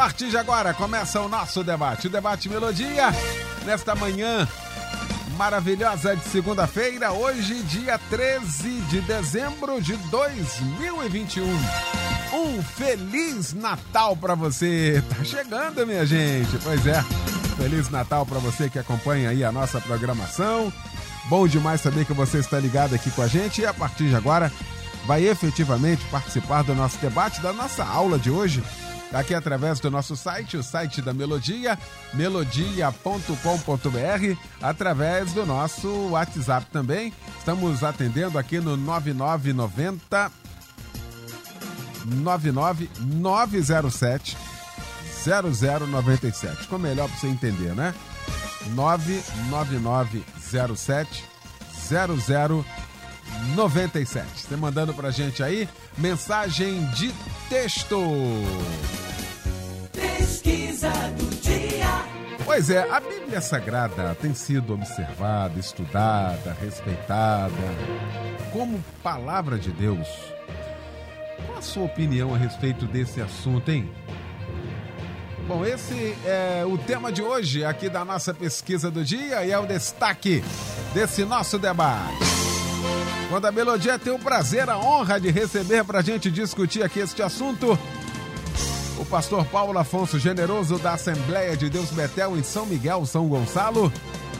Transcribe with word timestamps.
partir 0.00 0.30
de 0.30 0.38
agora 0.38 0.72
começa 0.72 1.20
o 1.20 1.28
nosso 1.28 1.62
debate, 1.62 2.06
o 2.06 2.10
debate 2.10 2.48
Melodia, 2.48 3.10
nesta 3.66 3.94
manhã 3.94 4.48
maravilhosa 5.36 6.16
de 6.16 6.24
segunda-feira, 6.24 7.12
hoje, 7.12 7.62
dia 7.64 8.00
13 8.08 8.80
de 8.88 9.02
dezembro 9.02 9.78
de 9.78 9.94
2021. 9.96 11.44
Um 12.32 12.62
feliz 12.62 13.52
Natal 13.52 14.16
para 14.16 14.34
você. 14.34 15.04
Tá 15.06 15.22
chegando, 15.22 15.86
minha 15.86 16.06
gente. 16.06 16.56
Pois 16.64 16.86
é. 16.86 17.02
Feliz 17.58 17.90
Natal 17.90 18.24
para 18.24 18.38
você 18.38 18.70
que 18.70 18.78
acompanha 18.78 19.28
aí 19.28 19.44
a 19.44 19.52
nossa 19.52 19.82
programação. 19.82 20.72
Bom 21.28 21.46
demais 21.46 21.82
saber 21.82 22.06
que 22.06 22.14
você 22.14 22.38
está 22.38 22.58
ligado 22.58 22.94
aqui 22.94 23.10
com 23.10 23.20
a 23.20 23.28
gente 23.28 23.60
e 23.60 23.66
a 23.66 23.74
partir 23.74 24.08
de 24.08 24.16
agora 24.16 24.50
vai 25.04 25.26
efetivamente 25.26 26.02
participar 26.06 26.62
do 26.62 26.74
nosso 26.74 26.96
debate, 26.96 27.42
da 27.42 27.52
nossa 27.52 27.84
aula 27.84 28.18
de 28.18 28.30
hoje 28.30 28.62
aqui 29.12 29.34
através 29.34 29.80
do 29.80 29.90
nosso 29.90 30.16
site, 30.16 30.56
o 30.56 30.62
site 30.62 31.02
da 31.02 31.12
Melodia, 31.12 31.76
melodia.com.br, 32.14 34.38
através 34.62 35.32
do 35.32 35.44
nosso 35.44 35.88
WhatsApp 36.10 36.66
também. 36.72 37.12
Estamos 37.38 37.82
atendendo 37.82 38.38
aqui 38.38 38.60
no 38.60 38.76
9990 38.76 40.30
99907 42.04 44.36
0097. 45.24 46.62
Ficou 46.62 46.78
melhor 46.78 47.08
para 47.08 47.18
você 47.18 47.26
entender, 47.26 47.74
né? 47.74 47.92
99907 48.68 51.24
0097. 51.90 52.89
Você 54.34 54.56
mandando 54.56 54.94
pra 54.94 55.10
gente 55.10 55.42
aí 55.42 55.68
mensagem 55.96 56.84
de 56.90 57.12
texto. 57.48 57.98
Pesquisa 59.92 60.90
do 61.18 61.26
dia. 61.40 62.04
Pois 62.44 62.68
é, 62.70 62.88
a 62.90 62.98
Bíblia 62.98 63.40
Sagrada 63.40 64.16
tem 64.20 64.34
sido 64.34 64.74
observada, 64.74 65.58
estudada, 65.58 66.56
respeitada 66.60 67.52
como 68.52 68.82
palavra 69.02 69.58
de 69.58 69.70
Deus. 69.70 70.08
Qual 71.46 71.58
a 71.58 71.62
sua 71.62 71.84
opinião 71.84 72.34
a 72.34 72.38
respeito 72.38 72.86
desse 72.86 73.20
assunto, 73.20 73.70
hein? 73.70 73.90
Bom, 75.46 75.64
esse 75.64 76.16
é 76.24 76.64
o 76.64 76.78
tema 76.78 77.12
de 77.12 77.22
hoje 77.22 77.64
aqui 77.64 77.88
da 77.88 78.04
nossa 78.04 78.32
pesquisa 78.32 78.90
do 78.90 79.04
dia 79.04 79.44
e 79.44 79.50
é 79.50 79.58
o 79.58 79.66
destaque 79.66 80.42
desse 80.94 81.24
nosso 81.24 81.58
debate. 81.58 82.39
Quando 83.30 83.46
a 83.46 83.52
Melodia 83.52 83.96
tem 83.96 84.12
o 84.12 84.18
prazer, 84.18 84.68
a 84.68 84.76
honra 84.76 85.20
de 85.20 85.30
receber 85.30 85.84
para 85.84 86.00
a 86.00 86.02
gente 86.02 86.28
discutir 86.32 86.82
aqui 86.82 86.98
este 86.98 87.22
assunto, 87.22 87.78
o 88.98 89.04
pastor 89.04 89.44
Paulo 89.44 89.78
Afonso 89.78 90.18
Generoso 90.18 90.78
da 90.80 90.94
Assembleia 90.94 91.56
de 91.56 91.70
Deus 91.70 91.90
Betel 91.90 92.36
em 92.36 92.42
São 92.42 92.66
Miguel, 92.66 93.06
São 93.06 93.28
Gonçalo, 93.28 93.92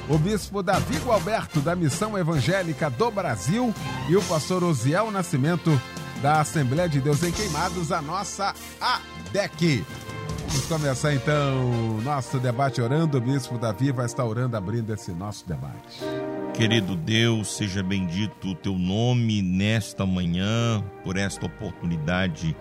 o 0.09 0.19
bispo 0.19 0.61
Davi 0.61 1.01
Alberto 1.09 1.61
da 1.61 1.77
Missão 1.77 2.19
Evangélica 2.19 2.91
do 2.91 3.13
Brasil 3.13 3.73
e 4.09 4.17
o 4.17 4.23
pastor 4.23 4.65
Osiel 4.65 5.09
Nascimento 5.13 5.81
da 6.21 6.41
Assembleia 6.41 6.89
de 6.89 7.01
Deus 7.01 7.23
em 7.23 7.31
Queimados, 7.31 7.93
a 7.93 8.03
nossa 8.03 8.53
ADEC. 8.81 9.87
Vamos 10.49 10.67
começar 10.67 11.15
então 11.15 12.01
nosso 12.03 12.41
debate 12.41 12.83
orando. 12.83 13.19
O 13.19 13.21
bispo 13.21 13.57
Davi 13.57 13.93
vai 13.93 14.07
estar 14.07 14.25
orando, 14.25 14.57
abrindo 14.57 14.93
esse 14.93 15.13
nosso 15.13 15.47
debate. 15.47 16.01
Querido 16.55 16.95
Deus, 16.95 17.57
seja 17.57 17.83
bendito 17.83 18.51
o 18.51 18.55
teu 18.55 18.79
nome 18.79 19.41
nesta 19.41 20.05
manhã, 20.05 20.85
por 21.03 21.17
esta 21.17 21.47
oportunidade 21.47 22.55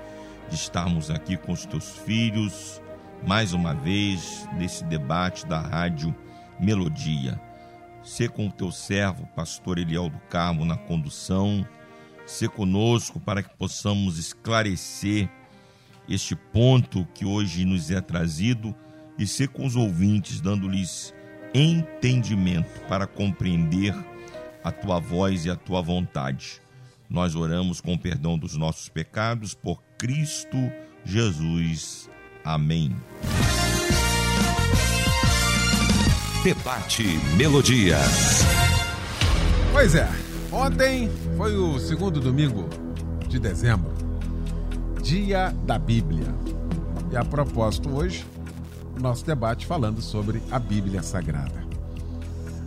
de 0.50 0.56
estarmos 0.56 1.10
aqui 1.10 1.36
com 1.36 1.52
os 1.52 1.66
teus 1.66 1.98
filhos, 1.98 2.82
mais 3.28 3.52
uma 3.52 3.74
vez, 3.74 4.48
nesse 4.58 4.86
debate 4.86 5.46
da 5.46 5.60
Rádio 5.60 6.16
Melodia. 6.60 7.40
Ser 8.02 8.30
com 8.30 8.48
o 8.48 8.52
teu 8.52 8.72
servo, 8.72 9.28
pastor 9.36 9.78
Eliel 9.78 10.10
do 10.10 10.20
Carmo, 10.30 10.64
na 10.64 10.78
condução, 10.78 11.68
ser 12.26 12.50
conosco 12.50 13.20
para 13.20 13.44
que 13.44 13.54
possamos 13.58 14.18
esclarecer 14.18 15.30
este 16.08 16.36
ponto 16.36 17.06
que 17.14 17.26
hoje 17.26 17.66
nos 17.66 17.92
é 17.92 18.00
trazido 18.00 18.74
e 19.18 19.28
ser 19.28 19.50
com 19.50 19.66
os 19.66 19.76
ouvintes, 19.76 20.40
dando-lhes 20.40 21.14
entendimento 21.54 22.82
para 22.88 23.08
compreender 23.08 23.96
a 24.64 24.72
tua 24.72 25.00
voz 25.00 25.46
e 25.46 25.50
a 25.50 25.56
tua 25.56 25.82
vontade. 25.82 26.62
Nós 27.10 27.36
oramos 27.36 27.82
com 27.82 27.94
o 27.94 28.00
perdão 28.00 28.38
dos 28.38 28.56
nossos 28.56 28.88
pecados 28.88 29.54
por 29.54 29.82
Cristo 29.98 30.58
Jesus. 31.04 32.10
Amém. 32.44 32.96
Debate 36.44 37.04
Melodia. 37.36 37.98
Pois 39.72 39.96
é, 39.96 40.08
ontem 40.52 41.10
foi 41.36 41.56
o 41.56 41.80
segundo 41.80 42.20
domingo 42.20 42.70
de 43.28 43.40
dezembro, 43.40 43.92
dia 45.02 45.54
da 45.66 45.78
Bíblia. 45.78 46.28
E 47.12 47.18
a 47.18 47.26
propósito, 47.26 47.90
hoje 47.90 48.26
nosso 49.00 49.26
debate 49.26 49.66
falando 49.66 50.02
sobre 50.02 50.42
a 50.52 50.60
Bíblia 50.60 51.02
Sagrada. 51.02 51.64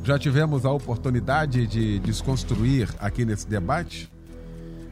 Já 0.05 0.19
tivemos 0.19 0.65
a 0.65 0.73
oportunidade 0.73 1.67
de 1.67 1.99
desconstruir 2.01 2.89
aqui 2.99 3.25
nesse 3.25 3.47
debate 3.47 4.11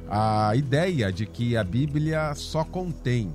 a 0.09 0.55
ideia 0.55 1.13
de 1.13 1.27
que 1.27 1.57
a 1.57 1.65
Bíblia 1.65 2.35
só 2.35 2.65
contém 2.65 3.35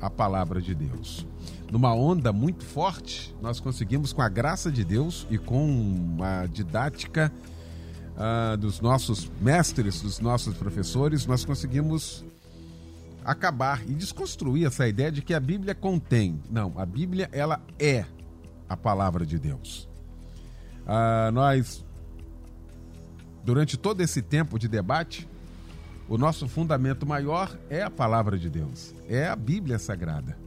a 0.00 0.10
palavra 0.10 0.60
de 0.60 0.74
Deus. 0.74 1.26
Numa 1.70 1.94
onda 1.94 2.32
muito 2.32 2.64
forte, 2.64 3.34
nós 3.40 3.60
conseguimos, 3.60 4.12
com 4.12 4.22
a 4.22 4.28
graça 4.28 4.70
de 4.70 4.84
Deus 4.84 5.26
e 5.30 5.36
com 5.36 6.18
a 6.20 6.46
didática 6.46 7.32
uh, 8.16 8.56
dos 8.56 8.80
nossos 8.80 9.30
mestres, 9.40 10.00
dos 10.00 10.20
nossos 10.20 10.54
professores, 10.54 11.26
nós 11.26 11.44
conseguimos 11.44 12.24
acabar 13.26 13.82
e 13.82 13.92
desconstruir 13.92 14.66
essa 14.66 14.86
ideia 14.86 15.10
de 15.10 15.20
que 15.20 15.34
a 15.34 15.40
Bíblia 15.40 15.74
contém. 15.74 16.40
Não, 16.48 16.72
a 16.76 16.86
Bíblia 16.86 17.28
ela 17.32 17.60
é 17.76 18.06
a 18.68 18.76
palavra 18.76 19.26
de 19.26 19.36
Deus. 19.36 19.88
Ah, 20.86 21.30
nós, 21.32 21.84
durante 23.44 23.76
todo 23.76 24.00
esse 24.00 24.22
tempo 24.22 24.60
de 24.60 24.68
debate, 24.68 25.28
o 26.08 26.16
nosso 26.16 26.46
fundamento 26.46 27.04
maior 27.04 27.58
é 27.68 27.82
a 27.82 27.90
palavra 27.90 28.38
de 28.38 28.48
Deus, 28.48 28.94
é 29.08 29.26
a 29.26 29.34
Bíblia 29.34 29.80
Sagrada. 29.80 30.38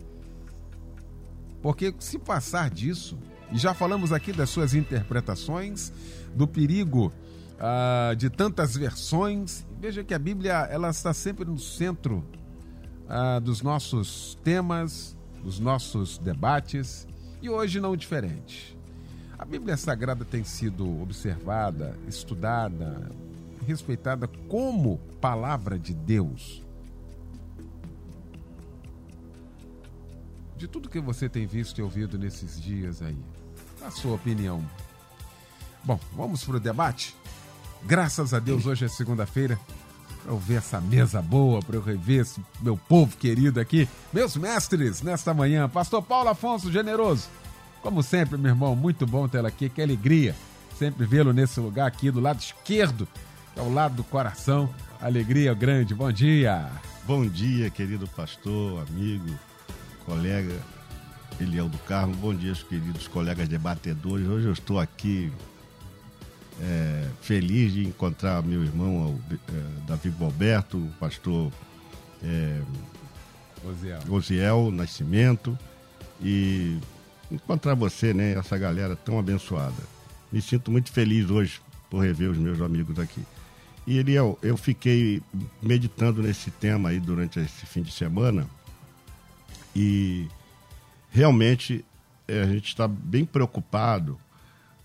Porque 1.61 1.93
se 1.99 2.17
passar 2.17 2.69
disso, 2.69 3.19
e 3.51 3.57
já 3.57 3.73
falamos 3.73 4.13
aqui 4.13 4.31
das 4.31 4.49
suas 4.49 4.73
interpretações, 4.73 5.91
do 6.33 6.47
perigo 6.47 7.11
ah, 7.59 8.13
de 8.17 8.29
tantas 8.29 8.73
versões, 8.77 9.65
veja 9.81 10.01
que 10.01 10.13
a 10.13 10.19
Bíblia 10.19 10.53
ela 10.71 10.91
está 10.91 11.13
sempre 11.13 11.43
no 11.43 11.59
centro 11.59 12.23
ah, 13.09 13.39
dos 13.39 13.63
nossos 13.63 14.37
temas, 14.43 15.17
dos 15.43 15.59
nossos 15.59 16.19
debates 16.19 17.07
e 17.41 17.49
hoje 17.49 17.79
não 17.79 17.97
diferente. 17.97 18.77
A 19.37 19.43
Bíblia 19.43 19.75
Sagrada 19.75 20.23
tem 20.23 20.43
sido 20.43 21.01
observada, 21.01 21.97
estudada, 22.07 23.09
respeitada 23.65 24.27
como 24.47 24.99
palavra 25.19 25.79
de 25.79 25.93
Deus. 25.93 26.63
De 30.55 30.67
tudo 30.67 30.89
que 30.89 30.99
você 30.99 31.27
tem 31.27 31.47
visto 31.47 31.79
e 31.79 31.81
ouvido 31.81 32.17
nesses 32.17 32.61
dias 32.61 33.01
aí, 33.01 33.17
a 33.81 33.89
sua 33.89 34.15
opinião. 34.15 34.63
Bom, 35.85 35.97
vamos 36.13 36.43
para 36.43 36.57
o 36.57 36.59
debate? 36.59 37.15
Graças 37.85 38.33
a 38.33 38.39
Deus, 38.39 38.65
hoje 38.65 38.83
é 38.83 38.89
segunda-feira 38.89 39.57
para 40.29 40.35
eu 40.35 40.39
ver 40.39 40.55
essa 40.57 40.79
mesa 40.79 41.23
boa, 41.23 41.59
para 41.59 41.75
eu 41.75 41.81
rever 41.81 42.21
esse 42.21 42.39
meu 42.61 42.77
povo 42.77 43.17
querido 43.17 43.59
aqui, 43.59 43.89
meus 44.13 44.37
mestres 44.37 45.01
nesta 45.01 45.33
manhã. 45.33 45.67
Pastor 45.67 46.03
Paulo 46.03 46.29
Afonso 46.29 46.71
Generoso, 46.71 47.27
como 47.81 48.03
sempre, 48.03 48.37
meu 48.37 48.51
irmão, 48.51 48.75
muito 48.75 49.07
bom 49.07 49.27
tê-lo 49.27 49.47
aqui, 49.47 49.69
que 49.69 49.81
alegria 49.81 50.35
sempre 50.77 51.03
vê-lo 51.03 51.33
nesse 51.33 51.59
lugar 51.59 51.87
aqui 51.87 52.11
do 52.11 52.19
lado 52.19 52.39
esquerdo, 52.39 53.07
que 53.55 53.59
é 53.59 53.63
o 53.63 53.73
lado 53.73 53.95
do 53.95 54.03
coração. 54.03 54.69
Alegria 55.01 55.51
grande, 55.55 55.95
bom 55.95 56.11
dia. 56.11 56.69
Bom 57.07 57.25
dia, 57.25 57.71
querido 57.71 58.07
pastor, 58.09 58.85
amigo, 58.87 59.31
colega 60.05 60.53
Eliel 61.39 61.67
do 61.67 61.79
Carmo. 61.79 62.13
Bom 62.13 62.35
dia, 62.35 62.53
queridos 62.53 63.07
colegas 63.07 63.47
debatedores. 63.47 64.27
Hoje 64.27 64.45
eu 64.45 64.53
estou 64.53 64.79
aqui 64.79 65.31
é, 66.61 67.07
feliz 67.21 67.73
de 67.73 67.87
encontrar 67.87 68.43
meu 68.43 68.63
irmão 68.63 69.19
é, 69.31 69.87
Davi 69.87 70.13
Alberto, 70.19 70.77
o 70.77 70.91
pastor 70.99 71.51
é, 72.23 72.61
Osiel. 73.63 73.99
Osiel 74.09 74.71
Nascimento 74.71 75.57
e 76.21 76.77
encontrar 77.31 77.75
você, 77.75 78.13
né, 78.13 78.33
essa 78.33 78.57
galera 78.57 78.95
tão 78.95 79.19
abençoada. 79.19 79.81
Me 80.31 80.41
sinto 80.41 80.71
muito 80.71 80.91
feliz 80.91 81.29
hoje 81.29 81.61
por 81.89 82.03
rever 82.03 82.29
os 82.29 82.37
meus 82.37 82.61
amigos 82.61 82.99
aqui. 82.99 83.23
E 83.87 83.97
Eliel, 83.97 84.37
eu 84.43 84.55
fiquei 84.55 85.21
meditando 85.61 86.21
nesse 86.21 86.51
tema 86.51 86.89
aí 86.89 86.99
durante 86.99 87.39
esse 87.39 87.65
fim 87.65 87.81
de 87.81 87.91
semana 87.91 88.47
e 89.75 90.27
realmente 91.09 91.83
é, 92.27 92.41
a 92.41 92.45
gente 92.45 92.67
está 92.67 92.87
bem 92.87 93.25
preocupado 93.25 94.19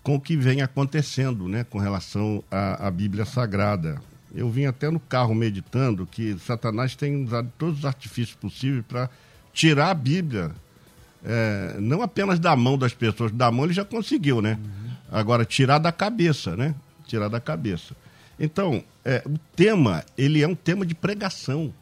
com 0.05 0.15
o 0.15 0.21
que 0.21 0.37
vem 0.37 0.61
acontecendo 0.61 1.49
né, 1.49 1.63
com 1.63 1.79
relação 1.79 2.43
à, 2.51 2.87
à 2.87 2.91
Bíblia 2.91 3.25
Sagrada. 3.25 3.99
Eu 4.33 4.49
vim 4.49 4.65
até 4.65 4.89
no 4.89 4.99
carro 4.99 5.33
meditando 5.33 6.05
que 6.05 6.37
Satanás 6.39 6.95
tem 6.95 7.25
usado 7.25 7.51
todos 7.57 7.79
os 7.79 7.85
artifícios 7.85 8.35
possíveis 8.35 8.85
para 8.87 9.09
tirar 9.51 9.89
a 9.89 9.93
Bíblia, 9.93 10.51
é, 11.23 11.77
não 11.79 12.01
apenas 12.01 12.37
da 12.37 12.55
mão 12.55 12.77
das 12.77 12.93
pessoas, 12.93 13.31
da 13.31 13.49
mão 13.49 13.65
ele 13.65 13.73
já 13.73 13.83
conseguiu, 13.83 14.41
né? 14.41 14.59
Uhum. 14.61 14.91
Agora, 15.11 15.43
tirar 15.43 15.79
da 15.79 15.91
cabeça, 15.91 16.55
né? 16.55 16.75
Tirar 17.07 17.27
da 17.29 17.39
cabeça. 17.39 17.95
Então, 18.39 18.83
é, 19.03 19.23
o 19.25 19.39
tema, 19.55 20.03
ele 20.17 20.43
é 20.43 20.47
um 20.47 20.55
tema 20.55 20.85
de 20.85 20.93
pregação. 20.93 21.73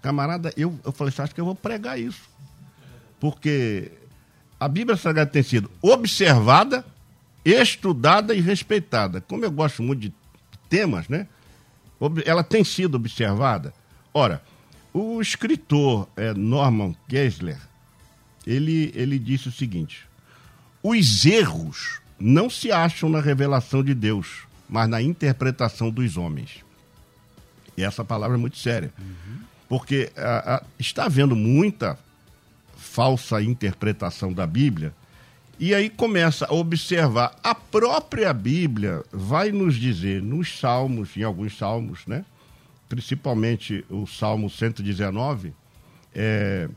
Camarada, 0.00 0.52
eu, 0.56 0.78
eu 0.84 0.92
falei, 0.92 1.12
acho 1.18 1.34
que 1.34 1.40
eu 1.40 1.44
vou 1.44 1.54
pregar 1.54 1.98
isso 1.98 2.28
porque 3.20 3.90
a 4.58 4.68
Bíblia 4.68 4.96
Sagrada 4.96 5.30
tem 5.30 5.42
sido 5.42 5.70
observada, 5.82 6.84
estudada 7.50 8.34
e 8.34 8.40
respeitada. 8.40 9.20
Como 9.20 9.44
eu 9.44 9.50
gosto 9.50 9.82
muito 9.82 10.00
de 10.00 10.12
temas, 10.68 11.08
né? 11.08 11.26
Ela 12.24 12.44
tem 12.44 12.62
sido 12.62 12.96
observada. 12.96 13.72
Ora, 14.12 14.42
o 14.92 15.20
escritor 15.20 16.08
é, 16.16 16.32
Norman 16.34 16.94
Geisler, 17.08 17.60
ele, 18.46 18.92
ele 18.94 19.18
disse 19.18 19.48
o 19.48 19.52
seguinte: 19.52 20.06
os 20.82 21.24
erros 21.24 22.00
não 22.18 22.48
se 22.48 22.72
acham 22.72 23.08
na 23.08 23.20
revelação 23.20 23.82
de 23.82 23.94
Deus, 23.94 24.44
mas 24.68 24.88
na 24.88 25.00
interpretação 25.00 25.90
dos 25.90 26.16
homens. 26.16 26.64
E 27.76 27.84
essa 27.84 28.04
palavra 28.04 28.36
é 28.36 28.40
muito 28.40 28.58
séria. 28.58 28.92
Uhum. 28.98 29.38
Porque 29.68 30.10
a, 30.16 30.56
a, 30.56 30.62
está 30.78 31.04
havendo 31.04 31.36
muita 31.36 31.98
falsa 32.76 33.40
interpretação 33.42 34.32
da 34.32 34.46
Bíblia. 34.46 34.92
E 35.58 35.74
aí 35.74 35.90
começa 35.90 36.46
a 36.46 36.54
observar. 36.54 37.34
A 37.42 37.54
própria 37.54 38.32
Bíblia 38.32 39.02
vai 39.12 39.50
nos 39.50 39.76
dizer, 39.76 40.22
nos 40.22 40.58
salmos, 40.58 41.16
em 41.16 41.22
alguns 41.22 41.56
salmos, 41.56 42.06
né? 42.06 42.24
principalmente 42.88 43.84
o 43.90 44.06
Salmo 44.06 44.48
119, 44.48 45.52
é, 46.14 46.68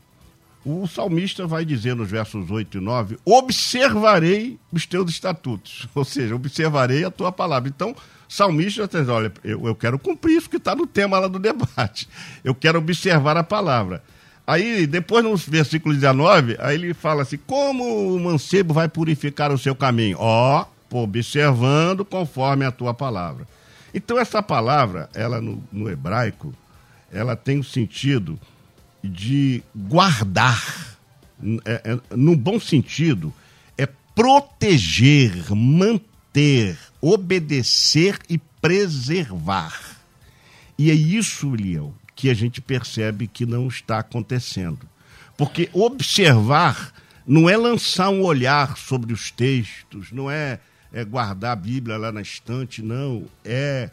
o 0.64 0.86
salmista 0.86 1.46
vai 1.46 1.64
dizer 1.64 1.96
nos 1.96 2.10
versos 2.10 2.50
8 2.50 2.78
e 2.78 2.80
9: 2.80 3.18
Observarei 3.24 4.58
os 4.70 4.86
teus 4.86 5.10
estatutos, 5.10 5.88
ou 5.94 6.04
seja, 6.04 6.34
observarei 6.34 7.04
a 7.04 7.10
tua 7.10 7.32
palavra. 7.32 7.68
Então, 7.68 7.96
salmista 8.28 8.86
diz: 8.86 9.08
Olha, 9.08 9.32
eu, 9.42 9.66
eu 9.66 9.74
quero 9.74 9.98
cumprir 9.98 10.36
isso 10.36 10.50
que 10.50 10.58
está 10.58 10.74
no 10.74 10.86
tema 10.86 11.18
lá 11.18 11.26
do 11.26 11.38
debate, 11.38 12.08
eu 12.44 12.54
quero 12.54 12.78
observar 12.78 13.36
a 13.36 13.42
palavra. 13.42 14.04
Aí, 14.46 14.86
depois 14.86 15.24
no 15.24 15.36
versículo 15.36 15.94
19, 15.94 16.56
aí 16.58 16.74
ele 16.74 16.94
fala 16.94 17.22
assim: 17.22 17.38
como 17.46 18.14
o 18.14 18.20
mancebo 18.20 18.74
vai 18.74 18.88
purificar 18.88 19.52
o 19.52 19.58
seu 19.58 19.74
caminho? 19.74 20.16
Ó, 20.18 20.64
oh, 20.90 20.98
observando 20.98 22.04
conforme 22.04 22.64
a 22.64 22.72
tua 22.72 22.92
palavra. 22.92 23.46
Então, 23.94 24.18
essa 24.18 24.42
palavra, 24.42 25.08
ela 25.14 25.40
no, 25.40 25.62
no 25.70 25.88
hebraico, 25.88 26.52
ela 27.12 27.36
tem 27.36 27.58
o 27.58 27.64
sentido 27.64 28.38
de 29.02 29.62
guardar, 29.74 30.96
é, 31.64 31.82
é, 31.84 32.16
no 32.16 32.36
bom 32.36 32.58
sentido, 32.58 33.32
é 33.76 33.86
proteger, 34.14 35.54
manter, 35.54 36.78
obedecer 37.00 38.18
e 38.28 38.38
preservar. 38.38 39.98
E 40.78 40.90
é 40.90 40.94
isso, 40.94 41.50
Leão, 41.50 41.92
que 42.14 42.30
a 42.30 42.34
gente 42.34 42.60
percebe 42.60 43.26
que 43.26 43.46
não 43.46 43.68
está 43.68 43.98
acontecendo. 43.98 44.88
Porque 45.36 45.68
observar 45.72 46.92
não 47.26 47.48
é 47.48 47.56
lançar 47.56 48.10
um 48.10 48.22
olhar 48.22 48.76
sobre 48.76 49.12
os 49.12 49.30
textos, 49.30 50.12
não 50.12 50.30
é, 50.30 50.58
é 50.92 51.04
guardar 51.04 51.52
a 51.52 51.56
Bíblia 51.56 51.96
lá 51.96 52.12
na 52.12 52.20
estante, 52.20 52.82
não. 52.82 53.24
É 53.44 53.90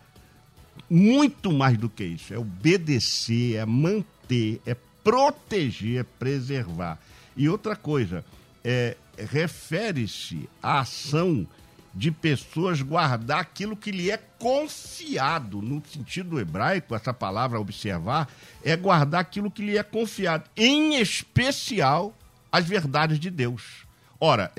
muito 0.90 1.52
mais 1.52 1.78
do 1.78 1.90
que 1.90 2.04
isso. 2.04 2.34
É 2.34 2.38
obedecer, 2.38 3.56
é 3.56 3.66
manter, 3.66 4.62
é 4.66 4.76
proteger, 5.04 6.02
é 6.02 6.04
preservar. 6.04 7.00
E 7.38 7.48
outra 7.48 7.76
coisa, 7.76 8.26
é, 8.64 8.98
refere-se 9.18 10.50
à 10.62 10.82
ação 10.82 11.48
de 11.94 12.12
pessoas 12.12 12.82
guardar 12.82 13.40
aquilo 13.40 13.76
que 13.76 13.92
lhe 13.92 14.12
é 14.12 14.18
confiado. 14.18 15.62
No 15.62 15.82
sentido 15.86 16.40
hebraico, 16.40 16.96
essa 16.96 17.14
palavra 17.14 17.60
observar 17.60 18.30
é 18.64 18.76
guardar 18.76 19.22
aquilo 19.22 19.52
que 19.52 19.64
lhe 19.64 19.78
é 19.78 19.84
confiado, 19.84 20.50
em 20.56 21.00
especial 21.00 22.16
as 22.52 22.66
verdades 22.66 23.20
de 23.20 23.30
Deus. 23.30 23.88
Ora, 24.20 24.52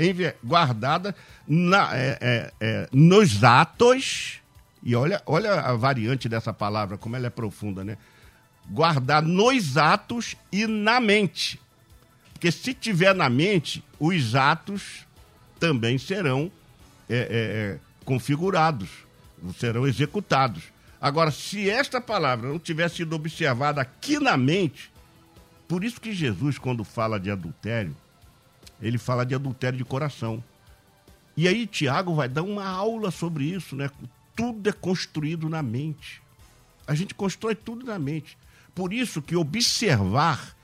guardada 0.42 1.14
na, 1.46 1.94
é, 1.94 2.18
é, 2.20 2.52
é, 2.60 2.88
nos 2.92 3.44
atos, 3.44 4.40
e 4.82 4.94
olha, 4.96 5.22
olha 5.26 5.60
a 5.60 5.76
variante 5.76 6.28
dessa 6.28 6.52
palavra, 6.52 6.96
como 6.96 7.14
ela 7.14 7.26
é 7.26 7.30
profunda, 7.30 7.84
né? 7.84 7.98
Guardar 8.70 9.22
nos 9.22 9.76
atos 9.76 10.34
e 10.50 10.66
na 10.66 10.98
mente. 11.00 11.60
Porque 12.32 12.50
se 12.50 12.72
tiver 12.72 13.14
na 13.14 13.28
mente, 13.28 13.84
os 13.98 14.34
atos 14.34 15.06
também 15.58 15.98
serão 15.98 16.50
é, 17.10 17.16
é, 17.16 17.26
é, 17.28 17.78
configurados, 18.04 18.88
serão 19.58 19.84
executados. 19.84 20.62
Agora, 21.00 21.32
se 21.32 21.68
esta 21.68 22.00
palavra 22.00 22.48
não 22.48 22.58
tivesse 22.58 22.96
sido 22.96 23.16
observada 23.16 23.80
aqui 23.80 24.20
na 24.20 24.36
mente, 24.36 24.92
por 25.66 25.82
isso 25.82 26.00
que 26.00 26.12
Jesus, 26.12 26.56
quando 26.56 26.84
fala 26.84 27.18
de 27.18 27.30
adultério, 27.30 27.96
ele 28.80 28.96
fala 28.96 29.26
de 29.26 29.34
adultério 29.34 29.76
de 29.76 29.84
coração. 29.84 30.42
E 31.36 31.48
aí 31.48 31.66
Tiago 31.66 32.14
vai 32.14 32.28
dar 32.28 32.42
uma 32.42 32.66
aula 32.66 33.10
sobre 33.10 33.44
isso, 33.44 33.74
né? 33.74 33.90
Tudo 34.36 34.68
é 34.68 34.72
construído 34.72 35.48
na 35.48 35.62
mente. 35.62 36.22
A 36.86 36.94
gente 36.94 37.14
constrói 37.14 37.54
tudo 37.54 37.84
na 37.84 37.98
mente. 37.98 38.38
Por 38.74 38.92
isso 38.92 39.20
que 39.20 39.34
observar 39.34 40.56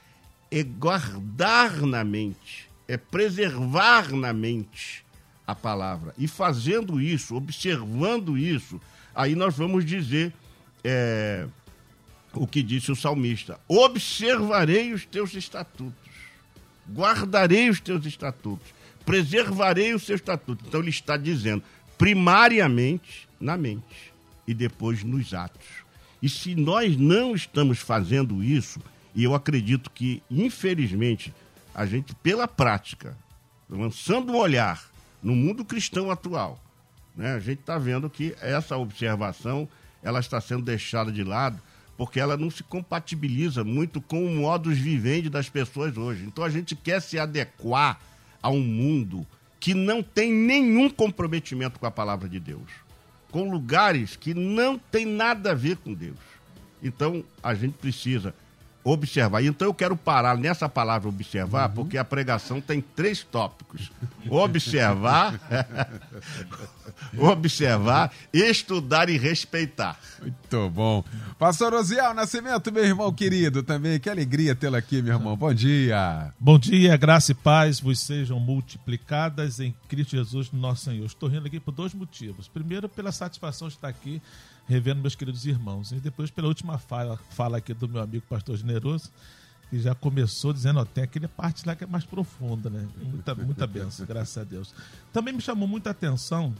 é 0.51 0.63
guardar 0.63 1.81
na 1.83 2.05
mente, 2.05 2.71
é 2.87 2.97
preservar 2.97 4.13
na 4.13 4.33
mente 4.33 5.06
a 5.47 5.55
palavra. 5.55 6.15
E 6.19 6.27
fazendo 6.27 7.01
isso, 7.01 7.37
observando 7.37 8.37
isso, 8.37 8.81
aí 9.15 9.35
nós 9.35 9.57
vamos 9.57 9.85
dizer 9.85 10.33
é, 10.83 11.47
o 12.35 12.47
que 12.47 12.63
disse 12.63 12.91
o 12.91 12.97
salmista: 12.97 13.61
observarei 13.69 14.93
os 14.93 15.07
teus 15.07 15.35
estatutos, 15.35 15.95
guardarei 16.91 17.71
os 17.71 17.81
teus 17.81 18.05
estatutos, 18.05 18.69
preservarei 19.05 19.95
os 19.95 20.03
seus 20.05 20.21
estatutos. 20.21 20.67
Então 20.67 20.81
ele 20.81 20.91
está 20.91 21.17
dizendo, 21.17 21.63
primariamente 21.97 23.29
na 23.41 23.57
mente 23.57 24.13
e 24.47 24.53
depois 24.53 25.03
nos 25.05 25.33
atos. 25.33 25.67
E 26.23 26.29
se 26.29 26.55
nós 26.55 26.97
não 26.97 27.35
estamos 27.35 27.79
fazendo 27.79 28.43
isso, 28.43 28.81
e 29.15 29.23
eu 29.23 29.35
acredito 29.35 29.91
que, 29.91 30.23
infelizmente, 30.31 31.33
a 31.75 31.87
gente, 31.87 32.15
pela 32.17 32.49
prática, 32.49 33.17
lançando 33.69 34.33
um 34.33 34.37
olhar 34.37 34.91
no 35.27 35.35
mundo 35.35 35.65
cristão 35.65 36.09
atual, 36.09 36.63
né, 37.17 37.35
a 37.35 37.41
gente 37.41 37.59
está 37.59 37.77
vendo 37.77 38.09
que 38.09 38.37
essa 38.41 38.77
observação 38.77 39.69
ela 40.01 40.21
está 40.21 40.41
sendo 40.41 40.63
deixada 40.63 41.11
de 41.11 41.25
lado 41.25 41.61
porque 41.97 42.21
ela 42.21 42.37
não 42.37 42.49
se 42.49 42.63
compatibiliza 42.63 43.65
muito 43.65 44.01
com 44.01 44.25
o 44.25 44.37
modus 44.37 44.79
vivendi 44.79 45.29
das 45.29 45.49
pessoas 45.49 45.97
hoje. 45.97 46.25
Então 46.25 46.45
a 46.45 46.49
gente 46.49 46.77
quer 46.77 47.03
se 47.03 47.19
adequar 47.19 47.99
a 48.41 48.51
um 48.51 48.61
mundo 48.61 49.27
que 49.59 49.75
não 49.75 50.01
tem 50.01 50.33
nenhum 50.33 50.89
comprometimento 50.89 51.81
com 51.81 51.87
a 51.87 51.91
palavra 51.91 52.29
de 52.29 52.39
Deus, 52.39 52.71
com 53.33 53.51
lugares 53.51 54.15
que 54.15 54.33
não 54.33 54.79
tem 54.79 55.05
nada 55.05 55.51
a 55.51 55.55
ver 55.55 55.77
com 55.79 55.93
Deus. 55.93 56.21
Então 56.81 57.25
a 57.43 57.53
gente 57.53 57.73
precisa 57.73 58.33
observar. 58.87 59.43
Então 59.43 59.67
eu 59.67 59.75
quero 59.75 59.97
parar 59.97 60.37
nessa 60.37 60.69
palavra 60.69 61.09
observar, 61.09 61.69
uhum. 61.69 61.75
porque 61.75 61.99
a 61.99 62.05
pregação 62.05 62.61
tem 62.61 62.81
três 62.81 63.23
tópicos: 63.25 63.91
observar, 64.31 65.41
observar, 67.19 68.13
estudar 68.33 69.09
e 69.09 69.19
respeitar. 69.19 69.99
Muito 70.23 70.71
bom. 70.71 71.05
Pastor 71.37 71.75
Osiel 71.75 72.15
Nascimento, 72.15 72.73
meu 72.73 72.85
irmão 72.85 73.13
querido, 73.13 73.63
também. 73.63 73.99
Que 73.99 74.09
alegria 74.09 74.55
tê-lo 74.55 74.77
aqui, 74.77 75.03
meu 75.03 75.15
irmão. 75.15 75.37
Bom 75.37 75.53
dia. 75.53 76.33
Bom 76.39 76.59
dia, 76.59 76.97
graça 76.97 77.33
e 77.33 77.35
paz 77.35 77.81
vos 77.81 77.99
sejam 77.99 78.39
multiplicadas 78.39 79.59
em 79.59 79.75
Cristo 79.89 80.13
Jesus, 80.13 80.53
nosso 80.53 80.85
Senhor. 80.85 81.05
Estou 81.05 81.29
rindo 81.29 81.49
aqui 81.49 81.59
por 81.59 81.73
dois 81.73 81.93
motivos. 81.93 82.47
Primeiro, 82.47 82.89
pela 82.89 83.11
satisfação 83.11 83.67
de 83.67 83.75
estar 83.75 83.89
aqui 83.89 84.23
revendo 84.69 85.01
meus 85.01 85.15
queridos 85.15 85.47
irmãos. 85.47 85.93
E 85.93 85.97
depois 85.97 86.31
pela 86.31 86.49
última 86.49 86.79
fala, 86.79 87.19
fala 87.31 87.59
aqui 87.59 87.73
do 87.73 87.89
meu 87.89 88.03
amigo 88.03 88.25
pastor 88.29 88.57
Generoso, 88.57 89.11
que 89.71 89.81
já 89.81 89.95
começou 89.95 90.53
dizendo, 90.53 90.81
ó, 90.81 90.85
tem 90.85 91.05
aquele 91.05 91.29
parte 91.29 91.67
lá 91.67 91.75
que 91.75 91.85
é 91.85 91.87
mais 91.87 92.05
profunda, 92.05 92.71
né? 92.71 92.87
Muita, 93.03 93.35
muita 93.35 93.67
benção, 93.67 94.07
graças 94.07 94.39
a 94.39 94.45
Deus. 94.45 94.75
Também 95.13 95.35
me 95.35 95.41
chamou 95.41 95.67
muita 95.67 95.91
atenção 95.91 96.55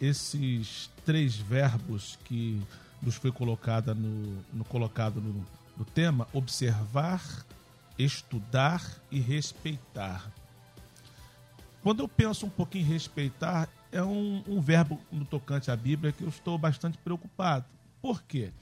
esses 0.00 0.90
três 1.04 1.36
verbos 1.36 2.18
que 2.24 2.60
nos 3.00 3.16
foi 3.16 3.30
colocada 3.30 3.94
no, 3.94 4.42
no 4.52 4.64
colocado 4.64 5.20
no, 5.20 5.44
no 5.76 5.84
tema: 5.84 6.26
observar, 6.32 7.22
estudar 7.98 8.82
e 9.10 9.20
respeitar. 9.20 10.30
Quando 11.84 12.00
eu 12.00 12.08
penso 12.08 12.46
um 12.46 12.48
pouquinho 12.48 12.86
em 12.86 12.88
respeitar, 12.88 13.68
é 13.92 14.02
um, 14.02 14.42
um 14.48 14.58
verbo 14.58 14.98
no 15.12 15.26
tocante 15.26 15.70
à 15.70 15.76
Bíblia 15.76 16.12
que 16.12 16.24
eu 16.24 16.30
estou 16.30 16.56
bastante 16.56 16.96
preocupado. 16.96 17.66
Por 18.00 18.22
quê? 18.22 18.52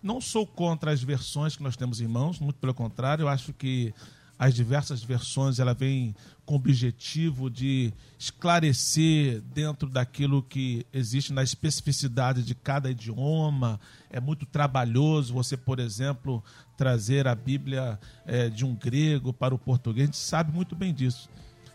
Não 0.00 0.20
sou 0.20 0.46
contra 0.46 0.92
as 0.92 1.02
versões 1.02 1.56
que 1.56 1.62
nós 1.64 1.76
temos 1.76 2.00
em 2.00 2.06
mãos, 2.06 2.38
muito 2.38 2.60
pelo 2.60 2.72
contrário, 2.72 3.24
eu 3.24 3.28
acho 3.28 3.52
que 3.52 3.92
as 4.38 4.54
diversas 4.54 5.02
versões 5.02 5.58
ela 5.58 5.74
vem 5.74 6.14
com 6.46 6.54
o 6.54 6.56
objetivo 6.56 7.50
de 7.50 7.92
esclarecer 8.16 9.40
dentro 9.52 9.88
daquilo 9.88 10.40
que 10.40 10.86
existe 10.92 11.32
na 11.32 11.42
especificidade 11.42 12.44
de 12.44 12.54
cada 12.54 12.92
idioma. 12.92 13.80
É 14.08 14.20
muito 14.20 14.46
trabalhoso 14.46 15.34
você, 15.34 15.56
por 15.56 15.80
exemplo, 15.80 16.44
trazer 16.76 17.26
a 17.26 17.34
Bíblia 17.34 17.98
é, 18.24 18.48
de 18.48 18.64
um 18.64 18.72
grego 18.72 19.32
para 19.32 19.52
o 19.52 19.58
português. 19.58 20.04
A 20.04 20.12
gente 20.12 20.16
sabe 20.16 20.52
muito 20.52 20.76
bem 20.76 20.94
disso 20.94 21.28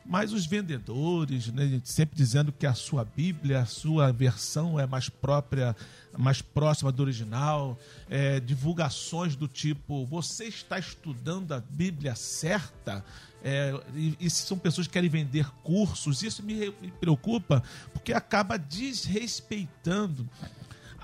mas 0.05 0.31
os 0.31 0.45
vendedores, 0.45 1.47
né, 1.47 1.81
sempre 1.83 2.15
dizendo 2.15 2.51
que 2.51 2.67
a 2.67 2.75
sua 2.75 3.03
Bíblia, 3.03 3.61
a 3.61 3.65
sua 3.65 4.11
versão 4.11 4.79
é 4.79 4.85
mais 4.85 5.09
própria, 5.09 5.75
mais 6.15 6.41
próxima 6.41 6.91
do 6.91 7.01
original, 7.01 7.77
é, 8.07 8.39
divulgações 8.39 9.35
do 9.35 9.47
tipo: 9.47 10.05
você 10.05 10.45
está 10.45 10.77
estudando 10.77 11.53
a 11.53 11.59
Bíblia 11.59 12.15
certa? 12.15 13.03
É, 13.43 13.79
e, 13.93 14.15
e, 14.19 14.29
são 14.29 14.57
pessoas 14.57 14.87
que 14.87 14.93
querem 14.93 15.09
vender 15.09 15.47
cursos, 15.63 16.23
isso 16.23 16.41
me, 16.41 16.73
me 16.81 16.91
preocupa, 16.99 17.61
porque 17.93 18.11
acaba 18.11 18.57
desrespeitando 18.57 20.27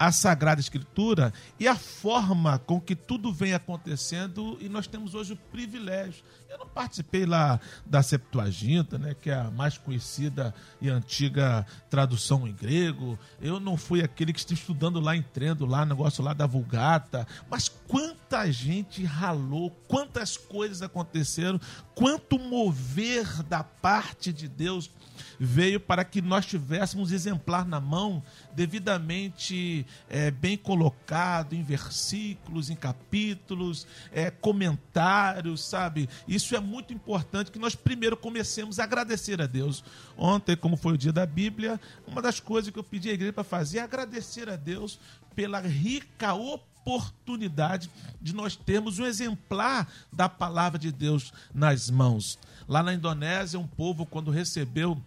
a 0.02 0.12
Sagrada 0.12 0.60
Escritura 0.60 1.32
e 1.60 1.68
a 1.68 1.76
forma 1.76 2.58
com 2.58 2.82
que 2.82 2.96
tudo 2.96 3.32
vem 3.32 3.54
acontecendo 3.54 4.58
e 4.60 4.68
nós 4.68 4.88
temos 4.88 5.14
hoje 5.14 5.34
o 5.34 5.38
privilégio. 5.38 6.24
Eu 6.52 6.58
não 6.58 6.68
participei 6.68 7.26
lá 7.26 7.62
da 7.86 8.04
Septuaginta, 8.04 8.98
né, 9.00 9.16
que 9.16 9.30
é 9.30 9.36
a 9.36 9.50
mais 9.50 9.78
conhecida 9.78 10.54
e 10.82 10.90
antiga 10.90 11.66
tradução 11.90 12.46
em 12.46 12.52
grego. 12.52 13.18
Eu 13.42 13.58
não 13.58 13.78
fui 13.78 14.04
aquele 14.04 14.34
que 14.34 14.40
está 14.40 14.54
estudando 14.54 15.00
lá, 15.00 15.16
entrando 15.16 15.66
lá, 15.66 15.86
negócio 15.86 16.22
lá 16.22 16.34
da 16.34 16.46
Vulgata. 16.46 17.26
Mas 17.50 17.70
quanta 17.70 18.52
gente 18.52 19.06
ralou, 19.06 19.72
quantas 19.88 20.36
coisas 20.36 20.82
aconteceram, 20.82 21.58
quanto 21.96 22.38
mover 22.38 23.44
da 23.44 23.64
parte 23.64 24.34
de 24.34 24.50
Deus 24.50 24.92
veio 25.40 25.80
para 25.80 26.04
que 26.04 26.22
nós 26.22 26.46
tivéssemos 26.46 27.12
exemplar 27.12 27.66
na 27.66 27.80
mão, 27.80 28.24
devidamente 28.54 29.86
é, 30.10 30.32
bem 30.32 30.58
colocado 30.58 31.54
em 31.54 31.64
versículos, 31.64 32.70
em 32.70 32.76
capítulos, 32.76 33.88
é, 34.12 34.30
comentários, 34.30 35.64
sabe? 35.64 36.10
Isso 36.28 36.41
é 36.56 36.60
muito 36.60 36.94
importante 36.94 37.52
que 37.52 37.60
nós 37.60 37.76
primeiro 37.76 38.18
comecemos 38.18 38.80
a 38.80 38.84
agradecer 38.84 39.42
a 39.42 39.46
Deus. 39.46 39.84
Ontem, 40.18 40.56
como 40.56 40.76
foi 40.76 40.94
o 40.94 40.98
dia 40.98 41.14
da 41.14 41.26
Bíblia, 41.26 41.80
uma 42.08 42.22
das 42.22 42.40
coisas 42.40 42.72
que 42.72 42.80
eu 42.80 42.84
pedi 42.84 43.10
à 43.10 43.14
igreja 43.14 43.34
para 43.34 43.44
fazer 43.44 43.80
é 43.80 43.82
agradecer 43.82 44.50
a 44.50 44.56
Deus 44.56 45.00
pela 45.36 45.60
rica 45.60 46.34
oportunidade 46.34 47.90
de 48.22 48.34
nós 48.34 48.56
termos 48.56 49.00
um 49.00 49.06
exemplar 49.06 49.88
da 50.12 50.28
palavra 50.28 50.80
de 50.80 50.92
Deus 50.92 51.32
nas 51.54 51.90
mãos. 51.90 52.40
Lá 52.68 52.82
na 52.82 52.94
Indonésia, 52.94 53.60
um 53.60 53.68
povo, 53.68 54.06
quando 54.06 54.32
recebeu 54.32 55.02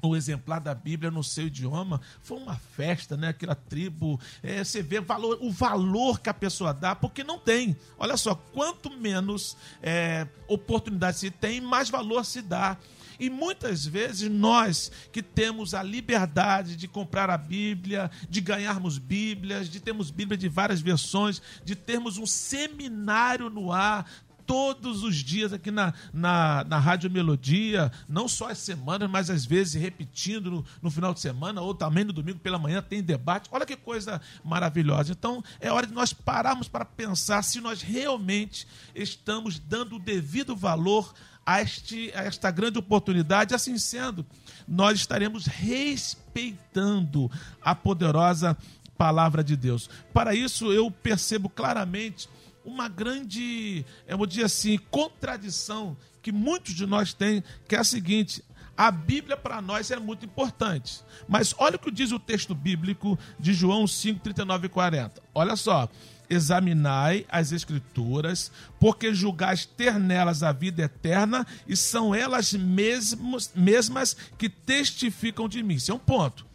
o 0.00 0.16
exemplar 0.16 0.60
da 0.60 0.74
Bíblia 0.74 1.10
no 1.10 1.22
seu 1.22 1.46
idioma, 1.46 2.00
foi 2.22 2.38
uma 2.38 2.56
festa, 2.56 3.16
né? 3.16 3.28
Aquela 3.28 3.54
tribo, 3.54 4.18
é, 4.42 4.64
você 4.64 4.82
vê 4.82 5.00
valor, 5.00 5.38
o 5.40 5.50
valor 5.50 6.20
que 6.20 6.28
a 6.28 6.34
pessoa 6.34 6.72
dá, 6.72 6.94
porque 6.94 7.22
não 7.22 7.38
tem. 7.38 7.76
Olha 7.98 8.16
só, 8.16 8.34
quanto 8.34 8.90
menos 8.90 9.56
é, 9.82 10.26
oportunidade 10.48 11.18
se 11.18 11.30
tem, 11.30 11.60
mais 11.60 11.90
valor 11.90 12.24
se 12.24 12.42
dá. 12.42 12.76
E 13.20 13.30
muitas 13.30 13.86
vezes 13.86 14.28
nós 14.28 14.90
que 15.12 15.22
temos 15.22 15.74
a 15.74 15.82
liberdade 15.82 16.74
de 16.74 16.88
comprar 16.88 17.30
a 17.30 17.38
Bíblia, 17.38 18.10
de 18.28 18.40
ganharmos 18.40 18.98
Bíblias, 18.98 19.68
de 19.68 19.78
termos 19.78 20.10
Bíblia 20.10 20.36
de 20.36 20.48
várias 20.48 20.80
versões, 20.80 21.40
de 21.64 21.76
termos 21.76 22.18
um 22.18 22.26
seminário 22.26 23.48
no 23.48 23.70
ar, 23.70 24.10
todos 24.46 25.02
os 25.02 25.16
dias 25.16 25.52
aqui 25.52 25.70
na, 25.70 25.92
na, 26.12 26.64
na 26.64 26.78
Rádio 26.78 27.10
Melodia, 27.10 27.90
não 28.08 28.28
só 28.28 28.50
as 28.50 28.58
semanas, 28.58 29.08
mas 29.10 29.30
às 29.30 29.44
vezes 29.44 29.80
repetindo 29.80 30.50
no, 30.50 30.64
no, 30.82 30.90
final 30.90 31.14
de 31.14 31.20
semana, 31.20 31.60
ou 31.60 31.74
também 31.74 32.04
no 32.04 32.12
domingo 32.12 32.38
pela 32.38 32.58
manhã 32.58 32.82
tem 32.82 33.02
debate. 33.02 33.48
Olha 33.52 33.66
que 33.66 33.76
coisa 33.76 34.20
maravilhosa. 34.44 35.12
Então 35.12 35.42
é 35.60 35.70
hora 35.70 35.86
de 35.86 35.92
nós 35.92 36.12
pararmos 36.12 36.68
para 36.68 36.84
pensar 36.84 37.42
se 37.42 37.60
nós 37.60 37.82
realmente 37.82 38.66
estamos 38.94 39.58
dando 39.58 39.96
o 39.96 40.00
devido 40.00 40.54
valor 40.54 41.12
a, 41.44 41.60
este, 41.60 42.12
a 42.14 42.22
esta 42.22 42.50
grande 42.50 42.78
oportunidade. 42.78 43.54
Assim 43.54 43.78
sendo, 43.78 44.24
nós 44.66 44.98
estaremos 44.98 45.46
respeitando 45.46 47.30
a 47.60 47.74
poderosa 47.74 48.56
palavra 48.96 49.42
de 49.42 49.56
Deus. 49.56 49.90
Para 50.12 50.34
isso, 50.34 50.72
eu 50.72 50.90
percebo 50.90 51.48
claramente 51.48 52.28
uma 52.64 52.88
grande, 52.88 53.84
eu 54.06 54.16
vou 54.16 54.26
dizer 54.26 54.44
assim, 54.44 54.78
contradição 54.90 55.96
que 56.22 56.30
muitos 56.30 56.74
de 56.74 56.86
nós 56.86 57.12
têm, 57.12 57.42
que 57.68 57.74
é 57.74 57.78
a 57.78 57.84
seguinte: 57.84 58.42
a 58.76 58.90
Bíblia 58.90 59.36
para 59.36 59.60
nós 59.60 59.90
é 59.90 59.98
muito 59.98 60.24
importante. 60.24 61.00
Mas 61.28 61.54
olha 61.58 61.76
o 61.76 61.78
que 61.78 61.90
diz 61.90 62.12
o 62.12 62.18
texto 62.18 62.54
bíblico 62.54 63.18
de 63.38 63.52
João 63.52 63.86
5, 63.86 64.20
39 64.20 64.66
e 64.66 64.68
40. 64.70 65.22
Olha 65.34 65.56
só. 65.56 65.88
Examinai 66.30 67.26
as 67.28 67.52
Escrituras, 67.52 68.50
porque 68.80 69.12
julgais 69.12 69.66
ter 69.66 69.98
nelas 69.98 70.42
a 70.42 70.50
vida 70.50 70.82
eterna, 70.82 71.46
e 71.68 71.76
são 71.76 72.14
elas 72.14 72.54
mesmos, 72.54 73.50
mesmas 73.54 74.16
que 74.38 74.48
testificam 74.48 75.46
de 75.46 75.62
mim. 75.62 75.74
Isso 75.74 75.92
é 75.92 75.94
um 75.94 75.98
ponto. 75.98 76.46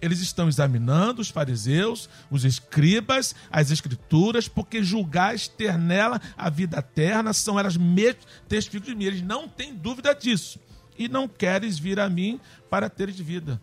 Eles 0.00 0.20
estão 0.20 0.48
examinando 0.48 1.20
os 1.20 1.30
fariseus, 1.30 2.08
os 2.30 2.44
escribas, 2.44 3.34
as 3.50 3.70
escrituras, 3.70 4.48
porque 4.48 4.82
julgais 4.82 5.48
ter 5.48 5.78
nela 5.78 6.20
a 6.36 6.50
vida 6.50 6.78
eterna, 6.78 7.32
são 7.32 7.58
elas 7.58 7.76
mesmas 7.76 8.26
testificos 8.48 8.88
de 8.88 8.94
mim. 8.94 9.04
Eles 9.04 9.22
não 9.22 9.48
têm 9.48 9.74
dúvida 9.74 10.14
disso. 10.14 10.58
E 10.98 11.08
não 11.08 11.28
queres 11.28 11.78
vir 11.78 12.00
a 12.00 12.08
mim 12.08 12.40
para 12.70 12.88
teres 12.88 13.18
vida. 13.18 13.60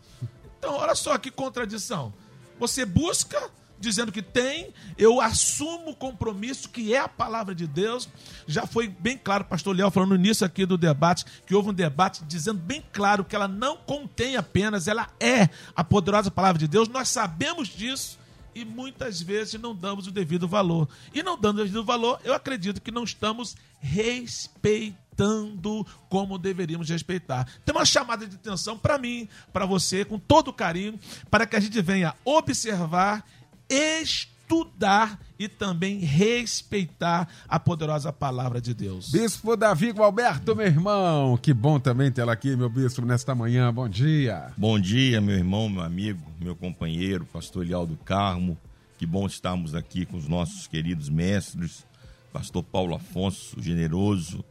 Então, 0.60 0.75
olha 0.75 0.96
só 0.96 1.18
que 1.18 1.32
contradição. 1.32 2.13
Você 2.60 2.86
busca 2.86 3.50
dizendo 3.84 4.12
que 4.12 4.22
tem, 4.22 4.74
eu 4.98 5.20
assumo 5.20 5.92
o 5.92 5.96
compromisso 5.96 6.70
que 6.70 6.94
é 6.94 7.00
a 7.00 7.08
palavra 7.08 7.54
de 7.54 7.68
Deus. 7.68 8.08
Já 8.48 8.66
foi 8.66 8.88
bem 8.88 9.18
claro, 9.18 9.44
pastor 9.44 9.75
Léo 9.75 9.92
falando 9.92 10.16
início 10.16 10.46
aqui 10.46 10.66
do 10.66 10.78
debate, 10.78 11.25
que 11.46 11.54
houve 11.54 11.70
um 11.70 11.74
debate 11.74 12.24
dizendo 12.24 12.60
bem 12.60 12.84
claro 12.94 13.25
que 13.25 13.36
ela 13.36 13.48
não 13.48 13.75
contém 13.75 14.38
apenas, 14.38 14.88
ela 14.88 15.10
é 15.20 15.50
a 15.75 15.84
poderosa 15.84 16.32
palavra 16.32 16.60
de 16.60 16.68
Deus. 16.68 16.88
Nós 16.88 17.10
sabemos 17.10 17.68
disso 17.68 18.18
e 18.56 18.63
muitas 18.63 19.22
vezes 19.22 19.60
não 19.60 19.75
damos 19.75 20.08
o 20.08 20.12
devido 20.12 20.48
valor. 20.48 20.88
E 21.13 21.22
não 21.22 21.38
dando 21.38 21.60
o 21.60 21.63
devido 21.63 21.84
valor, 21.84 22.20
eu 22.24 22.34
acredito 22.34 22.82
que 22.82 22.92
não 22.92 23.04
estamos 23.04 23.56
respeitando 23.80 25.86
como 26.10 26.38
deveríamos 26.38 26.90
respeitar. 26.90 27.48
Tem 27.66 27.75
uma 27.75 27.86
chamada 27.86 28.25
de 28.25 28.36
atenção 28.36 28.78
para 28.78 28.98
mim, 28.98 29.28
para 29.52 29.66
você, 29.66 30.06
com 30.06 30.18
todo 30.18 30.54
carinho, 30.54 31.00
para 31.30 31.46
que 31.46 31.56
a 31.56 31.60
gente 31.60 31.82
venha 31.82 32.16
observar 32.24 33.25
estudar 33.70 35.20
e 35.39 35.48
também 35.48 36.00
respeitar 36.00 37.27
a 37.48 37.60
poderosa 37.60 38.12
palavra 38.13 38.62
de 38.62 38.74
Deus. 38.74 39.12
Bispo 39.12 39.55
Davi 39.55 39.91
Gualberto, 39.91 40.55
meu 40.55 40.65
irmão, 40.65 41.38
que 41.38 41.53
bom 41.53 41.79
também 41.79 42.12
tê-lo 42.12 42.32
aqui, 42.32 42.55
meu 42.55 42.70
bispo, 42.70 43.05
nesta 43.05 43.34
manhã. 43.34 43.74
Bom 43.74 43.89
dia. 43.89 44.51
Bom 44.58 44.79
dia, 44.79 45.20
meu 45.20 45.36
irmão, 45.36 45.70
meu 45.70 45.84
amigo, 45.84 46.22
meu 46.39 46.55
companheiro, 46.55 47.25
pastor 47.25 47.63
Elial 47.63 47.86
do 47.86 47.98
Carmo. 47.98 48.58
Que 48.98 49.05
bom 49.05 49.25
estarmos 49.25 49.75
aqui 49.75 50.05
com 50.05 50.17
os 50.17 50.27
nossos 50.27 50.67
queridos 50.67 51.10
mestres 51.10 51.86
pastor 52.34 52.63
Paulo 52.63 52.96
Afonso, 52.96 53.62
generoso, 53.62 54.43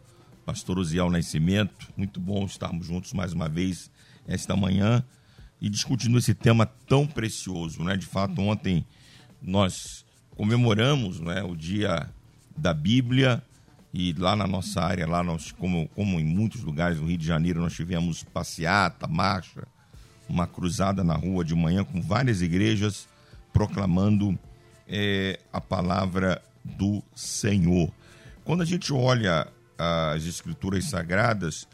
pastor 0.47 0.78
Osiel 0.78 1.11
Nascimento. 1.11 1.92
Muito 1.97 2.21
bom 2.21 2.47
estarmos 2.47 2.87
juntos 2.87 3.12
mais 3.12 3.33
uma 3.33 3.49
vez 3.49 3.90
esta 4.26 4.54
manhã 4.54 5.04
e 5.61 5.69
discutindo 5.69 6.16
esse 6.16 6.33
tema 6.33 6.64
tão 6.64 7.04
precioso. 7.04 7.83
Né? 7.83 7.97
De 7.97 8.07
fato, 8.07 8.40
ontem 8.40 8.87
nós 9.42 10.04
comemoramos 10.37 11.20
né, 11.20 11.42
o 11.42 11.56
dia 11.56 12.08
da 12.56 12.72
Bíblia 12.72 13.42
e 13.92 14.12
lá 14.14 14.34
na 14.34 14.46
nossa 14.46 14.80
área, 14.80 15.06
lá 15.06 15.22
nós, 15.22 15.52
como, 15.52 15.88
como 15.88 16.18
em 16.18 16.25
muitos 16.25 16.62
lugares 16.62 16.99
no 16.99 17.06
Rio 17.06 17.18
de 17.18 17.26
Janeiro, 17.26 17.61
nós 17.61 17.75
tivemos 17.75 18.22
passeata, 18.22 19.06
marcha, 19.06 19.66
uma 20.28 20.46
cruzada 20.46 21.04
na 21.04 21.14
rua 21.14 21.44
de 21.44 21.54
manhã 21.54 21.84
com 21.84 22.00
várias 22.00 22.40
igrejas 22.40 23.06
proclamando 23.52 24.38
é, 24.88 25.38
a 25.52 25.61
palavra 25.61 26.40
do 26.64 27.02
Senhor. 27.14 27.92
Quando 28.44 28.62
a 28.62 28.66
gente 28.66 28.92
olha 28.92 29.46
as 29.78 30.25
escrituras 30.25 30.87
sagradas, 30.87 31.68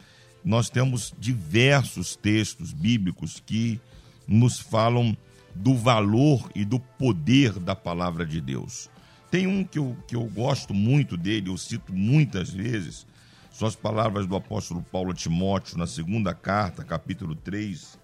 nós 0.44 0.68
temos 0.70 1.14
diversos 1.18 2.16
textos 2.16 2.72
bíblicos 2.72 3.42
que 3.44 3.80
nos 4.26 4.58
falam 4.58 5.16
do 5.58 5.74
valor 5.74 6.50
e 6.54 6.64
do 6.64 6.78
poder 6.78 7.58
da 7.58 7.74
palavra 7.74 8.24
de 8.24 8.40
Deus. 8.40 8.88
Tem 9.30 9.46
um 9.46 9.64
que 9.64 9.78
eu, 9.78 9.96
que 10.06 10.14
eu 10.14 10.24
gosto 10.24 10.72
muito 10.72 11.16
dele, 11.16 11.50
eu 11.50 11.58
cito 11.58 11.92
muitas 11.92 12.50
vezes, 12.50 13.06
são 13.52 13.66
as 13.66 13.74
palavras 13.74 14.26
do 14.26 14.36
apóstolo 14.36 14.82
Paulo 14.82 15.10
a 15.10 15.14
Timóteo 15.14 15.76
na 15.76 15.86
segunda 15.86 16.32
carta, 16.32 16.84
capítulo 16.84 17.34
3, 17.34 17.98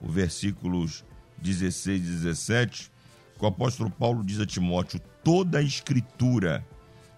os 0.00 0.14
versículos 0.14 1.04
16 1.38 2.00
e 2.00 2.04
17, 2.04 2.92
que 3.38 3.44
o 3.44 3.48
apóstolo 3.48 3.90
Paulo 3.90 4.22
diz 4.22 4.38
a 4.38 4.46
Timóteo: 4.46 5.00
toda 5.24 5.58
a 5.58 5.62
escritura 5.62 6.64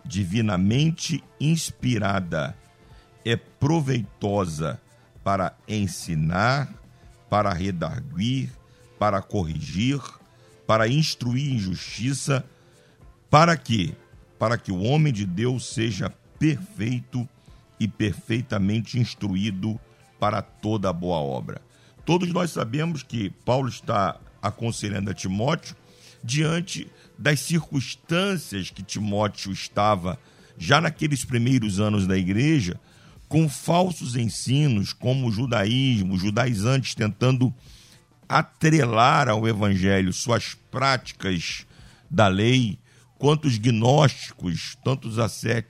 divinamente 0.04 1.22
inspirada 1.40 2.56
é 3.24 3.36
proveitosa 3.36 4.80
para 5.24 5.54
ensinar, 5.68 6.72
para 7.28 7.52
redarguir, 7.52 8.50
para 9.00 9.22
corrigir, 9.22 9.98
para 10.66 10.86
instruir 10.86 11.54
em 11.54 11.58
justiça, 11.58 12.44
para 13.30 13.56
que 13.56 13.96
para 14.38 14.56
que 14.56 14.70
o 14.72 14.82
homem 14.82 15.12
de 15.12 15.26
Deus 15.26 15.66
seja 15.66 16.10
perfeito 16.38 17.28
e 17.78 17.86
perfeitamente 17.86 18.98
instruído 18.98 19.78
para 20.18 20.40
toda 20.40 20.92
boa 20.92 21.18
obra. 21.18 21.60
Todos 22.06 22.30
nós 22.32 22.50
sabemos 22.50 23.02
que 23.02 23.30
Paulo 23.44 23.68
está 23.68 24.18
aconselhando 24.42 25.10
a 25.10 25.14
Timóteo 25.14 25.76
diante 26.24 26.90
das 27.18 27.40
circunstâncias 27.40 28.70
que 28.70 28.82
Timóteo 28.82 29.52
estava 29.52 30.18
já 30.56 30.80
naqueles 30.80 31.24
primeiros 31.24 31.80
anos 31.80 32.06
da 32.06 32.16
igreja, 32.16 32.80
com 33.28 33.48
falsos 33.48 34.16
ensinos 34.16 34.92
como 34.92 35.28
o 35.28 35.32
judaísmo, 35.32 36.18
judaizantes 36.18 36.94
tentando 36.94 37.54
atrelar 38.30 39.28
ao 39.28 39.48
evangelho 39.48 40.12
suas 40.12 40.54
práticas 40.70 41.66
da 42.08 42.28
lei, 42.28 42.78
quanto 43.18 43.48
os 43.48 43.58
gnósticos, 43.58 44.78
tanto 44.84 45.08
os, 45.08 45.16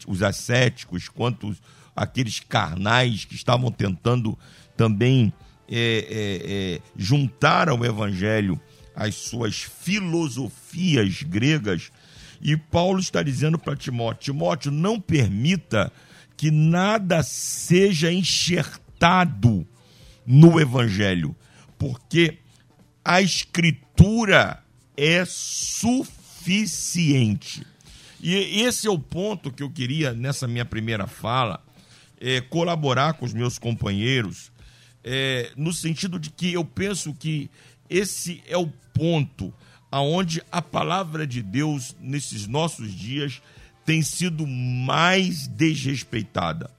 os 0.06 0.22
ascéticos, 0.22 1.08
quanto 1.08 1.56
aqueles 1.96 2.38
carnais 2.38 3.24
que 3.24 3.34
estavam 3.34 3.72
tentando 3.72 4.38
também 4.76 5.32
é, 5.66 5.78
é, 5.78 6.52
é, 6.76 6.80
juntar 6.94 7.70
ao 7.70 7.82
evangelho 7.82 8.60
as 8.94 9.14
suas 9.14 9.62
filosofias 9.62 11.22
gregas. 11.22 11.90
E 12.42 12.58
Paulo 12.58 13.00
está 13.00 13.22
dizendo 13.22 13.58
para 13.58 13.74
Timóteo: 13.74 14.34
Timóteo, 14.34 14.70
não 14.70 15.00
permita 15.00 15.90
que 16.36 16.50
nada 16.50 17.22
seja 17.22 18.12
enxertado 18.12 19.66
no 20.26 20.60
evangelho, 20.60 21.34
porque 21.78 22.39
a 23.10 23.20
escritura 23.20 24.62
é 24.96 25.24
suficiente. 25.24 26.46
E 28.20 28.62
esse 28.62 28.86
é 28.86 28.90
o 28.90 29.00
ponto 29.00 29.50
que 29.50 29.64
eu 29.64 29.70
queria, 29.70 30.12
nessa 30.12 30.46
minha 30.46 30.64
primeira 30.64 31.08
fala, 31.08 31.60
é, 32.20 32.40
colaborar 32.40 33.14
com 33.14 33.26
os 33.26 33.34
meus 33.34 33.58
companheiros, 33.58 34.52
é, 35.02 35.50
no 35.56 35.72
sentido 35.72 36.20
de 36.20 36.30
que 36.30 36.52
eu 36.52 36.64
penso 36.64 37.12
que 37.12 37.50
esse 37.88 38.44
é 38.46 38.56
o 38.56 38.68
ponto 38.94 39.52
aonde 39.90 40.40
a 40.52 40.62
palavra 40.62 41.26
de 41.26 41.42
Deus 41.42 41.96
nesses 42.00 42.46
nossos 42.46 42.94
dias 42.94 43.42
tem 43.84 44.02
sido 44.02 44.46
mais 44.46 45.48
desrespeitada. 45.48 46.70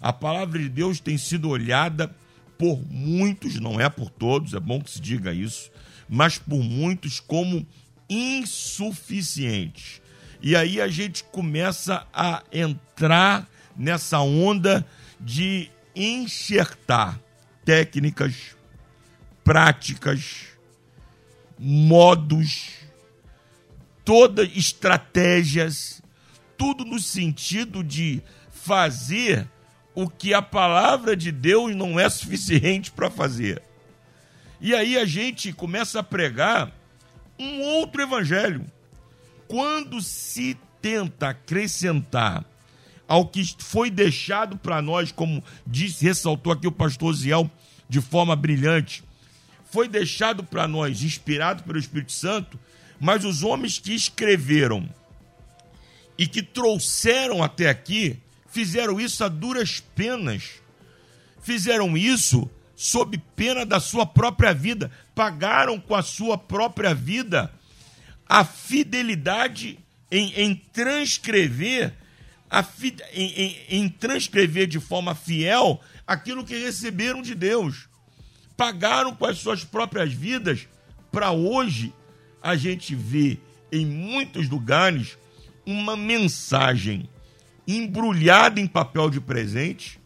A 0.00 0.12
palavra 0.12 0.58
de 0.58 0.68
Deus 0.68 0.98
tem 0.98 1.16
sido 1.16 1.48
olhada 1.48 2.12
por 2.58 2.84
muitos, 2.90 3.60
não 3.60 3.80
é 3.80 3.88
por 3.88 4.10
todos, 4.10 4.52
é 4.52 4.58
bom 4.58 4.80
que 4.80 4.90
se 4.90 5.00
diga 5.00 5.32
isso, 5.32 5.70
mas 6.08 6.38
por 6.38 6.62
muitos 6.62 7.20
como 7.20 7.66
insuficiente. 8.08 10.02
E 10.40 10.54
aí 10.54 10.80
a 10.80 10.88
gente 10.88 11.24
começa 11.24 12.06
a 12.12 12.42
entrar 12.52 13.48
nessa 13.76 14.20
onda 14.20 14.86
de 15.20 15.70
enxertar 15.94 17.18
técnicas, 17.64 18.56
práticas, 19.42 20.46
modos, 21.58 22.70
todas 24.04 24.48
estratégias, 24.56 26.02
tudo 26.56 26.84
no 26.84 27.00
sentido 27.00 27.82
de 27.82 28.22
fazer 28.50 29.48
o 29.94 30.08
que 30.08 30.34
a 30.34 30.42
palavra 30.42 31.16
de 31.16 31.32
Deus 31.32 31.74
não 31.74 31.98
é 31.98 32.08
suficiente 32.08 32.90
para 32.90 33.10
fazer. 33.10 33.62
E 34.60 34.74
aí 34.74 34.98
a 34.98 35.04
gente 35.04 35.52
começa 35.52 36.00
a 36.00 36.02
pregar 36.02 36.72
um 37.38 37.60
outro 37.60 38.02
evangelho. 38.02 38.64
Quando 39.46 40.00
se 40.00 40.56
tenta 40.80 41.28
acrescentar 41.28 42.44
ao 43.06 43.26
que 43.26 43.44
foi 43.58 43.90
deixado 43.90 44.56
para 44.56 44.82
nós, 44.82 45.12
como 45.12 45.42
disse, 45.66 46.04
ressaltou 46.04 46.52
aqui 46.52 46.66
o 46.66 46.72
pastor 46.72 47.14
Ziel 47.14 47.50
de 47.88 48.00
forma 48.00 48.34
brilhante, 48.34 49.04
foi 49.70 49.88
deixado 49.88 50.42
para 50.42 50.66
nós, 50.66 51.02
inspirado 51.02 51.62
pelo 51.62 51.78
Espírito 51.78 52.12
Santo, 52.12 52.58
mas 52.98 53.24
os 53.24 53.42
homens 53.42 53.78
que 53.78 53.94
escreveram 53.94 54.88
e 56.18 56.26
que 56.26 56.42
trouxeram 56.42 57.42
até 57.42 57.68
aqui, 57.68 58.18
fizeram 58.48 58.98
isso 58.98 59.22
a 59.22 59.28
duras 59.28 59.80
penas. 59.94 60.62
Fizeram 61.42 61.96
isso 61.96 62.50
sob 62.76 63.16
pena 63.34 63.64
da 63.64 63.80
sua 63.80 64.04
própria 64.04 64.52
vida, 64.52 64.90
pagaram 65.14 65.80
com 65.80 65.94
a 65.94 66.02
sua 66.02 66.36
própria 66.36 66.94
vida 66.94 67.50
a 68.28 68.44
fidelidade 68.44 69.78
em, 70.10 70.32
em 70.36 70.54
transcrever 70.54 71.94
a, 72.50 72.64
em, 73.12 73.32
em, 73.32 73.56
em 73.70 73.88
transcrever 73.88 74.66
de 74.66 74.78
forma 74.78 75.14
fiel 75.14 75.80
aquilo 76.06 76.44
que 76.44 76.56
receberam 76.56 77.22
de 77.22 77.34
Deus. 77.34 77.88
Pagaram 78.56 79.14
com 79.14 79.24
as 79.24 79.38
suas 79.38 79.64
próprias 79.64 80.12
vidas 80.12 80.68
para 81.10 81.30
hoje 81.30 81.92
a 82.42 82.56
gente 82.56 82.94
ver 82.94 83.40
em 83.72 83.86
muitos 83.86 84.48
lugares 84.48 85.16
uma 85.64 85.96
mensagem 85.96 87.08
embrulhada 87.66 88.60
em 88.60 88.66
papel 88.66 89.10
de 89.10 89.20
presente 89.20 89.98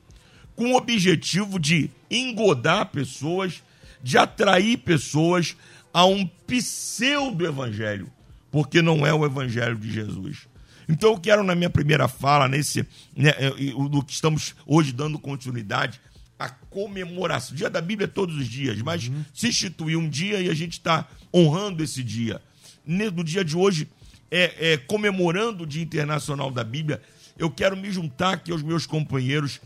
com 0.60 0.74
o 0.74 0.76
objetivo 0.76 1.58
de 1.58 1.90
engodar 2.10 2.84
pessoas, 2.90 3.62
de 4.02 4.18
atrair 4.18 4.76
pessoas 4.76 5.56
a 5.90 6.04
um 6.04 6.26
pseudo-evangelho, 6.46 8.12
porque 8.50 8.82
não 8.82 9.06
é 9.06 9.14
o 9.14 9.24
evangelho 9.24 9.74
de 9.78 9.90
Jesus. 9.90 10.46
Então 10.86 11.12
eu 11.12 11.18
quero, 11.18 11.42
na 11.42 11.54
minha 11.54 11.70
primeira 11.70 12.06
fala, 12.08 12.46
nesse 12.46 12.86
né, 13.16 13.32
do 13.90 14.04
que 14.04 14.12
estamos 14.12 14.54
hoje 14.66 14.92
dando 14.92 15.18
continuidade, 15.18 15.98
a 16.38 16.50
comemoração. 16.50 17.56
Dia 17.56 17.70
da 17.70 17.80
Bíblia 17.80 18.04
é 18.04 18.08
todos 18.08 18.36
os 18.36 18.46
dias, 18.46 18.82
mas 18.82 19.08
uhum. 19.08 19.24
se 19.32 19.48
instituiu 19.48 19.98
um 19.98 20.10
dia 20.10 20.42
e 20.42 20.50
a 20.50 20.54
gente 20.54 20.72
está 20.72 21.08
honrando 21.34 21.82
esse 21.82 22.04
dia. 22.04 22.38
No 22.84 23.24
dia 23.24 23.42
de 23.42 23.56
hoje, 23.56 23.88
é, 24.30 24.72
é, 24.72 24.76
comemorando 24.76 25.64
o 25.64 25.66
Dia 25.66 25.82
Internacional 25.82 26.50
da 26.50 26.62
Bíblia, 26.62 27.00
eu 27.38 27.50
quero 27.50 27.78
me 27.78 27.90
juntar 27.90 28.34
aqui 28.34 28.52
aos 28.52 28.62
meus 28.62 28.84
companheiros 28.84 29.58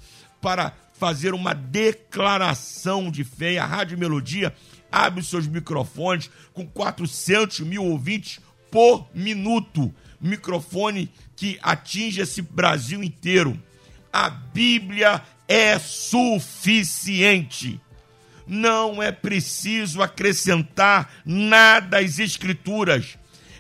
para 0.44 0.76
fazer 1.04 1.34
uma 1.34 1.52
declaração 1.52 3.10
de 3.10 3.24
fé. 3.24 3.58
A 3.58 3.66
Rádio 3.66 3.98
Melodia 3.98 4.54
abre 4.90 5.20
os 5.20 5.28
seus 5.28 5.46
microfones 5.46 6.30
com 6.54 6.66
400 6.66 7.60
mil 7.60 7.84
ouvintes 7.84 8.40
por 8.70 9.06
minuto. 9.14 9.94
Microfone 10.18 11.12
que 11.36 11.58
atinge 11.62 12.22
esse 12.22 12.40
Brasil 12.40 13.04
inteiro. 13.04 13.62
A 14.10 14.30
Bíblia 14.30 15.20
é 15.46 15.78
suficiente. 15.78 17.78
Não 18.46 19.02
é 19.02 19.12
preciso 19.12 20.00
acrescentar 20.00 21.12
nada 21.22 21.98
às 21.98 22.18
Escrituras. 22.18 23.18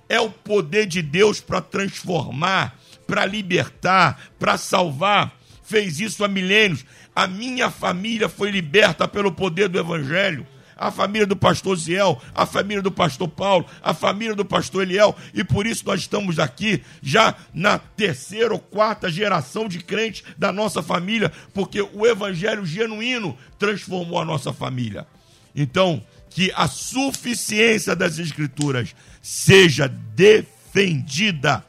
É 0.08 0.18
o 0.18 0.30
poder 0.30 0.86
de 0.86 1.02
Deus 1.02 1.42
para 1.42 1.60
transformar, 1.60 2.74
para 3.06 3.26
libertar, 3.26 4.30
para 4.38 4.56
salvar. 4.56 5.38
Fez 5.62 6.00
isso 6.00 6.24
há 6.24 6.28
milênios. 6.28 6.86
A 7.14 7.26
minha 7.26 7.70
família 7.70 8.28
foi 8.28 8.50
liberta 8.50 9.06
pelo 9.06 9.32
poder 9.32 9.68
do 9.68 9.78
Evangelho 9.78 10.46
a 10.76 10.90
família 10.90 11.26
do 11.26 11.36
pastor 11.36 11.76
Ziel, 11.76 12.20
a 12.34 12.46
família 12.46 12.82
do 12.82 12.90
pastor 12.90 13.28
Paulo, 13.28 13.66
a 13.82 13.94
família 13.94 14.34
do 14.34 14.44
pastor 14.44 14.82
Eliel, 14.82 15.16
e 15.32 15.44
por 15.44 15.66
isso 15.66 15.84
nós 15.86 16.00
estamos 16.00 16.38
aqui 16.38 16.82
já 17.02 17.34
na 17.52 17.78
terceira 17.78 18.52
ou 18.52 18.58
quarta 18.58 19.10
geração 19.10 19.68
de 19.68 19.78
crentes 19.78 20.24
da 20.36 20.52
nossa 20.52 20.82
família, 20.82 21.30
porque 21.52 21.80
o 21.80 22.06
evangelho 22.06 22.66
genuíno 22.66 23.36
transformou 23.58 24.18
a 24.18 24.24
nossa 24.24 24.52
família. 24.52 25.06
Então, 25.54 26.02
que 26.30 26.52
a 26.56 26.66
suficiência 26.66 27.94
das 27.94 28.18
escrituras 28.18 28.94
seja 29.22 29.86
defendida 29.86 31.64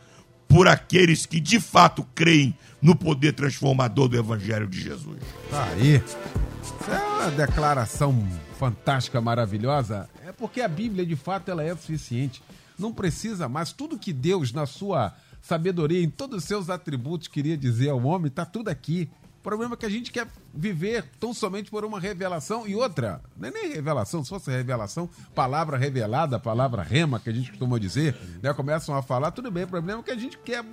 por 0.48 0.68
aqueles 0.68 1.26
que 1.26 1.40
de 1.40 1.60
fato 1.60 2.04
creem 2.16 2.58
no 2.86 2.96
poder 2.96 3.34
transformador 3.34 4.08
do 4.08 4.16
evangelho 4.16 4.68
de 4.68 4.80
Jesus. 4.80 5.18
Tá 5.50 5.64
aí. 5.70 5.96
Isso 5.96 6.92
é 6.92 7.00
uma 7.00 7.32
declaração 7.32 8.16
fantástica, 8.60 9.20
maravilhosa, 9.20 10.08
é 10.24 10.32
porque 10.32 10.62
a 10.62 10.68
Bíblia, 10.68 11.04
de 11.04 11.16
fato, 11.16 11.50
ela 11.50 11.64
é 11.64 11.76
suficiente. 11.76 12.44
Não 12.78 12.94
precisa 12.94 13.50
mais. 13.50 13.74
Tudo 13.74 13.98
que 13.98 14.14
Deus, 14.14 14.54
na 14.54 14.68
sua 14.68 15.16
sabedoria, 15.42 16.04
em 16.04 16.12
todos 16.12 16.38
os 16.38 16.44
seus 16.44 16.70
atributos, 16.70 17.28
queria 17.28 17.58
dizer 17.58 17.90
ao 17.90 18.04
homem, 18.04 18.28
está 18.28 18.46
tudo 18.46 18.70
aqui. 18.70 19.10
O 19.40 19.42
problema 19.42 19.74
é 19.74 19.78
que 19.78 19.86
a 19.88 19.90
gente 19.90 20.12
quer 20.12 20.28
viver 20.54 21.06
tão 21.20 21.34
somente 21.34 21.72
por 21.72 21.84
uma 21.86 22.00
revelação 22.00 22.68
e 22.68 22.76
outra. 22.76 23.20
Não 23.36 23.50
é 23.50 23.52
nem 23.52 23.74
revelação, 23.74 24.24
se 24.24 24.30
fosse 24.30 24.52
revelação, 24.52 25.10
palavra 25.34 25.76
revelada, 25.76 26.40
palavra 26.40 26.84
rema, 26.84 27.20
que 27.20 27.32
a 27.32 27.34
gente 27.34 27.50
costuma 27.50 27.80
dizer, 27.80 28.16
né? 28.44 28.54
Começam 28.54 28.96
a 28.96 29.02
falar, 29.02 29.32
tudo 29.32 29.50
bem, 29.50 29.64
o 29.64 29.68
problema 29.68 30.02
é 30.02 30.04
que 30.04 30.12
a 30.12 30.18
gente 30.18 30.38
quer 30.38 30.64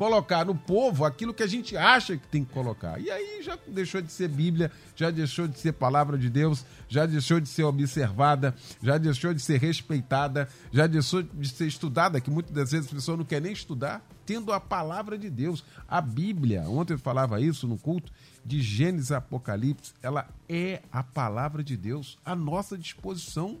colocar 0.00 0.46
no 0.46 0.54
povo 0.54 1.04
aquilo 1.04 1.34
que 1.34 1.42
a 1.42 1.46
gente 1.46 1.76
acha 1.76 2.16
que 2.16 2.26
tem 2.26 2.42
que 2.42 2.50
colocar. 2.54 2.98
E 2.98 3.10
aí 3.10 3.42
já 3.42 3.58
deixou 3.66 4.00
de 4.00 4.10
ser 4.10 4.28
Bíblia, 4.28 4.72
já 4.96 5.10
deixou 5.10 5.46
de 5.46 5.58
ser 5.58 5.72
palavra 5.72 6.16
de 6.16 6.30
Deus, 6.30 6.64
já 6.88 7.04
deixou 7.04 7.38
de 7.38 7.46
ser 7.46 7.64
observada, 7.64 8.54
já 8.82 8.96
deixou 8.96 9.34
de 9.34 9.42
ser 9.42 9.60
respeitada, 9.60 10.48
já 10.72 10.86
deixou 10.86 11.22
de 11.22 11.46
ser 11.50 11.66
estudada, 11.66 12.18
que 12.18 12.30
muitas 12.30 12.50
das 12.50 12.72
vezes 12.72 12.90
a 12.90 12.94
pessoa 12.94 13.18
não 13.18 13.26
quer 13.26 13.42
nem 13.42 13.52
estudar, 13.52 14.02
tendo 14.24 14.54
a 14.54 14.58
palavra 14.58 15.18
de 15.18 15.28
Deus. 15.28 15.62
A 15.86 16.00
Bíblia, 16.00 16.62
ontem 16.62 16.94
eu 16.94 16.98
falava 16.98 17.38
isso 17.38 17.68
no 17.68 17.76
culto, 17.76 18.10
de 18.42 18.62
Gênesis 18.62 19.12
Apocalipse, 19.12 19.92
ela 20.02 20.26
é 20.48 20.80
a 20.90 21.02
palavra 21.02 21.62
de 21.62 21.76
Deus 21.76 22.18
à 22.24 22.34
nossa 22.34 22.78
disposição. 22.78 23.58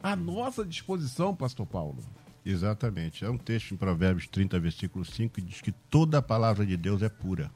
À 0.00 0.14
nossa 0.14 0.64
disposição, 0.64 1.34
Pastor 1.34 1.66
Paulo. 1.66 2.21
Exatamente. 2.44 3.24
É 3.24 3.30
um 3.30 3.38
texto 3.38 3.72
em 3.72 3.76
Provérbios 3.76 4.26
30, 4.26 4.58
versículo 4.58 5.04
5, 5.04 5.34
que 5.34 5.40
diz 5.40 5.60
que 5.60 5.72
toda 5.72 6.18
a 6.18 6.22
palavra 6.22 6.66
de 6.66 6.76
Deus 6.76 7.02
é 7.02 7.08
pura. 7.08 7.50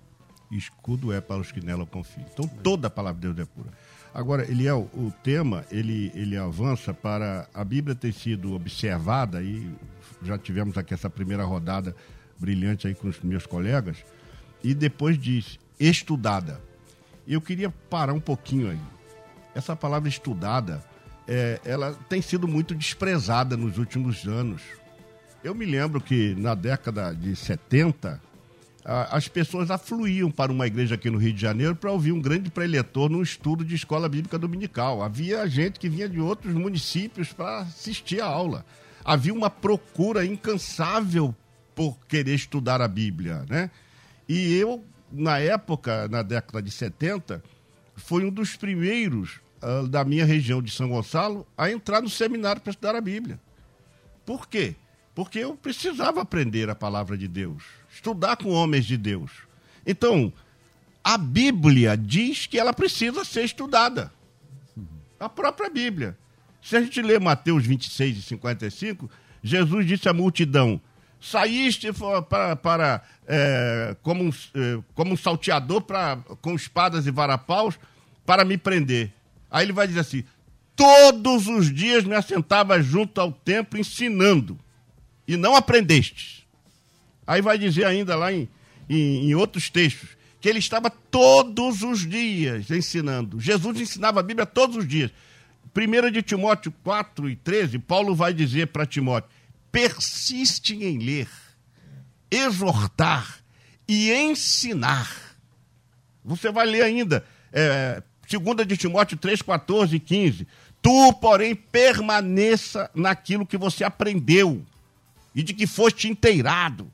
escudo 0.51 1.13
é 1.13 1.21
para 1.21 1.41
os 1.41 1.51
que 1.51 1.65
nela 1.65 1.85
confiam. 1.85 2.27
Então, 2.33 2.47
toda 2.47 2.87
a 2.87 2.91
palavra 2.91 3.21
de 3.21 3.35
Deus 3.35 3.49
é 3.49 3.53
pura. 3.53 3.71
Agora, 4.15 4.49
Eliel, 4.49 4.89
o 4.95 5.11
tema, 5.23 5.65
ele, 5.71 6.11
ele 6.15 6.37
avança 6.37 6.95
para... 6.95 7.49
A 7.53 7.65
Bíblia 7.65 7.95
ter 7.95 8.13
sido 8.13 8.55
observada, 8.55 9.43
e 9.43 9.75
já 10.23 10.39
tivemos 10.39 10.79
aqui 10.79 10.95
essa 10.95 11.11
primeira 11.11 11.45
rodada 11.45 11.95
brilhante 12.39 12.87
aí 12.87 12.95
com 12.95 13.09
os 13.09 13.21
meus 13.21 13.45
colegas, 13.45 13.99
e 14.63 14.73
depois 14.73 15.19
diz, 15.19 15.59
estudada. 15.79 16.61
Eu 17.27 17.41
queria 17.41 17.71
parar 17.71 18.13
um 18.13 18.21
pouquinho 18.21 18.71
aí. 18.71 18.81
Essa 19.55 19.75
palavra 19.75 20.09
estudada 20.09 20.83
é, 21.29 21.61
ela 21.65 21.93
tem 22.09 22.23
sido 22.23 22.47
muito 22.47 22.75
desprezada 22.75 23.57
nos 23.57 23.79
últimos 23.79 24.27
anos. 24.27 24.63
Eu 25.43 25.55
me 25.55 25.65
lembro 25.65 26.01
que 26.01 26.35
na 26.37 26.55
década 26.55 27.13
de 27.13 27.35
70, 27.35 28.21
a, 28.85 29.17
as 29.17 29.29
pessoas 29.29 29.71
afluíam 29.71 30.31
para 30.31 30.53
uma 30.53 30.67
igreja 30.67 30.95
aqui 30.95 31.11
no 31.11 31.19
Rio 31.19 31.33
de 31.33 31.41
Janeiro 31.41 31.75
para 31.75 31.91
ouvir 31.91 32.13
um 32.13 32.21
grande 32.21 32.51
preletor 32.51 33.11
num 33.11 33.23
estudo 33.23 33.65
de 33.65 33.75
escola 33.75 34.09
bíblica 34.09 34.39
dominical. 34.39 35.03
Havia 35.03 35.47
gente 35.49 35.81
que 35.81 35.89
vinha 35.89 36.09
de 36.09 36.21
outros 36.21 36.55
municípios 36.55 37.33
para 37.33 37.59
assistir 37.59 38.21
a 38.21 38.27
aula. 38.27 38.65
Havia 39.05 39.35
uma 39.35 39.51
procura 39.51 40.25
incansável 40.25 41.35
por 41.75 41.99
querer 42.09 42.35
estudar 42.35 42.81
a 42.81 42.89
Bíblia, 42.89 43.45
né? 43.49 43.71
E 44.29 44.57
eu, 44.57 44.83
na 45.13 45.39
época, 45.39 46.09
na 46.09 46.23
década 46.23 46.61
de 46.61 46.71
70, 46.71 47.43
fui 47.95 48.25
um 48.25 48.31
dos 48.31 48.57
primeiros 48.57 49.41
uh, 49.67 49.89
da 49.89 50.05
minha 50.05 50.25
região 50.25 50.63
de 50.63 50.71
São 50.71 50.89
Gonçalo 50.89 51.47
a 51.57 51.71
entrar 51.71 52.01
no 52.01 52.09
seminário 52.09 52.63
para 52.63 52.71
estudar 52.71 52.95
a 52.95 53.01
Bíblia. 53.01 53.41
Por 54.25 54.49
quê? 54.49 54.77
Porque 55.15 55.39
eu 55.39 55.57
precisava 55.57 56.21
aprender 56.21 56.71
a 56.71 56.75
palavra 56.75 57.17
de 57.17 57.27
Deus, 57.27 57.65
estudar 57.91 58.37
com 58.37 58.51
homens 58.51 58.85
de 58.85 58.97
Deus. 58.97 59.31
Então, 59.87 60.33
a 61.03 61.17
Bíblia 61.17 61.97
diz 61.97 62.47
que 62.47 62.59
ela 62.59 62.73
precisa 62.73 63.25
ser 63.25 63.45
estudada. 63.45 64.13
A 65.19 65.29
própria 65.29 65.71
Bíblia. 65.71 66.17
Se 66.61 66.77
a 66.77 66.83
gente 66.83 67.01
ler 67.01 67.21
Mateus 67.21 67.65
26 67.65 68.19
e 68.19 68.23
55, 68.23 69.09
Jesus 69.43 69.87
disse 69.87 70.09
à 70.09 70.13
multidão: 70.13 70.81
Saíste 71.21 71.89
para, 72.29 72.57
para 72.57 73.03
é, 73.27 73.97
como, 74.03 74.25
um, 74.25 74.31
é, 74.31 74.83
como 74.95 75.15
um 75.15 75.17
salteador 75.17 75.81
pra, 75.83 76.17
com 76.43 76.55
espadas 76.55 77.07
e 77.07 77.11
varapaus 77.11 77.79
para 78.27 78.45
me 78.45 78.59
prender. 78.59 79.13
Aí 79.51 79.65
ele 79.65 79.73
vai 79.73 79.87
dizer 79.87 80.01
assim: 80.01 80.25
todos 80.75 81.47
os 81.47 81.73
dias 81.73 82.05
me 82.05 82.15
assentava 82.15 82.81
junto 82.83 83.21
ao 83.21 83.33
templo 83.33 83.79
ensinando, 83.79 84.59
e 85.27 85.37
não 85.37 85.57
aprendestes. 85.57 86.47
Aí 87.27 87.41
vai 87.41 87.59
dizer 87.59 87.85
ainda 87.85 88.15
lá 88.15 88.33
em, 88.33 88.49
em, 88.89 89.31
em 89.31 89.35
outros 89.35 89.69
textos 89.69 90.17
que 90.41 90.49
ele 90.49 90.59
estava 90.59 90.91
todos 90.91 91.83
os 91.83 92.09
dias 92.09 92.71
ensinando. 92.71 93.41
Jesus 93.41 93.81
ensinava 93.81 94.21
a 94.21 94.23
Bíblia 94.23 94.47
todos 94.47 94.77
os 94.77 94.87
dias. 94.87 95.11
1 95.75 96.11
de 96.11 96.23
Timóteo 96.23 96.73
4 96.85 97.29
e 97.29 97.37
13, 97.37 97.79
Paulo 97.81 98.15
vai 98.15 98.33
dizer 98.33 98.69
para 98.69 98.87
Timóteo: 98.87 99.29
persiste 99.73 100.75
em 100.75 100.99
ler, 100.99 101.29
exortar 102.31 103.41
e 103.89 104.13
ensinar. 104.13 105.37
Você 106.25 106.51
vai 106.51 106.67
ler 106.67 106.83
ainda 106.83 107.25
é, 107.53 108.03
2 108.27 108.67
de 108.67 108.77
Timóteo 108.77 109.17
3, 109.17 109.43
14 109.43 109.97
e 109.97 110.01
15. 110.01 110.47
Tu, 110.83 111.13
porém, 111.15 111.55
permaneça 111.55 112.91
naquilo 112.95 113.47
que 113.47 113.57
você 113.57 113.85
aprendeu 113.85 114.65
e 115.35 115.43
de 115.43 115.53
que 115.53 115.67
foste 115.67 116.09
inteirado. 116.09 116.91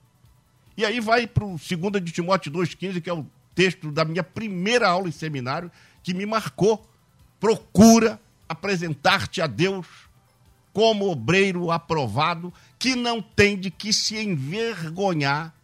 E 0.77 0.85
aí 0.85 1.01
vai 1.01 1.27
para 1.27 1.45
o 1.45 1.57
2 1.59 2.05
de 2.05 2.13
Timóteo 2.13 2.51
2,15, 2.51 3.01
que 3.01 3.11
é 3.11 3.13
o 3.13 3.27
texto 3.55 3.91
da 3.91 4.05
minha 4.05 4.23
primeira 4.23 4.89
aula 4.89 5.09
em 5.09 5.13
seminário, 5.13 5.71
que 6.03 6.15
me 6.15 6.27
marcou. 6.27 6.85
Procura 7.39 8.21
apresentar-te 8.49 9.41
a 9.41 9.47
Deus 9.47 9.87
como 10.73 11.11
obreiro 11.11 11.71
aprovado, 11.71 12.53
que 12.79 12.97
não 12.97 13.21
tem 13.21 13.59
de 13.59 13.71
que 13.71 13.93
se 13.93 14.17
envergonhar 14.17 15.55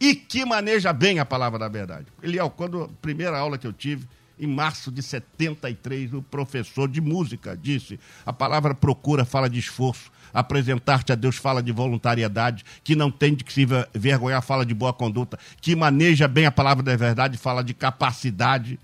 e 0.00 0.14
que 0.14 0.44
maneja 0.44 0.92
bem 0.92 1.18
a 1.18 1.24
palavra 1.24 1.58
da 1.58 1.68
verdade. 1.68 2.06
Eliel, 2.22 2.50
quando 2.50 2.84
a 2.84 2.88
primeira 3.00 3.38
aula 3.38 3.58
que 3.58 3.66
eu 3.66 3.72
tive, 3.72 4.06
em 4.38 4.46
março 4.46 4.90
de 4.90 5.02
73, 5.02 6.12
o 6.14 6.22
professor 6.22 6.88
de 6.88 7.00
música 7.00 7.56
disse: 7.56 7.98
a 8.24 8.32
palavra 8.32 8.74
procura 8.74 9.24
fala 9.24 9.48
de 9.48 9.58
esforço, 9.58 10.10
apresentar-te 10.32 11.12
a 11.12 11.14
Deus 11.14 11.36
fala 11.36 11.62
de 11.62 11.72
voluntariedade, 11.72 12.64
que 12.84 12.94
não 12.94 13.10
tem 13.10 13.34
de 13.34 13.44
que 13.44 13.52
se 13.52 13.66
vergonhar 13.94 14.42
fala 14.42 14.64
de 14.64 14.74
boa 14.74 14.92
conduta, 14.92 15.38
que 15.60 15.74
maneja 15.74 16.28
bem 16.28 16.46
a 16.46 16.52
palavra 16.52 16.82
da 16.82 16.96
verdade 16.96 17.36
fala 17.36 17.62
de 17.62 17.74
capacidade. 17.74 18.78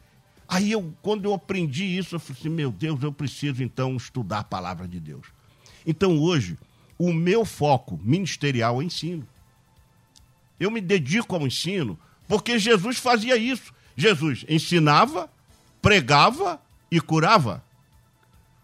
Aí 0.49 0.73
eu, 0.73 0.93
quando 1.01 1.25
eu 1.25 1.35
aprendi 1.35 1.85
isso, 1.85 2.17
eu 2.17 2.21
falei 2.21 2.38
assim: 2.40 2.49
meu 2.49 2.71
Deus, 2.71 3.03
eu 3.03 3.12
preciso 3.12 3.62
então 3.62 3.97
estudar 3.97 4.40
a 4.40 4.45
palavra 4.45 4.88
de 4.88 5.01
Deus. 5.01 5.27
Então 5.87 6.19
hoje, 6.19 6.59
o 6.99 7.12
meu 7.12 7.45
foco 7.45 8.01
ministerial 8.03 8.81
é 8.81 8.85
ensino. 8.85 9.27
Eu 10.59 10.71
me 10.71 10.81
dedico 10.81 11.35
ao 11.35 11.47
ensino 11.47 11.99
porque 12.29 12.59
Jesus 12.59 12.99
fazia 12.99 13.37
isso. 13.37 13.73
Jesus 13.97 14.45
ensinava, 14.49 15.31
pregava 15.85 16.59
e 16.90 16.99
curava. 16.99 17.62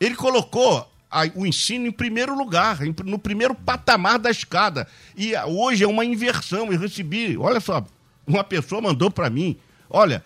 Ele 0.00 0.14
colocou 0.14 0.90
o 1.35 1.46
ensino 1.46 1.87
em 1.87 1.92
primeiro 1.92 2.35
lugar, 2.35 2.78
no 3.04 3.18
primeiro 3.18 3.54
patamar 3.54 4.18
da 4.18 4.30
escada. 4.30 4.88
E 5.14 5.37
hoje 5.37 5.85
é 5.85 5.87
uma 5.87 6.02
inversão. 6.02 6.72
Eu 6.72 6.78
recebi, 6.78 7.37
olha 7.37 7.61
só, 7.61 7.85
uma 8.26 8.42
pessoa 8.42 8.80
mandou 8.80 9.11
para 9.11 9.28
mim: 9.28 9.59
olha, 9.90 10.24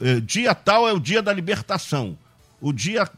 eh, 0.00 0.18
dia 0.18 0.52
tal 0.52 0.88
é 0.88 0.92
o 0.92 0.98
dia 0.98 1.22
da 1.22 1.32
libertação. 1.32 2.18
O 2.60 2.72
dia. 2.72 3.08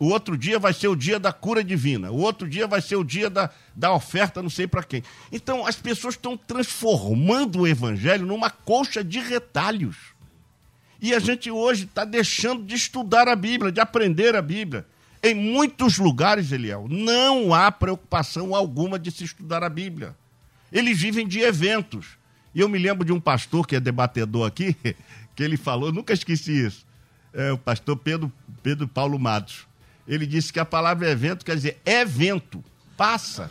O 0.00 0.06
outro 0.06 0.36
dia 0.36 0.58
vai 0.58 0.72
ser 0.72 0.88
o 0.88 0.96
dia 0.96 1.20
da 1.20 1.32
cura 1.32 1.62
divina. 1.62 2.10
O 2.10 2.18
outro 2.18 2.48
dia 2.48 2.66
vai 2.66 2.80
ser 2.80 2.96
o 2.96 3.04
dia 3.04 3.30
da, 3.30 3.48
da 3.72 3.94
oferta, 3.94 4.42
não 4.42 4.50
sei 4.50 4.66
para 4.66 4.82
quem. 4.82 5.04
Então, 5.30 5.64
as 5.64 5.76
pessoas 5.76 6.14
estão 6.14 6.36
transformando 6.36 7.60
o 7.60 7.66
evangelho 7.68 8.26
numa 8.26 8.50
colcha 8.50 9.04
de 9.04 9.20
retalhos. 9.20 10.11
E 11.02 11.12
a 11.12 11.18
gente 11.18 11.50
hoje 11.50 11.84
está 11.84 12.04
deixando 12.04 12.62
de 12.62 12.76
estudar 12.76 13.26
a 13.26 13.34
Bíblia, 13.34 13.72
de 13.72 13.80
aprender 13.80 14.36
a 14.36 14.40
Bíblia. 14.40 14.86
Em 15.20 15.34
muitos 15.34 15.98
lugares, 15.98 16.52
Eliel, 16.52 16.86
não 16.88 17.52
há 17.52 17.72
preocupação 17.72 18.54
alguma 18.54 19.00
de 19.00 19.10
se 19.10 19.24
estudar 19.24 19.64
a 19.64 19.68
Bíblia. 19.68 20.14
Eles 20.70 20.96
vivem 20.96 21.26
de 21.26 21.40
eventos. 21.40 22.16
E 22.54 22.60
eu 22.60 22.68
me 22.68 22.78
lembro 22.78 23.04
de 23.04 23.12
um 23.12 23.18
pastor 23.18 23.66
que 23.66 23.74
é 23.74 23.80
debatedor 23.80 24.46
aqui, 24.46 24.76
que 25.34 25.42
ele 25.42 25.56
falou, 25.56 25.92
nunca 25.92 26.12
esqueci 26.12 26.66
isso, 26.66 26.86
é, 27.32 27.50
o 27.50 27.58
pastor 27.58 27.96
Pedro, 27.96 28.32
Pedro 28.62 28.86
Paulo 28.86 29.18
Matos. 29.18 29.66
Ele 30.06 30.24
disse 30.24 30.52
que 30.52 30.60
a 30.60 30.64
palavra 30.64 31.10
evento 31.10 31.44
quer 31.44 31.56
dizer 31.56 31.80
evento, 31.84 32.62
passa. 32.96 33.50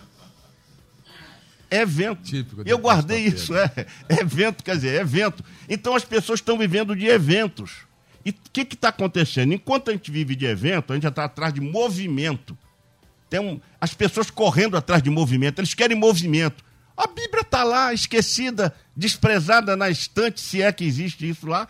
Evento. 1.71 2.23
Típico 2.23 2.63
eu 2.65 2.77
guardei 2.77 3.25
isso, 3.25 3.55
é. 3.55 3.71
Evento 4.21 4.61
quer 4.61 4.75
dizer 4.75 4.99
evento. 4.99 5.43
Então 5.69 5.95
as 5.95 6.03
pessoas 6.03 6.39
estão 6.39 6.57
vivendo 6.57 6.93
de 6.93 7.07
eventos. 7.07 7.89
E 8.25 8.31
o 8.31 8.33
que 8.51 8.61
está 8.61 8.89
acontecendo? 8.89 9.53
Enquanto 9.53 9.89
a 9.89 9.93
gente 9.93 10.11
vive 10.11 10.35
de 10.35 10.45
evento, 10.45 10.91
a 10.91 10.95
gente 10.95 11.03
já 11.03 11.09
está 11.09 11.23
atrás 11.23 11.53
de 11.53 11.61
movimento. 11.61 12.57
Tem 13.29 13.39
um, 13.39 13.59
as 13.79 13.93
pessoas 13.93 14.29
correndo 14.29 14.75
atrás 14.75 15.01
de 15.01 15.09
movimento, 15.09 15.59
eles 15.59 15.73
querem 15.73 15.97
movimento. 15.97 16.63
A 16.95 17.07
Bíblia 17.07 17.41
está 17.41 17.63
lá, 17.63 17.93
esquecida, 17.93 18.75
desprezada 18.95 19.75
na 19.77 19.89
estante, 19.89 20.41
se 20.41 20.61
é 20.61 20.71
que 20.71 20.83
existe 20.83 21.27
isso 21.27 21.47
lá, 21.47 21.67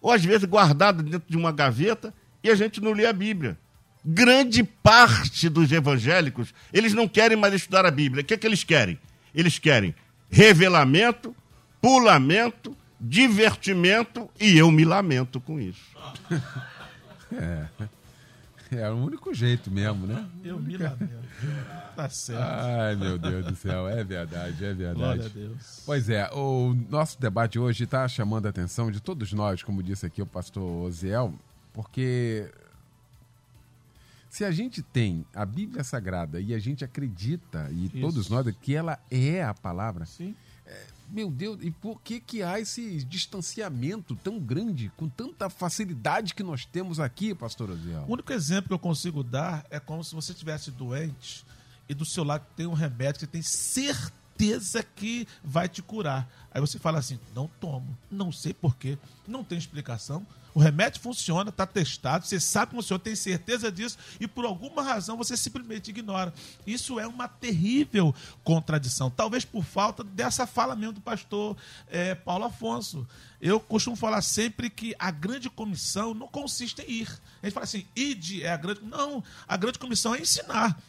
ou 0.00 0.10
às 0.10 0.24
vezes 0.24 0.44
guardada 0.44 1.02
dentro 1.02 1.28
de 1.28 1.36
uma 1.36 1.52
gaveta, 1.52 2.12
e 2.42 2.50
a 2.50 2.54
gente 2.54 2.80
não 2.80 2.92
lê 2.92 3.06
a 3.06 3.12
Bíblia. 3.12 3.58
Grande 4.04 4.64
parte 4.64 5.48
dos 5.48 5.70
evangélicos, 5.70 6.54
eles 6.72 6.94
não 6.94 7.06
querem 7.06 7.36
mais 7.36 7.52
estudar 7.52 7.84
a 7.84 7.90
Bíblia. 7.90 8.22
O 8.22 8.24
que, 8.24 8.34
é 8.34 8.36
que 8.36 8.46
eles 8.46 8.64
querem? 8.64 8.98
Eles 9.36 9.58
querem 9.58 9.94
revelamento, 10.30 11.36
pulamento, 11.80 12.74
divertimento, 12.98 14.28
e 14.40 14.56
eu 14.56 14.70
me 14.72 14.84
lamento 14.84 15.40
com 15.40 15.60
isso. 15.60 15.84
É. 17.32 17.66
É 18.70 18.88
o 18.88 18.94
único 18.94 19.34
jeito 19.34 19.68
mesmo, 19.68 20.06
né? 20.06 20.24
Eu 20.44 20.60
me 20.60 20.76
lamento. 20.76 21.10
Tá 21.94 22.08
certo. 22.08 22.40
Ai, 22.40 22.94
meu 22.94 23.18
Deus 23.18 23.46
do 23.46 23.56
céu. 23.56 23.88
É 23.88 24.02
verdade, 24.04 24.64
é 24.64 24.72
verdade. 24.72 24.94
Glória 24.94 25.26
a 25.26 25.28
Deus. 25.28 25.82
Pois 25.84 26.08
é, 26.08 26.30
o 26.32 26.74
nosso 26.88 27.20
debate 27.20 27.58
hoje 27.58 27.84
está 27.84 28.06
chamando 28.06 28.46
a 28.46 28.50
atenção 28.50 28.90
de 28.90 29.00
todos 29.00 29.32
nós, 29.32 29.62
como 29.62 29.82
disse 29.82 30.06
aqui 30.06 30.22
o 30.22 30.26
pastor 30.26 30.62
Oziel, 30.84 31.34
porque 31.72 32.48
se 34.36 34.44
a 34.44 34.50
gente 34.50 34.82
tem 34.82 35.24
a 35.34 35.46
Bíblia 35.46 35.82
Sagrada 35.82 36.38
e 36.38 36.52
a 36.52 36.58
gente 36.58 36.84
acredita, 36.84 37.70
e 37.72 37.86
Isso. 37.86 38.00
todos 38.02 38.28
nós, 38.28 38.46
que 38.60 38.74
ela 38.74 38.98
é 39.10 39.42
a 39.42 39.54
palavra, 39.54 40.04
Sim. 40.04 40.36
É, 40.66 40.84
meu 41.08 41.30
Deus, 41.30 41.58
e 41.62 41.70
por 41.70 42.02
que, 42.02 42.20
que 42.20 42.42
há 42.42 42.60
esse 42.60 43.02
distanciamento 43.04 44.14
tão 44.14 44.38
grande, 44.38 44.92
com 44.94 45.08
tanta 45.08 45.48
facilidade 45.48 46.34
que 46.34 46.42
nós 46.42 46.66
temos 46.66 47.00
aqui, 47.00 47.34
pastor 47.34 47.70
Oziel? 47.70 48.04
O 48.06 48.12
único 48.12 48.30
exemplo 48.30 48.68
que 48.68 48.74
eu 48.74 48.78
consigo 48.78 49.24
dar 49.24 49.64
é 49.70 49.80
como 49.80 50.04
se 50.04 50.14
você 50.14 50.32
estivesse 50.32 50.70
doente 50.70 51.42
e 51.88 51.94
do 51.94 52.04
seu 52.04 52.22
lado 52.22 52.44
tem 52.54 52.66
um 52.66 52.74
remédio 52.74 53.14
que 53.14 53.20
você 53.20 53.26
tem 53.26 53.40
certeza 53.40 54.82
que 54.82 55.26
vai 55.42 55.66
te 55.66 55.80
curar. 55.80 56.28
Aí 56.50 56.60
você 56.60 56.78
fala 56.78 56.98
assim: 56.98 57.18
não 57.34 57.48
tomo, 57.58 57.96
não 58.10 58.30
sei 58.30 58.52
porquê, 58.52 58.98
não 59.26 59.42
tem 59.42 59.56
explicação. 59.56 60.26
O 60.56 60.58
remédio 60.58 61.02
funciona, 61.02 61.50
está 61.50 61.66
testado, 61.66 62.24
você 62.24 62.40
sabe 62.40 62.70
que 62.70 62.76
funciona, 62.76 62.98
tem 62.98 63.14
certeza 63.14 63.70
disso, 63.70 63.98
e 64.18 64.26
por 64.26 64.46
alguma 64.46 64.82
razão 64.82 65.14
você 65.14 65.36
simplesmente 65.36 65.90
ignora. 65.90 66.32
Isso 66.66 66.98
é 66.98 67.06
uma 67.06 67.28
terrível 67.28 68.14
contradição. 68.42 69.10
Talvez 69.10 69.44
por 69.44 69.62
falta 69.62 70.02
dessa 70.02 70.46
fala 70.46 70.74
mesmo 70.74 70.94
do 70.94 71.00
pastor 71.02 71.58
é, 71.88 72.14
Paulo 72.14 72.46
Afonso. 72.46 73.06
Eu 73.38 73.60
costumo 73.60 73.96
falar 73.96 74.22
sempre 74.22 74.70
que 74.70 74.96
a 74.98 75.10
grande 75.10 75.50
comissão 75.50 76.14
não 76.14 76.26
consiste 76.26 76.80
em 76.80 76.90
ir. 76.90 77.20
A 77.42 77.46
gente 77.46 77.52
fala 77.52 77.64
assim, 77.64 77.84
ide 77.94 78.42
é 78.42 78.50
a 78.50 78.56
grande. 78.56 78.80
Não, 78.82 79.22
a 79.46 79.58
grande 79.58 79.78
comissão 79.78 80.14
é 80.14 80.22
ensinar. 80.22 80.80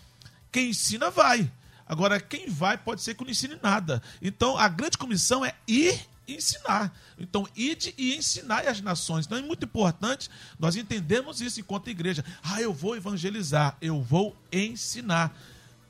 Quem 0.49 0.69
ensina, 0.69 1.09
vai. 1.09 1.51
Agora, 1.85 2.21
quem 2.21 2.49
vai 2.49 2.77
pode 2.77 3.01
ser 3.01 3.15
que 3.15 3.23
não 3.25 3.31
ensine 3.31 3.59
nada. 3.61 4.01
Então, 4.21 4.57
a 4.57 4.69
grande 4.69 4.97
comissão 4.97 5.43
é 5.43 5.53
ir 5.67 6.07
ensinar. 6.27 6.93
Então, 7.17 7.47
ide 7.55 7.93
e 7.97 8.15
ensinai 8.15 8.67
as 8.67 8.81
nações. 8.81 9.25
Então, 9.25 9.37
é 9.37 9.41
muito 9.41 9.65
importante 9.65 10.29
nós 10.59 10.75
entendermos 10.75 11.41
isso 11.41 11.59
enquanto 11.59 11.89
igreja. 11.89 12.23
Ah, 12.43 12.61
eu 12.61 12.73
vou 12.73 12.95
evangelizar, 12.95 13.77
eu 13.81 14.01
vou 14.01 14.35
ensinar. 14.51 15.35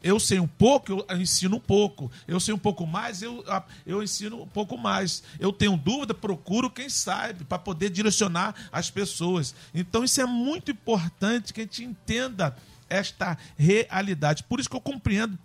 Eu 0.01 0.19
sei 0.19 0.39
um 0.39 0.47
pouco, 0.47 1.05
eu 1.09 1.17
ensino 1.17 1.57
um 1.57 1.59
pouco. 1.59 2.11
Eu 2.27 2.39
sei 2.39 2.53
um 2.53 2.59
pouco 2.59 2.85
mais, 2.85 3.21
eu, 3.21 3.43
eu 3.85 4.03
ensino 4.03 4.43
um 4.43 4.47
pouco 4.47 4.77
mais. 4.77 5.23
Eu 5.39 5.51
tenho 5.51 5.75
dúvida, 5.75 6.13
procuro 6.13 6.69
quem 6.69 6.87
sabe, 6.87 7.43
para 7.43 7.57
poder 7.57 7.89
direcionar 7.89 8.55
as 8.71 8.89
pessoas. 8.91 9.55
Então, 9.73 10.03
isso 10.03 10.21
é 10.21 10.25
muito 10.25 10.71
importante 10.71 11.53
que 11.53 11.61
a 11.61 11.63
gente 11.63 11.83
entenda 11.83 12.55
esta 12.89 13.37
realidade. 13.57 14.43
Por 14.43 14.59
isso 14.59 14.69
que 14.69 14.75
eu 14.75 14.81
compreendo 14.81 15.37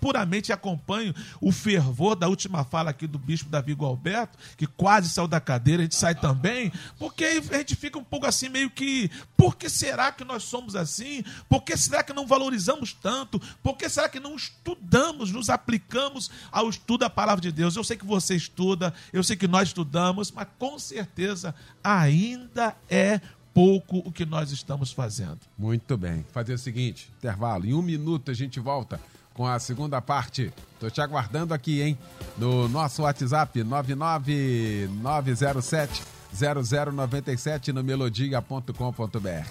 puramente 0.00 0.52
acompanho 0.52 1.14
o 1.40 1.52
fervor 1.52 2.16
da 2.16 2.28
última 2.28 2.64
fala 2.64 2.90
aqui 2.90 3.06
do 3.06 3.18
bispo 3.18 3.48
Davi 3.48 3.72
Gualberto, 3.72 4.38
que 4.56 4.66
quase 4.66 5.08
saiu 5.08 5.28
da 5.28 5.40
cadeira, 5.40 5.82
a 5.82 5.84
gente 5.84 5.94
sai 5.94 6.14
também, 6.14 6.72
porque 6.98 7.24
a 7.24 7.58
gente 7.58 7.76
fica 7.76 7.98
um 7.98 8.04
pouco 8.04 8.26
assim, 8.26 8.48
meio 8.48 8.70
que, 8.70 9.10
por 9.36 9.56
que 9.56 9.68
será 9.68 10.12
que 10.12 10.24
nós 10.24 10.42
somos 10.44 10.76
assim? 10.76 11.22
Por 11.48 11.62
que 11.62 11.76
será 11.76 12.02
que 12.02 12.12
não 12.12 12.26
valorizamos 12.26 12.92
tanto? 12.92 13.40
Por 13.62 13.76
que 13.76 13.88
será 13.88 14.08
que 14.08 14.20
não 14.20 14.36
estudamos, 14.36 15.30
nos 15.30 15.48
aplicamos 15.48 16.30
ao 16.50 16.68
estudo 16.68 17.00
da 17.00 17.10
palavra 17.10 17.40
de 17.40 17.52
Deus? 17.52 17.76
Eu 17.76 17.84
sei 17.84 17.96
que 17.96 18.06
você 18.06 18.34
estuda, 18.34 18.92
eu 19.12 19.22
sei 19.22 19.36
que 19.36 19.48
nós 19.48 19.68
estudamos, 19.68 20.30
mas 20.30 20.48
com 20.58 20.78
certeza 20.78 21.54
ainda 21.82 22.76
é 22.88 23.20
pouco 23.54 23.98
o 23.98 24.12
que 24.12 24.24
nós 24.24 24.52
estamos 24.52 24.92
fazendo. 24.92 25.40
Muito 25.58 25.96
bem. 25.96 26.24
Fazer 26.32 26.54
o 26.54 26.58
seguinte, 26.58 27.10
intervalo. 27.18 27.66
Em 27.66 27.74
um 27.74 27.82
minuto 27.82 28.30
a 28.30 28.34
gente 28.34 28.60
volta 28.60 29.00
com 29.34 29.46
a 29.46 29.58
segunda 29.58 30.00
parte. 30.00 30.50
Estou 30.74 30.90
te 30.90 31.00
aguardando 31.00 31.54
aqui, 31.54 31.82
hein? 31.82 31.98
No 32.36 32.68
nosso 32.68 33.02
WhatsApp 33.02 33.62
99907 33.62 36.02
0097 36.32 37.72
no 37.72 37.82
melodia.com.br. 37.82 39.48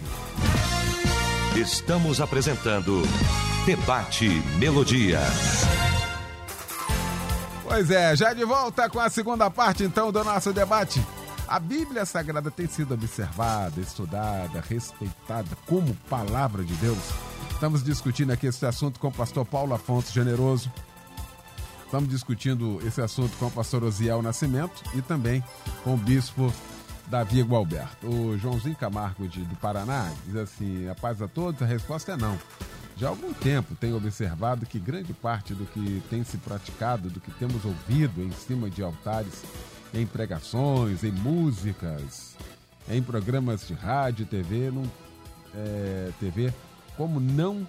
Estamos 1.56 2.22
apresentando 2.22 3.02
Debate 3.66 4.30
Melodia. 4.58 5.20
Pois 7.64 7.92
é, 7.92 8.16
já 8.16 8.34
de 8.34 8.46
volta 8.46 8.90
com 8.90 9.00
a 9.00 9.10
segunda 9.10 9.52
parte 9.52 9.84
então 9.84 10.12
do 10.12 10.24
nosso 10.24 10.52
debate. 10.52 11.00
A 11.48 11.60
Bíblia 11.60 12.06
Sagrada 12.06 12.50
tem 12.50 12.68
sido 12.68 12.94
observada, 12.94 13.80
estudada, 13.82 14.64
respeitada 14.68 15.50
como 15.68 15.94
palavra 16.10 16.64
de 16.64 16.74
Deus 16.76 16.98
Estamos 17.60 17.84
discutindo 17.84 18.32
aqui 18.32 18.48
esse 18.48 18.66
assunto 18.66 19.02
com 19.02 19.10
o 19.10 19.12
pastor 19.12 19.46
Paulo 19.46 19.74
Afonso 19.74 20.14
Generoso. 20.14 20.72
Estamos 21.84 22.08
discutindo 22.08 22.80
esse 22.88 23.02
assunto 23.02 23.36
com 23.36 23.48
o 23.48 23.52
pastor 23.52 23.84
Osiel 23.84 24.22
Nascimento 24.22 24.82
e 24.96 25.02
também 25.02 25.44
com 25.84 25.96
o 25.96 25.98
bispo 25.98 26.54
Davi 27.08 27.42
Gualberto. 27.42 28.08
O 28.08 28.38
Joãozinho 28.38 28.78
Camargo 28.78 29.28
de, 29.28 29.42
do 29.42 29.58
Paraná 29.58 30.10
diz 30.26 30.38
assim: 30.38 30.88
a 30.88 30.96
paz 30.96 31.22
a 31.22 31.28
todos, 31.28 31.62
a 31.62 31.66
resposta 31.66 32.14
é 32.14 32.16
não. 32.16 32.40
Já 32.96 33.08
há 33.08 33.10
algum 33.10 33.34
tempo 33.34 33.76
tenho 33.76 33.98
observado 33.98 34.66
que 34.66 34.80
grande 34.80 35.12
parte 35.12 35.54
do 35.54 35.66
que 35.66 36.02
tem 36.10 36.24
se 36.24 36.38
praticado, 36.38 37.10
do 37.10 37.20
que 37.20 37.32
temos 37.32 37.66
ouvido 37.66 38.24
em 38.24 38.32
cima 38.32 38.70
de 38.70 38.82
altares, 38.82 39.44
em 39.94 40.06
pregações, 40.06 41.04
em 41.04 41.12
músicas, 41.12 42.38
em 42.90 43.04
programas 43.04 43.68
de 43.68 43.74
rádio, 43.74 44.26
TV, 44.26 44.72
não, 44.72 44.90
é, 45.54 46.12
TV 46.22 46.54
como 47.00 47.18
não 47.18 47.66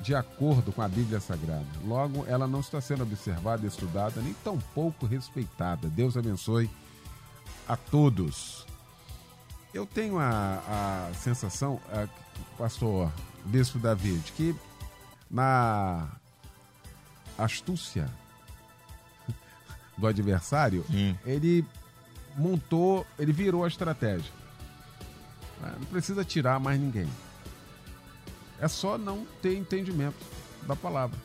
de 0.00 0.16
acordo 0.16 0.72
com 0.72 0.82
a 0.82 0.88
Bíblia 0.88 1.20
Sagrada. 1.20 1.64
Logo, 1.84 2.26
ela 2.26 2.48
não 2.48 2.58
está 2.58 2.80
sendo 2.80 3.04
observada 3.04 3.64
estudada, 3.64 4.20
nem 4.20 4.34
tampouco 4.34 5.06
respeitada. 5.06 5.88
Deus 5.88 6.16
abençoe 6.16 6.68
a 7.68 7.76
todos. 7.76 8.66
Eu 9.72 9.86
tenho 9.86 10.18
a, 10.18 11.08
a 11.08 11.14
sensação, 11.14 11.80
a, 11.92 12.08
pastor 12.58 13.12
Bispo 13.44 13.78
David, 13.78 14.32
que 14.32 14.56
na 15.30 16.08
astúcia 17.38 18.10
do 19.96 20.08
adversário, 20.08 20.84
hum. 20.90 21.14
ele 21.24 21.64
montou, 22.36 23.06
ele 23.20 23.32
virou 23.32 23.62
a 23.62 23.68
estratégia. 23.68 24.32
Não 25.60 25.86
precisa 25.86 26.24
tirar 26.24 26.58
mais 26.58 26.80
ninguém. 26.80 27.08
É 28.60 28.68
só 28.68 28.98
não 28.98 29.26
ter 29.40 29.56
entendimento 29.56 30.16
da 30.66 30.74
palavra. 30.74 31.18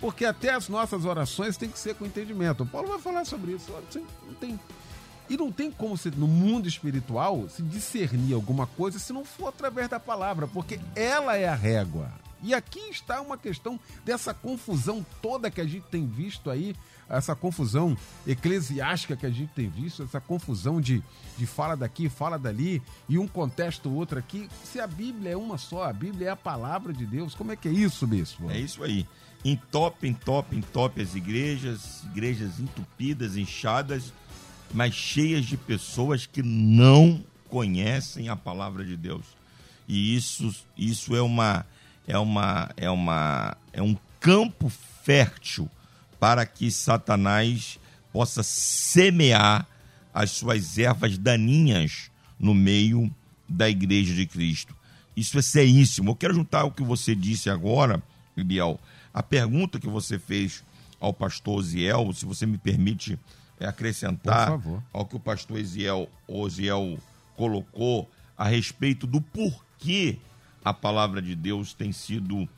Porque 0.00 0.24
até 0.24 0.50
as 0.50 0.68
nossas 0.68 1.04
orações 1.04 1.56
têm 1.56 1.68
que 1.68 1.78
ser 1.78 1.94
com 1.94 2.04
entendimento. 2.04 2.62
O 2.62 2.66
Paulo 2.66 2.88
vai 2.88 2.98
falar 2.98 3.24
sobre 3.24 3.52
isso. 3.52 3.72
Não 4.26 4.34
tem, 4.34 4.58
e 5.28 5.36
não 5.36 5.50
tem 5.50 5.70
como, 5.70 5.96
se, 5.96 6.10
no 6.10 6.26
mundo 6.26 6.68
espiritual, 6.68 7.48
se 7.48 7.62
discernir 7.62 8.34
alguma 8.34 8.66
coisa 8.66 8.98
se 8.98 9.12
não 9.12 9.24
for 9.24 9.48
através 9.48 9.88
da 9.88 9.98
palavra, 9.98 10.46
porque 10.46 10.78
ela 10.94 11.36
é 11.36 11.48
a 11.48 11.54
régua. 11.54 12.12
E 12.44 12.52
aqui 12.52 12.78
está 12.90 13.22
uma 13.22 13.38
questão 13.38 13.80
dessa 14.04 14.34
confusão 14.34 15.04
toda 15.22 15.50
que 15.50 15.62
a 15.62 15.66
gente 15.66 15.86
tem 15.90 16.06
visto 16.06 16.50
aí, 16.50 16.76
essa 17.08 17.34
confusão 17.34 17.96
eclesiástica 18.26 19.16
que 19.16 19.24
a 19.24 19.30
gente 19.30 19.50
tem 19.54 19.68
visto, 19.68 20.02
essa 20.02 20.20
confusão 20.20 20.78
de, 20.78 21.02
de 21.38 21.46
fala 21.46 21.74
daqui, 21.74 22.10
fala 22.10 22.38
dali, 22.38 22.82
e 23.08 23.18
um 23.18 23.26
contesta 23.26 23.88
o 23.88 23.94
outro 23.94 24.18
aqui. 24.18 24.46
Se 24.62 24.78
a 24.78 24.86
Bíblia 24.86 25.32
é 25.32 25.36
uma 25.36 25.56
só, 25.56 25.84
a 25.84 25.92
Bíblia 25.92 26.28
é 26.28 26.30
a 26.30 26.36
palavra 26.36 26.92
de 26.92 27.06
Deus, 27.06 27.34
como 27.34 27.50
é 27.50 27.56
que 27.56 27.66
é 27.66 27.72
isso, 27.72 28.06
bispo? 28.06 28.50
É 28.50 28.58
isso 28.58 28.84
aí. 28.84 29.06
Entope, 29.42 30.06
entope, 30.06 30.54
entope 30.54 31.00
as 31.00 31.14
igrejas, 31.14 32.02
igrejas 32.04 32.60
entupidas, 32.60 33.38
inchadas, 33.38 34.12
mas 34.72 34.94
cheias 34.94 35.46
de 35.46 35.56
pessoas 35.56 36.26
que 36.26 36.42
não 36.42 37.24
conhecem 37.48 38.28
a 38.28 38.36
palavra 38.36 38.84
de 38.84 38.96
Deus. 38.96 39.24
E 39.86 40.14
isso, 40.14 40.54
isso 40.76 41.14
é 41.14 41.22
uma 41.22 41.64
é 42.06 42.18
uma 42.18 42.70
é 42.76 42.90
uma 42.90 43.56
é 43.72 43.82
um 43.82 43.96
campo 44.20 44.70
fértil 45.02 45.68
para 46.18 46.46
que 46.46 46.70
Satanás 46.70 47.78
possa 48.12 48.42
semear 48.42 49.66
as 50.12 50.30
suas 50.30 50.78
ervas 50.78 51.18
daninhas 51.18 52.10
no 52.38 52.54
meio 52.54 53.12
da 53.48 53.68
igreja 53.68 54.14
de 54.14 54.24
Cristo. 54.26 54.74
Isso 55.16 55.38
é 55.38 55.42
seríssimo. 55.42 56.10
Eu 56.10 56.16
quero 56.16 56.34
juntar 56.34 56.64
o 56.64 56.70
que 56.70 56.82
você 56.82 57.14
disse 57.14 57.50
agora, 57.50 58.02
Biel, 58.36 58.80
a 59.12 59.22
pergunta 59.22 59.78
que 59.78 59.88
você 59.88 60.18
fez 60.18 60.62
ao 61.00 61.12
pastor 61.12 61.58
Oziel, 61.58 62.12
se 62.12 62.24
você 62.24 62.46
me 62.46 62.56
permite 62.56 63.18
é, 63.60 63.66
acrescentar 63.66 64.60
ao 64.92 65.04
que 65.04 65.16
o 65.16 65.20
pastor 65.20 65.58
Oziel, 65.58 66.08
Oziel 66.26 66.98
colocou 67.36 68.10
a 68.36 68.48
respeito 68.48 69.06
do 69.06 69.20
porquê 69.20 70.18
a 70.64 70.72
palavra 70.72 71.20
de 71.20 71.34
Deus 71.34 71.74
tem 71.74 71.92
sido 71.92 72.48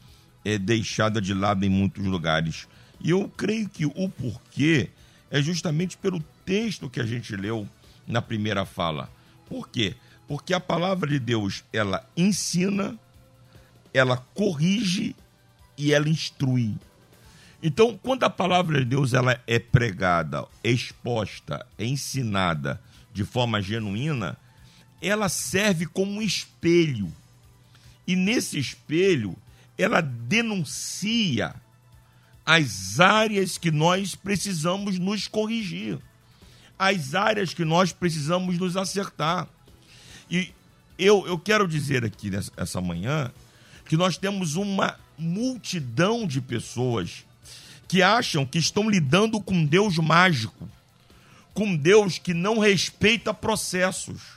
é, 0.45 0.57
deixada 0.57 1.21
de 1.21 1.35
lado 1.35 1.65
em 1.65 1.69
muitos 1.69 2.05
lugares. 2.05 2.69
E 3.01 3.11
eu 3.11 3.29
creio 3.37 3.69
que 3.69 3.85
o 3.85 4.09
porquê 4.09 4.91
é 5.31 5.43
justamente 5.43 5.97
pelo 5.97 6.23
texto 6.45 6.89
que 6.89 7.01
a 7.01 7.07
gente 7.07 7.35
leu 7.35 7.69
na 8.07 8.23
primeira 8.23 8.65
fala. 8.65 9.11
Por 9.49 9.69
quê? 9.69 9.95
Porque 10.29 10.55
a 10.55 10.61
palavra 10.61 11.09
de 11.09 11.19
Deus, 11.19 11.65
ela 11.73 12.09
ensina, 12.17 12.97
ela 13.93 14.17
corrige 14.35 15.15
e 15.77 15.93
ela 15.93 16.09
instrui. 16.09 16.77
Então, 17.63 17.99
quando 18.01 18.25
a 18.25 18.31
palavra 18.31 18.79
de 18.79 18.85
Deus 18.85 19.13
ela 19.13 19.41
é 19.47 19.59
pregada, 19.59 20.47
exposta, 20.63 21.67
ensinada 21.79 22.81
de 23.13 23.25
forma 23.25 23.61
genuína, 23.61 24.37
ela 25.01 25.29
serve 25.29 25.87
como 25.87 26.13
um 26.13 26.23
espelho. 26.23 27.13
E 28.07 28.15
nesse 28.15 28.59
espelho, 28.59 29.37
ela 29.77 30.01
denuncia 30.01 31.55
as 32.45 33.01
áreas 33.01 33.59
que 33.59 33.71
nós 33.71 34.15
precisamos 34.15 34.99
nos 34.99 35.27
corrigir, 35.27 35.99
as 36.79 37.15
áreas 37.15 37.53
que 37.53 37.65
nós 37.65 37.93
precisamos 37.93 38.57
nos 38.59 38.77
acertar. 38.77 39.49
E 40.31 40.53
eu, 40.99 41.27
eu 41.27 41.39
quero 41.39 41.67
dizer 41.67 42.05
aqui 42.05 42.31
nessa 42.31 42.81
manhã 42.81 43.33
que 43.89 43.97
nós 43.97 44.17
temos 44.17 44.55
uma 44.55 44.97
multidão 45.19 46.27
de 46.27 46.41
pessoas 46.41 47.25
que 47.89 48.03
acham 48.03 48.45
que 48.45 48.59
estão 48.59 48.89
lidando 48.89 49.41
com 49.41 49.65
Deus 49.65 49.97
mágico, 49.99 50.69
com 51.55 51.77
Deus 51.77 52.19
que 52.19 52.35
não 52.35 52.59
respeita 52.59 53.33
processos, 53.33 54.36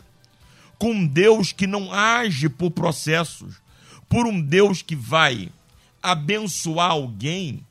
com 0.79 1.05
Deus 1.05 1.51
que 1.51 1.67
não 1.67 1.93
age 1.93 2.47
por 2.47 2.71
processos, 2.71 3.55
por 4.07 4.25
um 4.25 4.41
Deus 4.41 4.81
que 4.81 4.95
vai 4.95 5.49
abençoar 6.01 6.91
alguém 6.91 7.63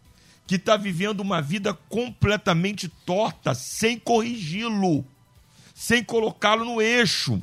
que 0.46 0.56
está 0.56 0.76
vivendo 0.76 1.20
uma 1.20 1.42
vida 1.42 1.74
completamente 1.88 2.88
torta, 2.88 3.54
sem 3.54 3.98
corrigi-lo, 3.98 5.04
sem 5.74 6.04
colocá-lo 6.04 6.64
no 6.64 6.80
eixo. 6.80 7.40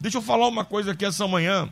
Deixa 0.00 0.18
eu 0.18 0.22
falar 0.22 0.48
uma 0.48 0.64
coisa 0.64 0.92
aqui 0.92 1.04
essa 1.04 1.28
manhã. 1.28 1.70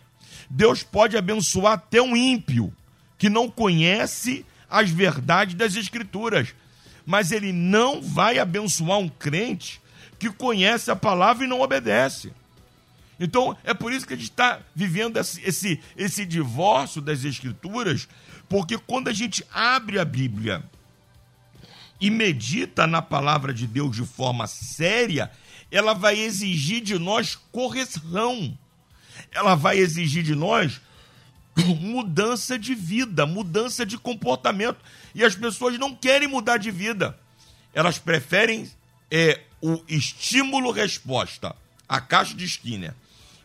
Deus 0.49 0.83
pode 0.83 1.17
abençoar 1.17 1.75
até 1.75 2.01
um 2.01 2.17
ímpio 2.17 2.73
que 3.19 3.29
não 3.29 3.51
conhece 3.51 4.45
as 4.69 4.91
verdades 4.91 5.55
das 5.55 5.75
Escrituras, 5.75 6.55
mas 7.05 7.33
ele 7.33 7.53
não 7.53 8.03
vai 8.03 8.39
abençoar 8.39 8.99
um 8.99 9.09
crente 9.09 9.81
que 10.19 10.31
conhece 10.31 10.91
a 10.91 10.97
palavra 10.97 11.45
e 11.45 11.49
não 11.49 11.61
obedece. 11.61 12.33
Então, 13.19 13.57
é 13.65 13.73
por 13.73 13.93
isso 13.93 14.07
que 14.07 14.13
a 14.13 14.17
gente 14.17 14.31
está 14.31 14.61
vivendo 14.75 15.17
esse, 15.17 15.41
esse, 15.43 15.81
esse 15.97 16.27
divórcio 16.27 17.01
das 17.01 17.25
Escrituras, 17.25 18.07
porque 18.49 18.77
quando 18.77 19.09
a 19.09 19.13
gente 19.13 19.45
abre 19.53 19.99
a 19.99 20.05
Bíblia 20.05 20.63
e 22.01 22.11
medita 22.11 22.87
na 22.87 23.01
palavra 23.01 23.55
de 23.55 23.67
Deus 23.67 23.97
de 23.97 24.05
forma 24.05 24.47
séria, 24.47 25.31
ela 25.71 25.95
vai 25.95 26.19
exigir 26.19 26.83
de 26.83 26.99
nós 26.99 27.37
correção. 27.51 28.57
Ela 29.33 29.55
vai 29.55 29.79
exigir 29.79 30.23
de 30.23 30.35
nós 30.35 30.81
mudança 31.81 32.59
de 32.59 32.75
vida, 32.75 33.25
mudança 33.27 33.85
de 33.87 33.97
comportamento. 33.97 34.79
E 35.15 35.25
as 35.25 35.35
pessoas 35.35 35.79
não 35.79 35.95
querem 35.95 36.29
mudar 36.29 36.59
de 36.59 36.71
vida. 36.71 37.19
Elas 37.73 37.99
preferem 37.99 38.71
é, 39.11 39.41
o 39.61 39.83
estímulo-resposta, 39.89 41.57
a 41.89 42.01
caixa 42.01 42.35
de 42.35 42.45
Skinner. 42.45 42.95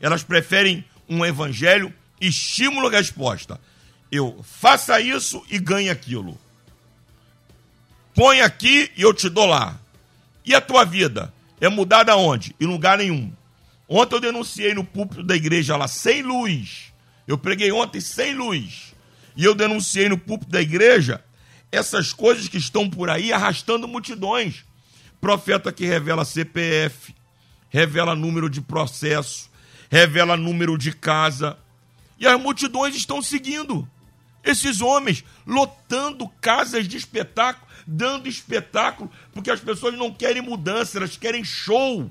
Elas 0.02 0.24
preferem 0.24 0.84
um 1.08 1.24
evangelho 1.24 1.94
estímulo-resposta 2.20 3.60
eu 4.12 4.44
faça 4.44 5.00
isso 5.00 5.44
e 5.50 5.58
ganhe 5.58 5.90
aquilo. 5.90 6.38
Põe 8.14 8.42
aqui 8.42 8.92
e 8.98 9.02
eu 9.02 9.14
te 9.14 9.30
dou 9.30 9.46
lá. 9.46 9.80
E 10.44 10.54
a 10.54 10.60
tua 10.60 10.84
vida? 10.84 11.34
É 11.62 11.70
mudada 11.70 12.16
onde? 12.18 12.54
Em 12.60 12.66
lugar 12.66 12.98
nenhum. 12.98 13.32
Ontem 13.88 14.16
eu 14.16 14.20
denunciei 14.20 14.74
no 14.74 14.84
púlpito 14.84 15.24
da 15.24 15.36
igreja 15.36 15.78
lá, 15.78 15.88
sem 15.88 16.22
luz. 16.22 16.92
Eu 17.26 17.38
preguei 17.38 17.72
ontem 17.72 18.02
sem 18.02 18.36
luz. 18.36 18.94
E 19.36 19.46
eu 19.46 19.56
denunciei 19.56 20.10
no 20.10 20.18
púlpito 20.18 20.52
da 20.52 20.62
igreja 20.62 21.24
essas 21.72 22.12
coisas 22.12 22.50
que 22.50 22.58
estão 22.58 22.90
por 22.90 23.10
aí 23.10 23.32
arrastando 23.32 23.88
multidões. 23.88 24.66
Profeta 25.22 25.72
que 25.72 25.86
revela 25.86 26.26
CPF, 26.26 27.16
revela 27.70 28.14
número 28.14 28.50
de 28.50 28.60
processo, 28.60 29.50
revela 29.92 30.38
número 30.38 30.78
de 30.78 30.94
casa. 30.94 31.58
E 32.18 32.26
as 32.26 32.40
multidões 32.40 32.96
estão 32.96 33.22
seguindo. 33.22 33.88
Esses 34.44 34.80
homens 34.80 35.24
lotando 35.46 36.28
casas 36.40 36.88
de 36.88 36.96
espetáculo, 36.96 37.68
dando 37.86 38.30
espetáculo, 38.30 39.12
porque 39.34 39.52
as 39.52 39.60
pessoas 39.60 39.96
não 39.96 40.12
querem 40.12 40.42
mudança, 40.42 40.98
elas 40.98 41.18
querem 41.18 41.44
show, 41.44 42.10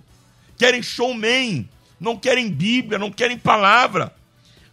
querem 0.58 0.82
showman, 0.82 1.68
não 1.98 2.16
querem 2.16 2.50
Bíblia, 2.50 2.98
não 2.98 3.10
querem 3.10 3.38
palavra. 3.38 4.14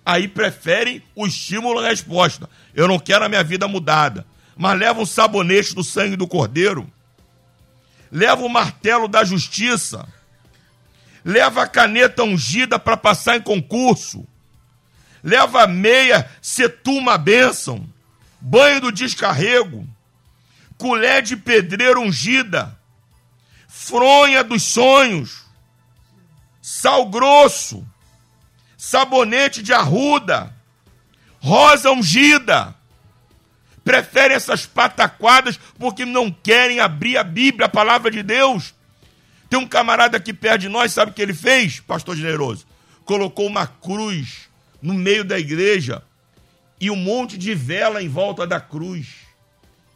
Aí 0.06 0.28
preferem 0.28 1.02
o 1.16 1.26
estímulo 1.26 1.80
à 1.80 1.90
resposta. 1.90 2.50
Eu 2.76 2.88
não 2.88 3.00
quero 3.00 3.26
a 3.26 3.30
minha 3.30 3.44
vida 3.44 3.68
mudada. 3.68 4.26
Mas 4.56 4.78
leva 4.78 5.00
um 5.00 5.06
sabonete 5.06 5.74
do 5.74 5.84
sangue 5.84 6.16
do 6.16 6.28
cordeiro, 6.28 6.92
leva 8.12 8.42
o 8.42 8.50
martelo 8.50 9.08
da 9.08 9.24
justiça, 9.24 10.08
leva 11.24 11.64
a 11.64 11.68
caneta 11.68 12.24
ungida 12.24 12.80
para 12.80 12.98
passar 12.98 13.38
em 13.38 13.42
concurso. 13.42 14.28
Leva 15.24 15.64
a 15.64 15.68
meia, 15.68 16.30
setuma 16.42 17.14
a 17.14 17.18
bênção, 17.18 17.88
banho 18.40 18.82
do 18.82 18.92
descarrego, 18.92 19.88
colher 20.78 21.22
de 21.22 21.36
pedreiro 21.36 22.02
ungida, 22.02 22.78
fronha 23.68 24.44
dos 24.44 24.64
sonhos, 24.64 25.44
sal 26.62 27.08
grosso, 27.08 27.86
sabonete 28.78 29.64
de 29.64 29.74
arruda, 29.74 30.54
rosa 31.40 31.92
ungida. 31.92 32.76
Preferem 33.84 34.36
essas 34.36 34.66
pataquadas 34.66 35.58
porque 35.80 36.06
não 36.06 36.30
querem 36.30 36.80
abrir 36.82 37.18
a 37.18 37.24
Bíblia, 37.24 37.68
a 37.68 37.70
palavra 37.70 38.12
de 38.12 38.22
Deus. 38.22 38.76
Tem 39.50 39.60
um 39.60 39.68
camarada 39.68 40.18
aqui 40.18 40.34
perto 40.34 40.62
de 40.62 40.70
nós, 40.70 40.92
sabe 40.92 41.12
o 41.12 41.14
que 41.14 41.22
ele 41.22 41.34
fez, 41.34 41.80
pastor 41.80 42.16
generoso? 42.16 42.66
Colocou 43.06 43.48
uma 43.48 43.66
cruz 43.66 44.50
no 44.82 44.94
meio 44.94 45.24
da 45.24 45.40
igreja 45.40 46.04
e 46.80 46.92
um 46.92 46.96
monte 46.96 47.38
de 47.38 47.54
vela 47.56 48.02
em 48.02 48.10
volta 48.10 48.46
da 48.46 48.60
cruz. 48.60 49.08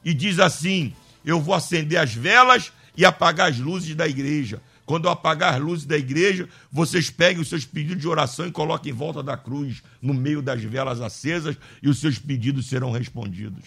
E 0.03 0.13
diz 0.13 0.39
assim: 0.39 0.93
Eu 1.23 1.41
vou 1.41 1.53
acender 1.53 1.99
as 1.99 2.13
velas 2.13 2.71
e 2.95 3.05
apagar 3.05 3.49
as 3.49 3.57
luzes 3.57 3.95
da 3.95 4.07
igreja. 4.07 4.61
Quando 4.85 5.05
eu 5.05 5.11
apagar 5.11 5.53
as 5.53 5.61
luzes 5.61 5.85
da 5.85 5.97
igreja, 5.97 6.49
vocês 6.71 7.09
peguem 7.09 7.41
os 7.41 7.47
seus 7.47 7.63
pedidos 7.63 8.01
de 8.01 8.07
oração 8.07 8.47
e 8.47 8.51
coloquem 8.51 8.91
em 8.91 8.95
volta 8.95 9.21
da 9.21 9.37
cruz, 9.37 9.81
no 10.01 10.13
meio 10.13 10.41
das 10.41 10.61
velas 10.61 10.99
acesas, 10.99 11.55
e 11.81 11.87
os 11.87 11.99
seus 11.99 12.17
pedidos 12.17 12.67
serão 12.67 12.91
respondidos. 12.91 13.63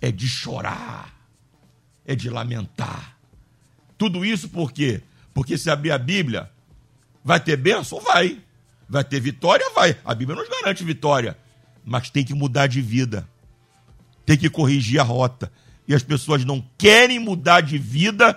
É 0.00 0.10
de 0.10 0.28
chorar, 0.28 1.14
é 2.04 2.14
de 2.14 2.28
lamentar. 2.28 3.15
Tudo 3.98 4.24
isso 4.24 4.48
por 4.48 4.72
quê? 4.72 5.02
Porque 5.32 5.56
se 5.58 5.70
abrir 5.70 5.90
a 5.90 5.98
Bíblia, 5.98 6.50
vai 7.24 7.40
ter 7.40 7.56
bênção? 7.56 8.00
Vai. 8.00 8.40
Vai 8.88 9.04
ter 9.04 9.20
vitória? 9.20 9.70
Vai. 9.74 9.96
A 10.04 10.14
Bíblia 10.14 10.38
nos 10.38 10.48
garante 10.48 10.84
vitória. 10.84 11.36
mas 11.84 12.10
tem 12.10 12.24
que 12.24 12.34
mudar 12.34 12.66
de 12.66 12.80
vida. 12.82 13.28
Tem 14.24 14.36
que 14.36 14.50
corrigir 14.50 14.98
a 14.98 15.04
rota. 15.04 15.52
E 15.86 15.94
as 15.94 16.02
pessoas 16.02 16.44
não 16.44 16.64
querem 16.76 17.20
mudar 17.20 17.60
de 17.60 17.78
vida, 17.78 18.36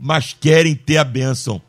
mas 0.00 0.32
querem 0.32 0.74
ter 0.74 0.96
a 0.96 1.04
bênção. 1.04 1.60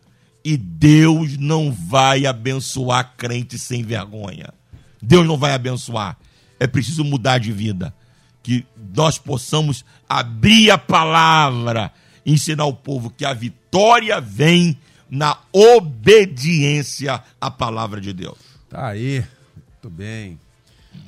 E 0.45 0.55
Deus 0.55 1.37
não 1.37 1.71
vai 1.71 2.25
abençoar 2.25 3.15
crente 3.17 3.59
sem 3.59 3.83
vergonha. 3.83 4.53
Deus 5.01 5.27
não 5.27 5.37
vai 5.37 5.53
abençoar. 5.53 6.17
É 6.57 6.67
preciso 6.67 7.03
mudar 7.03 7.37
de 7.37 7.51
vida. 7.51 7.93
Que 8.41 8.65
nós 8.95 9.17
possamos 9.17 9.83
abrir 10.07 10.71
a 10.71 10.77
palavra, 10.77 11.91
ensinar 12.31 12.65
o 12.65 12.73
povo 12.73 13.09
que 13.09 13.25
a 13.25 13.33
vitória 13.33 14.19
vem 14.21 14.77
na 15.09 15.39
obediência 15.51 17.23
à 17.41 17.49
palavra 17.49 17.99
de 17.99 18.13
Deus. 18.13 18.37
Tá 18.69 18.87
aí, 18.87 19.25
muito 19.55 19.89
bem. 19.89 20.39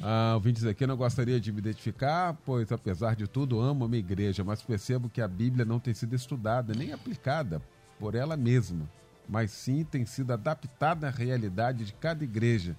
Ah, 0.02 0.34
ouvintes 0.36 0.66
aqui, 0.66 0.86
não 0.88 0.98
gostaria 0.98 1.40
de 1.40 1.52
me 1.52 1.60
identificar, 1.60 2.36
pois 2.46 2.72
apesar 2.72 3.16
de 3.16 3.28
tudo 3.28 3.60
amo 3.60 3.86
a 3.86 3.88
minha 3.88 4.00
igreja, 4.00 4.44
mas 4.44 4.62
percebo 4.62 5.10
que 5.10 5.22
a 5.22 5.28
Bíblia 5.28 5.66
não 5.66 5.80
tem 5.80 5.94
sido 5.94 6.16
estudada 6.16 6.74
nem 6.74 6.92
aplicada 6.92 7.62
por 8.00 8.16
ela 8.16 8.36
mesma, 8.36 8.90
mas 9.30 9.52
sim 9.52 9.84
tem 9.84 10.06
sido 10.06 10.34
adaptada 10.34 11.08
à 11.08 11.12
realidade 11.12 11.86
de 11.86 11.94
cada 11.94 12.24
igreja, 12.24 12.76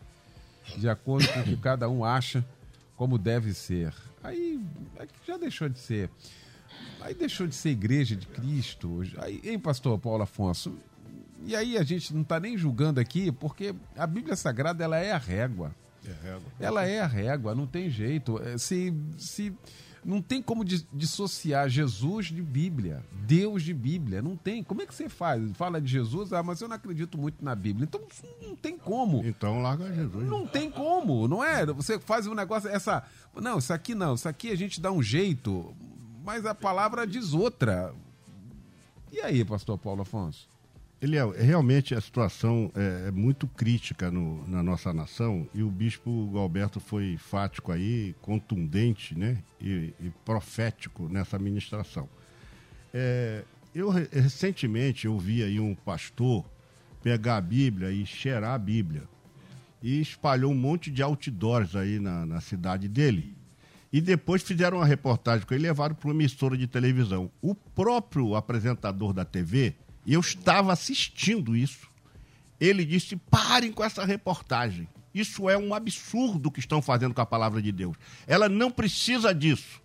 de 0.76 0.88
acordo 0.88 1.28
com 1.32 1.40
o 1.40 1.44
que 1.44 1.56
cada 1.56 1.88
um 1.88 2.04
acha 2.04 2.44
como 2.96 3.18
deve 3.18 3.54
ser. 3.54 3.94
Aí 4.22 4.60
é 4.98 5.06
já 5.26 5.36
deixou 5.36 5.68
de 5.68 5.78
ser. 5.78 6.10
Aí 7.04 7.14
deixou 7.14 7.46
de 7.46 7.54
ser 7.54 7.70
igreja 7.70 8.16
de 8.16 8.26
Cristo. 8.26 9.02
Aí, 9.18 9.40
hein, 9.44 9.58
pastor 9.58 9.98
Paulo 9.98 10.22
Afonso? 10.22 10.76
E 11.44 11.56
aí 11.56 11.76
a 11.76 11.82
gente 11.82 12.14
não 12.14 12.22
está 12.22 12.38
nem 12.38 12.56
julgando 12.56 13.00
aqui, 13.00 13.32
porque 13.32 13.74
a 13.96 14.06
Bíblia 14.06 14.36
Sagrada 14.36 14.84
ela 14.84 14.98
é 14.98 15.12
a 15.12 15.18
régua. 15.18 15.74
É 16.06 16.12
régua. 16.28 16.52
Ela 16.58 16.86
é 16.86 17.00
a 17.00 17.06
régua, 17.06 17.54
não 17.54 17.66
tem 17.66 17.90
jeito. 17.90 18.40
É, 18.42 18.56
se, 18.58 18.94
se 19.18 19.52
não 20.04 20.20
tem 20.20 20.42
como 20.42 20.64
dissociar 20.64 21.68
Jesus 21.68 22.26
de 22.26 22.42
Bíblia, 22.42 23.04
Deus 23.12 23.62
de 23.62 23.72
Bíblia, 23.72 24.20
não 24.20 24.36
tem. 24.36 24.62
Como 24.62 24.82
é 24.82 24.86
que 24.86 24.94
você 24.94 25.08
faz? 25.08 25.42
Fala 25.52 25.80
de 25.80 25.90
Jesus, 25.90 26.32
ah, 26.32 26.42
mas 26.42 26.60
eu 26.60 26.68
não 26.68 26.76
acredito 26.76 27.16
muito 27.16 27.44
na 27.44 27.54
Bíblia. 27.54 27.84
Então 27.84 28.00
não 28.40 28.56
tem 28.56 28.76
como. 28.76 29.24
Então 29.24 29.62
larga 29.62 29.92
Jesus. 29.92 30.28
Não 30.28 30.46
tem 30.46 30.70
como, 30.70 31.28
não 31.28 31.42
é? 31.42 31.64
Você 31.66 31.98
faz 31.98 32.26
um 32.26 32.34
negócio 32.34 32.68
essa, 32.68 33.04
não, 33.34 33.58
isso 33.58 33.72
aqui 33.72 33.94
não, 33.94 34.14
isso 34.14 34.28
aqui 34.28 34.50
a 34.50 34.56
gente 34.56 34.80
dá 34.80 34.90
um 34.90 35.02
jeito, 35.02 35.74
mas 36.24 36.46
a 36.46 36.54
palavra 36.54 37.06
diz 37.06 37.32
outra. 37.32 37.94
E 39.10 39.20
aí, 39.20 39.44
pastor 39.44 39.78
Paulo 39.78 40.02
Afonso? 40.02 40.48
Ele 41.00 41.16
é, 41.16 41.24
realmente 41.42 41.94
a 41.94 42.00
situação 42.00 42.70
é, 42.76 43.08
é 43.08 43.10
muito 43.10 43.48
crítica 43.48 44.10
no, 44.10 44.46
na 44.46 44.62
nossa 44.62 44.92
nação 44.92 45.48
e 45.52 45.62
o 45.62 45.68
bispo 45.68 46.30
Galberto 46.32 46.78
foi 46.78 47.16
fático 47.16 47.72
aí, 47.72 48.14
contundente, 48.22 49.18
né, 49.18 49.42
e, 49.60 49.92
e 50.00 50.12
profético 50.24 51.08
nessa 51.08 51.36
administração. 51.36 52.08
É, 52.94 53.42
eu 53.74 53.90
recentemente 53.90 55.08
ouvi 55.08 55.42
aí 55.42 55.58
um 55.58 55.74
pastor 55.74 56.44
pegar 57.02 57.36
a 57.36 57.40
Bíblia 57.40 57.90
e 57.90 58.06
cheirar 58.06 58.54
a 58.54 58.58
Bíblia 58.58 59.02
e 59.82 60.00
espalhou 60.00 60.52
um 60.52 60.56
monte 60.56 60.88
de 60.88 61.02
outdoors 61.02 61.74
aí 61.74 61.98
na, 61.98 62.24
na 62.24 62.40
cidade 62.40 62.86
dele. 62.86 63.34
E 63.92 64.00
depois 64.00 64.42
fizeram 64.42 64.78
uma 64.78 64.86
reportagem 64.86 65.46
com 65.46 65.52
ele 65.52 65.64
e 65.64 65.68
levaram 65.68 65.94
para 65.94 66.08
uma 66.08 66.14
emissora 66.14 66.56
de 66.56 66.66
televisão. 66.66 67.30
O 67.42 67.54
próprio 67.54 68.34
apresentador 68.34 69.12
da 69.12 69.24
TV 69.24 69.74
eu 70.06 70.20
estava 70.20 70.72
assistindo 70.72 71.54
isso. 71.54 71.88
Ele 72.60 72.84
disse: 72.84 73.16
parem 73.16 73.72
com 73.72 73.84
essa 73.84 74.04
reportagem. 74.04 74.88
Isso 75.14 75.48
é 75.50 75.58
um 75.58 75.74
absurdo 75.74 76.50
que 76.50 76.60
estão 76.60 76.80
fazendo 76.80 77.14
com 77.14 77.20
a 77.20 77.26
palavra 77.26 77.60
de 77.60 77.70
Deus. 77.70 77.96
Ela 78.26 78.48
não 78.48 78.70
precisa 78.70 79.34
disso. 79.34 79.80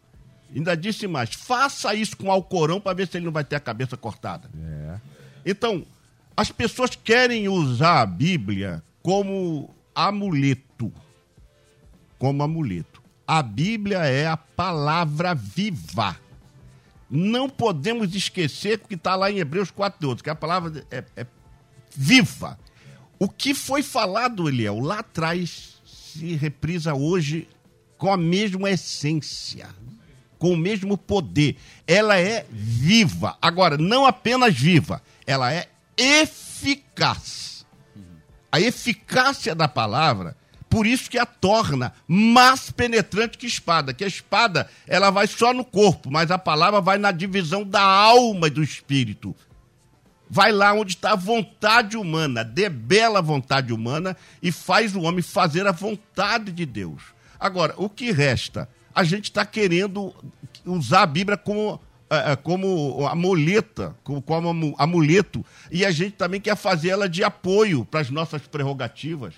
Ainda 0.55 0.75
disse 0.75 1.07
mais: 1.07 1.33
faça 1.33 1.93
isso 1.93 2.15
com 2.15 2.27
o 2.27 2.31
Alcorão 2.31 2.79
para 2.79 2.95
ver 2.95 3.07
se 3.07 3.17
ele 3.17 3.25
não 3.25 3.31
vai 3.31 3.43
ter 3.43 3.57
a 3.57 3.59
cabeça 3.59 3.97
cortada. 3.97 4.49
É. 4.55 4.99
Então, 5.45 5.85
as 6.35 6.51
pessoas 6.51 6.95
querem 6.95 7.49
usar 7.49 8.01
a 8.01 8.05
Bíblia 8.05 8.81
como 9.01 9.73
amuleto. 9.93 10.93
Como 12.17 12.41
amuleto. 12.41 13.01
A 13.27 13.43
Bíblia 13.43 13.99
é 14.05 14.25
a 14.25 14.37
palavra 14.37 15.35
viva 15.35 16.17
não 17.09 17.49
podemos 17.49 18.13
esquecer 18.13 18.81
o 18.83 18.87
que 18.87 18.95
está 18.95 19.15
lá 19.15 19.31
em 19.31 19.39
Hebreus 19.39 19.71
4,12, 19.71 20.21
que 20.21 20.29
a 20.29 20.35
palavra 20.35 20.85
é, 20.91 21.03
é, 21.15 21.25
viva. 21.95 22.59
O 23.17 23.29
que 23.29 23.53
foi 23.53 23.81
falado, 23.81 24.47
Eliel, 24.47 24.79
lá 24.79 24.99
atrás, 24.99 25.81
se 25.85 26.35
reprisa 26.35 26.93
hoje 26.93 27.47
com 27.97 28.11
a 28.11 28.17
mesma 28.17 28.69
essência, 28.69 29.69
com 30.37 30.51
o 30.51 30.57
mesmo 30.57 30.97
poder. 30.97 31.57
Ela 31.87 32.19
é 32.19 32.45
viva. 32.49 33.37
Agora, 33.41 33.77
não 33.77 34.05
apenas 34.05 34.53
viva, 34.53 35.01
ela 35.25 35.51
é 35.51 35.67
eficaz. 35.95 37.65
A 38.51 38.59
eficácia 38.59 39.55
da 39.55 39.67
palavra 39.67 40.36
por 40.69 40.85
isso 40.85 41.09
que 41.09 41.17
a 41.17 41.25
torna 41.25 41.93
mais 42.07 42.69
penetrante 42.71 43.37
que 43.37 43.47
espada, 43.47 43.93
que 43.93 44.03
a 44.03 44.07
espada 44.07 44.69
ela 44.85 45.09
vai 45.09 45.27
só 45.27 45.53
no 45.53 45.63
corpo, 45.63 46.11
mas 46.11 46.31
a 46.31 46.37
palavra 46.37 46.81
vai 46.81 46.97
na 46.97 47.11
divisão 47.11 47.63
da 47.63 47.81
alma 47.81 48.47
e 48.47 48.51
do 48.51 48.63
espírito. 48.63 49.35
Vai 50.29 50.51
lá 50.51 50.73
onde 50.73 50.95
está 50.95 51.13
a 51.13 51.15
vontade 51.15 51.95
humana, 51.95 52.43
debela 52.43 53.19
a 53.19 53.21
vontade 53.21 53.71
humana 53.71 54.15
e 54.43 54.51
faz 54.51 54.95
o 54.95 55.01
homem 55.01 55.21
fazer 55.21 55.65
a 55.65 55.71
vontade 55.71 56.51
de 56.51 56.65
Deus. 56.65 57.01
Agora, 57.39 57.73
o 57.77 57.89
que 57.89 58.11
resta? 58.11 58.67
A 58.93 59.03
gente 59.03 59.25
está 59.25 59.45
querendo 59.45 60.13
usar 60.65 61.03
a 61.03 61.07
Bíblia 61.07 61.37
como 61.37 61.79
é, 62.09 62.31
é, 62.31 62.35
como 62.37 63.05
amuleta, 63.05 63.93
como, 64.01 64.21
como 64.21 64.75
amuleto, 64.77 65.45
e 65.69 65.85
a 65.85 65.91
gente 65.91 66.13
também 66.13 66.39
quer 66.39 66.55
fazer 66.55 66.89
ela 66.89 67.09
de 67.09 67.21
apoio 67.21 67.83
para 67.83 67.99
as 67.99 68.09
nossas 68.09 68.41
prerrogativas. 68.47 69.33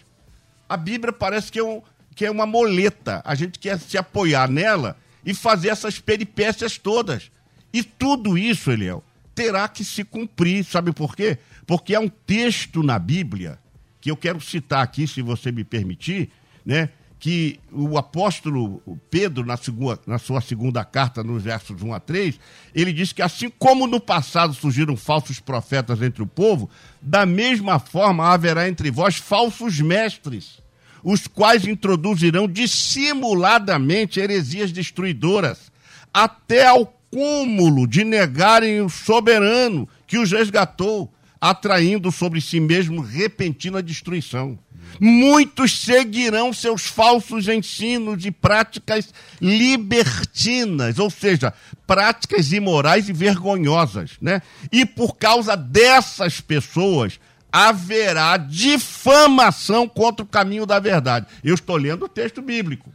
A 0.70 0.78
Bíblia 0.78 1.11
parece 1.11 1.51
que 1.51 1.57
é, 1.59 1.63
um, 1.63 1.82
que 2.15 2.24
é 2.24 2.32
uma 2.32 2.45
moleta. 2.45 3.22
A 3.26 3.34
gente 3.34 3.57
quer 3.57 3.80
se 3.80 3.97
apoiar 3.97 4.47
nela 4.49 4.95
e 5.26 5.34
fazer 5.34 5.70
essas 5.70 5.99
peripécias 5.99 6.78
todas. 6.78 7.32
E 7.74 7.84
tudo 7.84 8.38
isso, 8.38 8.72
Eliel, 8.72 9.03
terá 9.34 9.67
que 9.67 9.84
se 9.84 10.03
cumprir. 10.03 10.63
Sabe 10.63 10.91
por 10.91 11.15
quê? 11.15 11.39
Porque 11.65 11.95
há 11.95 11.99
um 11.99 12.07
texto 12.07 12.84
na 12.84 12.99
Bíblia, 12.99 13.59
que 13.99 14.11
eu 14.11 14.15
quero 14.15 14.39
citar 14.39 14.84
aqui, 14.84 15.07
se 15.07 15.22
você 15.22 15.51
me 15.51 15.63
permitir, 15.63 16.30
né? 16.65 16.89
Que 17.20 17.59
o 17.72 17.97
apóstolo 17.97 18.82
Pedro, 19.11 19.45
na, 19.45 19.57
segunda, 19.57 19.99
na 20.07 20.17
sua 20.17 20.39
segunda 20.39 20.86
carta, 20.86 21.22
nos 21.22 21.43
versos 21.43 21.82
1 21.82 21.93
a 21.93 21.99
3, 21.99 22.39
ele 22.74 22.93
diz 22.93 23.11
que 23.11 23.22
assim 23.22 23.49
como 23.49 23.86
no 23.86 23.99
passado 23.99 24.53
surgiram 24.53 24.95
falsos 24.95 25.39
profetas 25.39 26.01
entre 26.01 26.24
o 26.24 26.28
povo, 26.28 26.70
da 27.01 27.26
mesma 27.26 27.78
forma 27.78 28.30
haverá 28.30 28.70
entre 28.70 28.89
vós 28.89 29.17
falsos 29.17 29.82
mestres, 29.82 30.61
os 31.03 31.28
quais 31.28 31.67
introduzirão 31.67 32.47
dissimuladamente 32.47 34.20
heresias 34.20 34.72
destruidoras, 34.72 35.70
até 36.13 36.67
ao 36.67 36.86
cúmulo 37.11 37.86
de 37.86 38.05
negarem 38.05 38.80
o 38.82 38.89
soberano 38.89 39.89
que 40.07 40.17
os 40.17 40.32
resgatou, 40.32 41.13
atraindo 41.41 42.11
sobre 42.11 42.39
si 42.39 42.59
mesmo 42.61 43.01
repentina 43.01 43.84
destruição. 43.84 44.57
Muitos 45.00 45.80
seguirão 45.80 46.54
seus 46.54 46.86
falsos 46.86 47.48
ensinos 47.48 48.26
e 48.26 48.32
práticas 48.32 49.14
libertinas, 49.42 51.00
ou 51.00 51.10
seja, 51.10 51.54
práticas 51.88 52.52
imorais 52.52 53.10
e 53.10 53.14
vergonhosas, 53.14 54.12
né? 54.22 54.42
E 54.72 54.86
por 54.86 55.18
causa 55.18 55.56
dessas 55.56 56.42
pessoas 56.42 57.20
haverá 57.52 58.38
difamação 58.38 59.88
contra 59.88 60.24
o 60.24 60.28
caminho 60.28 60.66
da 60.66 60.80
verdade. 60.80 61.26
Eu 61.44 61.56
estou 61.56 61.78
lendo 61.78 62.06
o 62.06 62.10
texto 62.10 62.42
bíblico. 62.42 62.92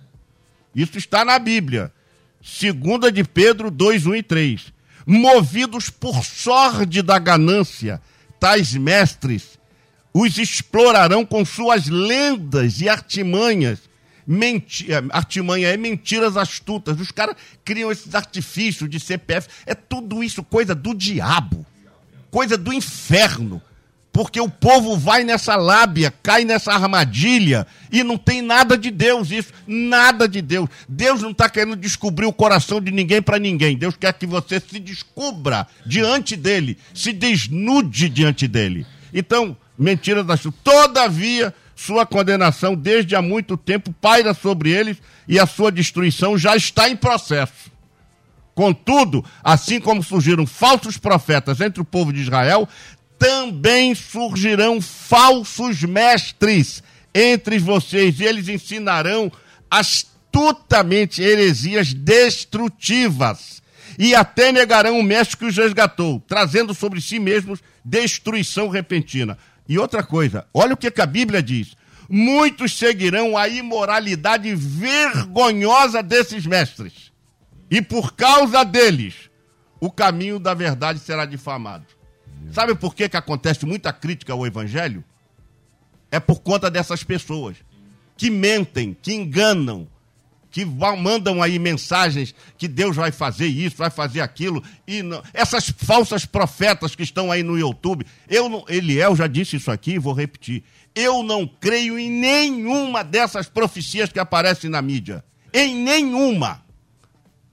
Isso 0.75 0.99
está 0.99 1.25
na 1.25 1.39
Bíblia. 1.39 1.93
Segunda 2.43 3.11
de 3.11 3.25
Pedro 3.25 3.71
2, 3.71 4.07
1 4.07 4.15
e 4.17 4.23
3. 4.23 4.73
Movidos 5.07 5.91
por 5.91 6.25
sorte 6.25 7.03
da 7.03 7.19
ganância, 7.19 8.01
tais 8.39 8.75
mestres 8.75 9.59
os 10.15 10.39
explorarão 10.39 11.27
com 11.27 11.45
suas 11.45 11.89
lendas 11.89 12.81
e 12.81 12.89
artimanhas. 12.89 13.81
Menti 14.25 14.91
é, 14.91 15.03
artimanha 15.11 15.69
é 15.69 15.77
mentiras 15.77 16.37
astutas. 16.37 17.01
Os 17.01 17.11
caras 17.11 17.35
criam 17.65 17.91
esses 17.91 18.15
artifícios 18.15 18.89
de 18.89 19.01
CPF. 19.01 19.49
É 19.67 19.75
tudo 19.75 20.23
isso 20.23 20.45
coisa 20.45 20.73
do 20.73 20.95
diabo, 20.95 21.67
coisa 22.31 22.57
do 22.57 22.73
inferno. 22.73 23.61
Porque 24.13 24.41
o 24.41 24.49
povo 24.49 24.97
vai 24.97 25.25
nessa 25.25 25.57
lábia, 25.57 26.15
cai 26.23 26.45
nessa 26.45 26.73
armadilha 26.73 27.67
e 27.91 28.05
não 28.05 28.17
tem 28.17 28.41
nada 28.41 28.79
de 28.79 28.93
Deus 28.93 29.33
isso, 29.33 29.53
nada 29.67 30.29
de 30.29 30.41
Deus. 30.41 30.69
Deus 30.89 31.21
não 31.21 31.33
está 31.33 31.49
querendo 31.49 31.75
descobrir 31.75 32.25
o 32.25 32.33
coração 32.33 32.81
de 32.81 32.93
ninguém 32.93 33.21
para 33.21 33.41
ninguém. 33.41 33.77
Deus 33.77 33.97
quer 33.97 34.13
que 34.13 34.25
você 34.25 34.61
se 34.61 34.79
descubra 34.79 35.67
diante 35.85 36.37
dele, 36.37 36.79
se 36.95 37.13
desnude 37.13 38.09
diante 38.09 38.47
dele. 38.47 38.87
Então, 39.13 39.57
mentira 39.79 40.23
das 40.23 40.43
Todavia, 40.63 41.55
sua 41.75 42.07
condenação 42.07 42.75
desde 42.75 43.17
há 43.17 43.23
muito 43.23 43.57
tempo 43.57 43.93
paira 44.01 44.33
sobre 44.33 44.71
eles 44.71 44.99
e 45.27 45.39
a 45.39 45.47
sua 45.47 45.73
destruição 45.73 46.39
já 46.39 46.57
está 46.57 46.89
em 46.89 46.97
processo. 46.97 47.73
Contudo, 48.55 49.25
assim 49.43 49.81
como 49.81 50.03
surgiram 50.03 50.47
falsos 50.47 50.97
profetas 50.97 51.61
entre 51.61 51.83
o 51.83 51.85
povo 51.85 52.13
de 52.13 52.21
Israel, 52.21 52.69
também 53.19 53.95
surgirão 53.95 54.81
falsos 54.81 55.83
mestres 55.83 56.83
entre 57.13 57.59
vocês, 57.59 58.21
e 58.21 58.25
eles 58.25 58.49
ensinarão 58.49 59.31
astutamente 59.71 61.23
heresias 61.23 61.93
destrutivas, 61.93 63.63
e 63.99 64.15
até 64.15 64.51
negarão 64.51 64.99
o 64.99 65.03
mestre 65.03 65.37
que 65.37 65.45
os 65.45 65.57
resgatou, 65.57 66.23
trazendo 66.27 66.75
sobre 66.75 67.01
si 67.01 67.19
mesmos 67.19 67.61
destruição 67.85 68.69
repentina. 68.69 69.39
E 69.69 69.79
outra 69.79 70.03
coisa, 70.03 70.47
olha 70.53 70.75
o 70.75 70.77
que, 70.77 70.91
que 70.91 71.01
a 71.01 71.07
Bíblia 71.07 71.43
diz: 71.43 71.77
muitos 72.09 72.77
seguirão 72.77 73.37
a 73.37 73.49
imoralidade 73.49 74.55
vergonhosa 74.55 76.03
desses 76.03 76.47
mestres, 76.47 77.13
e 77.71 77.81
por 77.81 78.15
causa 78.15 78.65
deles, 78.65 79.31
o 79.81 79.91
caminho 79.91 80.39
da 80.39 80.55
verdade 80.55 80.99
será 80.99 81.25
difamado. 81.25 81.87
Sabe 82.53 82.75
por 82.75 82.95
que, 82.95 83.09
que 83.09 83.17
acontece 83.17 83.65
muita 83.65 83.93
crítica 83.93 84.33
ao 84.33 84.47
Evangelho? 84.47 85.03
É 86.11 86.21
por 86.21 86.41
conta 86.41 86.71
dessas 86.71 87.03
pessoas 87.03 87.57
que 88.17 88.31
mentem, 88.31 88.97
que 89.01 89.15
enganam, 89.15 89.89
que 90.55 90.65
mandam 90.65 91.43
aí 91.43 91.59
mensagens 91.59 92.33
que 92.57 92.69
Deus 92.69 92.95
vai 92.95 93.11
fazer 93.11 93.49
isso, 93.49 93.77
vai 93.77 93.91
fazer 93.91 94.21
aquilo, 94.21 94.63
e 94.87 95.03
não, 95.03 95.21
essas 95.33 95.69
falsas 95.69 96.25
profetas 96.25 96.95
que 96.95 97.03
estão 97.03 97.33
aí 97.33 97.43
no 97.43 97.59
YouTube, 97.59 98.07
eu 98.29 98.49
não, 98.49 98.65
Eliel 98.69 99.17
já 99.17 99.27
disse 99.27 99.57
isso 99.57 99.69
aqui, 99.69 99.99
vou 99.99 100.13
repetir. 100.13 100.63
Eu 100.95 101.25
não 101.25 101.45
creio 101.45 101.99
em 101.99 102.09
nenhuma 102.09 103.03
dessas 103.03 103.49
profecias 103.49 104.13
que 104.13 104.21
aparecem 104.21 104.71
na 104.71 104.81
mídia. 104.81 105.25
Em 105.53 105.75
nenhuma. 105.75 106.63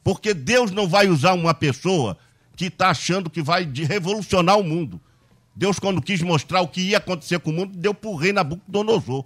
Porque 0.04 0.32
Deus 0.32 0.70
não 0.70 0.88
vai 0.88 1.08
usar 1.08 1.34
uma 1.34 1.56
pessoa 1.56 2.16
que 2.56 2.66
está 2.66 2.92
achando 2.92 3.32
que 3.32 3.42
vai 3.42 3.68
revolucionar 3.90 4.60
o 4.60 4.64
mundo. 4.64 5.02
Deus, 5.56 5.80
quando 5.80 6.04
quis 6.04 6.22
mostrar 6.22 6.62
o 6.62 6.68
que 6.68 6.82
ia 6.82 7.00
acontecer 7.00 7.40
com 7.40 7.50
o 7.50 7.54
mundo, 7.54 7.76
deu 7.76 7.96
para 7.96 8.12
o 8.12 8.16
rei 8.16 8.32
Nabucodonosor. 8.32 9.26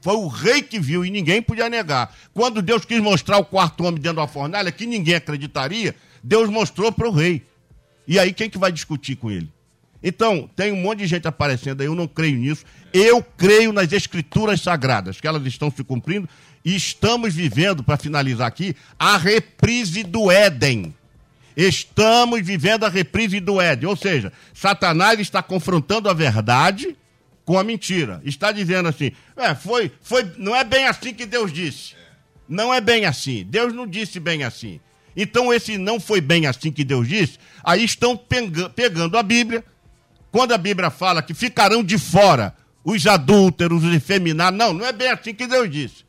Foi 0.00 0.14
o 0.14 0.28
rei 0.28 0.62
que 0.62 0.78
viu 0.78 1.04
e 1.04 1.10
ninguém 1.10 1.42
podia 1.42 1.68
negar. 1.68 2.14
Quando 2.32 2.62
Deus 2.62 2.84
quis 2.84 3.00
mostrar 3.00 3.38
o 3.38 3.44
quarto 3.44 3.84
homem 3.84 4.00
dentro 4.00 4.18
da 4.18 4.26
fornalha, 4.26 4.70
que 4.70 4.86
ninguém 4.86 5.16
acreditaria, 5.16 5.94
Deus 6.22 6.48
mostrou 6.48 6.92
para 6.92 7.08
o 7.08 7.12
rei. 7.12 7.44
E 8.06 8.18
aí 8.18 8.32
quem 8.32 8.48
que 8.48 8.58
vai 8.58 8.72
discutir 8.72 9.16
com 9.16 9.30
ele? 9.30 9.50
Então, 10.02 10.48
tem 10.54 10.70
um 10.72 10.80
monte 10.80 11.00
de 11.00 11.06
gente 11.06 11.26
aparecendo 11.26 11.80
aí, 11.80 11.86
eu 11.86 11.94
não 11.94 12.06
creio 12.06 12.38
nisso. 12.38 12.64
Eu 12.92 13.22
creio 13.22 13.72
nas 13.72 13.92
escrituras 13.92 14.60
sagradas, 14.60 15.20
que 15.20 15.26
elas 15.26 15.44
estão 15.44 15.70
se 15.70 15.82
cumprindo 15.82 16.28
e 16.64 16.76
estamos 16.76 17.34
vivendo, 17.34 17.82
para 17.82 17.96
finalizar 17.96 18.46
aqui, 18.46 18.76
a 18.98 19.16
reprise 19.16 20.02
do 20.02 20.30
Éden. 20.30 20.94
Estamos 21.56 22.40
vivendo 22.42 22.84
a 22.84 22.88
reprise 22.88 23.40
do 23.40 23.60
Éden. 23.60 23.88
Ou 23.88 23.96
seja, 23.96 24.32
Satanás 24.54 25.18
está 25.18 25.42
confrontando 25.42 26.08
a 26.08 26.14
verdade 26.14 26.96
com 27.48 27.58
a 27.58 27.64
mentira. 27.64 28.20
Está 28.26 28.52
dizendo 28.52 28.90
assim: 28.90 29.10
é, 29.34 29.54
foi, 29.54 29.90
foi, 30.02 30.30
não 30.36 30.54
é 30.54 30.62
bem 30.62 30.84
assim 30.84 31.14
que 31.14 31.24
Deus 31.24 31.50
disse. 31.50 31.94
Não 32.46 32.74
é 32.74 32.78
bem 32.78 33.06
assim. 33.06 33.42
Deus 33.48 33.72
não 33.72 33.86
disse 33.86 34.20
bem 34.20 34.44
assim. 34.44 34.78
Então, 35.16 35.50
esse 35.50 35.78
não 35.78 35.98
foi 35.98 36.20
bem 36.20 36.46
assim 36.46 36.70
que 36.70 36.84
Deus 36.84 37.08
disse, 37.08 37.38
aí 37.64 37.82
estão 37.82 38.20
pegando 38.76 39.16
a 39.16 39.22
Bíblia. 39.22 39.64
Quando 40.30 40.52
a 40.52 40.58
Bíblia 40.58 40.90
fala 40.90 41.22
que 41.22 41.32
ficarão 41.32 41.82
de 41.82 41.96
fora 41.96 42.54
os 42.84 43.06
adúlteros, 43.06 43.82
os 43.82 43.94
efeminados, 43.94 44.58
não, 44.58 44.74
não 44.74 44.84
é 44.84 44.92
bem 44.92 45.08
assim 45.08 45.32
que 45.32 45.46
Deus 45.46 45.70
disse. 45.70 46.04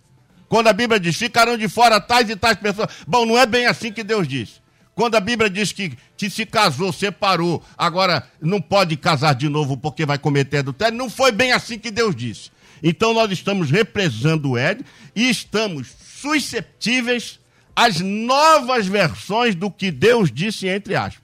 Quando 0.49 0.67
a 0.67 0.73
Bíblia 0.73 0.99
diz 0.99 1.15
ficarão 1.15 1.57
de 1.57 1.69
fora 1.69 2.01
tais 2.01 2.29
e 2.29 2.35
tais 2.35 2.57
pessoas, 2.57 2.89
bom, 3.07 3.25
não 3.25 3.37
é 3.37 3.45
bem 3.45 3.65
assim 3.65 3.93
que 3.93 4.03
Deus 4.03 4.27
disse. 4.27 4.58
Quando 4.99 5.15
a 5.15 5.21
Bíblia 5.21 5.49
diz 5.49 5.71
que, 5.71 5.97
que 6.17 6.29
se 6.29 6.45
casou, 6.45 6.91
separou, 6.91 7.63
agora 7.77 8.29
não 8.41 8.59
pode 8.59 8.97
casar 8.97 9.33
de 9.33 9.47
novo 9.47 9.77
porque 9.77 10.05
vai 10.05 10.17
cometer 10.17 10.57
adultério, 10.57 10.97
não 10.97 11.09
foi 11.09 11.31
bem 11.31 11.53
assim 11.53 11.79
que 11.79 11.89
Deus 11.89 12.13
disse. 12.13 12.51
Então 12.83 13.13
nós 13.13 13.31
estamos 13.31 13.71
represando 13.71 14.49
o 14.49 14.57
Ed 14.59 14.83
e 15.15 15.29
estamos 15.29 15.87
susceptíveis 16.21 17.39
às 17.73 18.01
novas 18.01 18.87
versões 18.87 19.55
do 19.55 19.71
que 19.71 19.89
Deus 19.89 20.29
disse, 20.29 20.67
entre 20.67 20.97
aspas. 20.97 21.23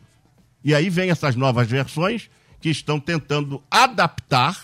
E 0.63 0.73
aí 0.73 0.89
vem 0.89 1.09
essas 1.09 1.36
novas 1.36 1.67
versões 1.67 2.30
que 2.61 2.69
estão 2.69 2.97
tentando 2.97 3.61
adaptar 3.69 4.57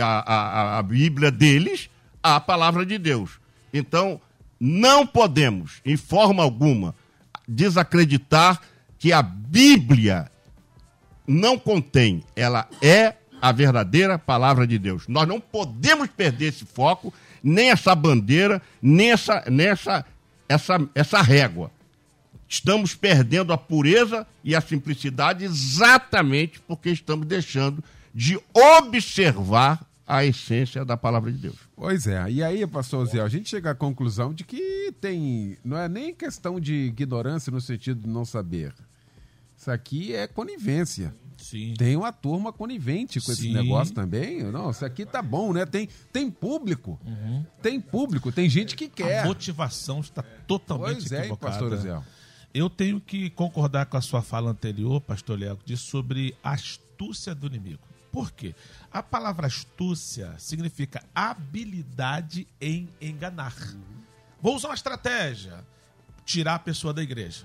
a, 0.00 0.04
a, 0.04 0.78
a 0.80 0.82
Bíblia 0.82 1.30
deles 1.30 1.88
à 2.20 2.40
palavra 2.40 2.84
de 2.84 2.98
Deus. 2.98 3.38
Então, 3.72 4.20
não 4.58 5.06
podemos, 5.06 5.80
em 5.84 5.96
forma 5.96 6.42
alguma, 6.42 6.92
desacreditar 7.46 8.60
que 8.98 9.12
a 9.12 9.22
Bíblia 9.22 10.30
não 11.26 11.58
contém, 11.58 12.24
ela 12.34 12.68
é 12.80 13.14
a 13.40 13.52
verdadeira 13.52 14.18
palavra 14.18 14.66
de 14.66 14.78
Deus. 14.78 15.06
Nós 15.08 15.26
não 15.28 15.40
podemos 15.40 16.08
perder 16.08 16.46
esse 16.46 16.64
foco, 16.64 17.12
nem 17.42 17.70
essa 17.70 17.94
bandeira, 17.94 18.62
nem 18.80 19.10
essa, 19.10 19.44
nessa 19.50 20.04
essa, 20.48 20.88
essa 20.94 21.20
régua. 21.22 21.70
Estamos 22.48 22.94
perdendo 22.94 23.52
a 23.52 23.58
pureza 23.58 24.26
e 24.44 24.54
a 24.54 24.60
simplicidade 24.60 25.44
exatamente 25.44 26.60
porque 26.60 26.90
estamos 26.90 27.26
deixando 27.26 27.82
de 28.14 28.38
observar 28.54 29.84
a 30.06 30.24
essência 30.24 30.84
da 30.84 30.96
palavra 30.96 31.32
de 31.32 31.38
Deus. 31.38 31.56
Pois 31.74 32.06
é, 32.06 32.30
e 32.30 32.42
aí, 32.42 32.66
pastor 32.66 33.06
Zé, 33.06 33.20
a 33.20 33.28
gente 33.28 33.48
chega 33.48 33.72
à 33.72 33.74
conclusão 33.74 34.32
de 34.32 34.44
que 34.44 34.92
tem. 35.00 35.58
Não 35.64 35.76
é 35.76 35.88
nem 35.88 36.14
questão 36.14 36.60
de 36.60 36.72
ignorância 36.74 37.50
no 37.50 37.60
sentido 37.60 38.02
de 38.02 38.08
não 38.08 38.24
saber. 38.24 38.72
Isso 39.56 39.70
aqui 39.70 40.14
é 40.14 40.26
conivência. 40.26 41.14
Sim. 41.38 41.74
Tem 41.76 41.96
uma 41.96 42.12
turma 42.12 42.52
conivente 42.52 43.20
com 43.20 43.26
Sim. 43.26 43.32
esse 43.32 43.52
negócio 43.52 43.94
também. 43.94 44.42
Não, 44.44 44.70
isso 44.70 44.84
aqui 44.84 45.04
tá 45.04 45.22
bom, 45.22 45.52
né? 45.52 45.66
Tem, 45.66 45.88
tem 46.12 46.30
público. 46.30 47.00
Uhum. 47.04 47.44
Tem 47.62 47.80
público, 47.80 48.30
tem 48.30 48.48
gente 48.48 48.76
que 48.76 48.88
quer. 48.88 49.20
A 49.20 49.26
motivação 49.26 50.00
está 50.00 50.22
totalmente 50.46 51.08
pois 51.08 51.12
é, 51.12 51.34
pastor 51.36 51.76
Zé. 51.76 52.00
Eu 52.54 52.70
tenho 52.70 53.00
que 53.00 53.28
concordar 53.30 53.86
com 53.86 53.96
a 53.96 54.00
sua 54.00 54.22
fala 54.22 54.50
anterior, 54.50 55.00
pastor 55.00 55.38
Léo, 55.38 55.58
de 55.64 55.76
sobre 55.76 56.34
a 56.42 56.52
astúcia 56.52 57.34
do 57.34 57.46
inimigo. 57.46 57.85
Por 58.16 58.32
quê? 58.32 58.54
A 58.90 59.02
palavra 59.02 59.46
astúcia 59.46 60.34
significa 60.38 61.04
habilidade 61.14 62.48
em 62.58 62.88
enganar. 62.98 63.54
Vou 64.40 64.56
usar 64.56 64.68
uma 64.68 64.74
estratégia: 64.74 65.62
tirar 66.24 66.54
a 66.54 66.58
pessoa 66.58 66.94
da 66.94 67.02
igreja. 67.02 67.44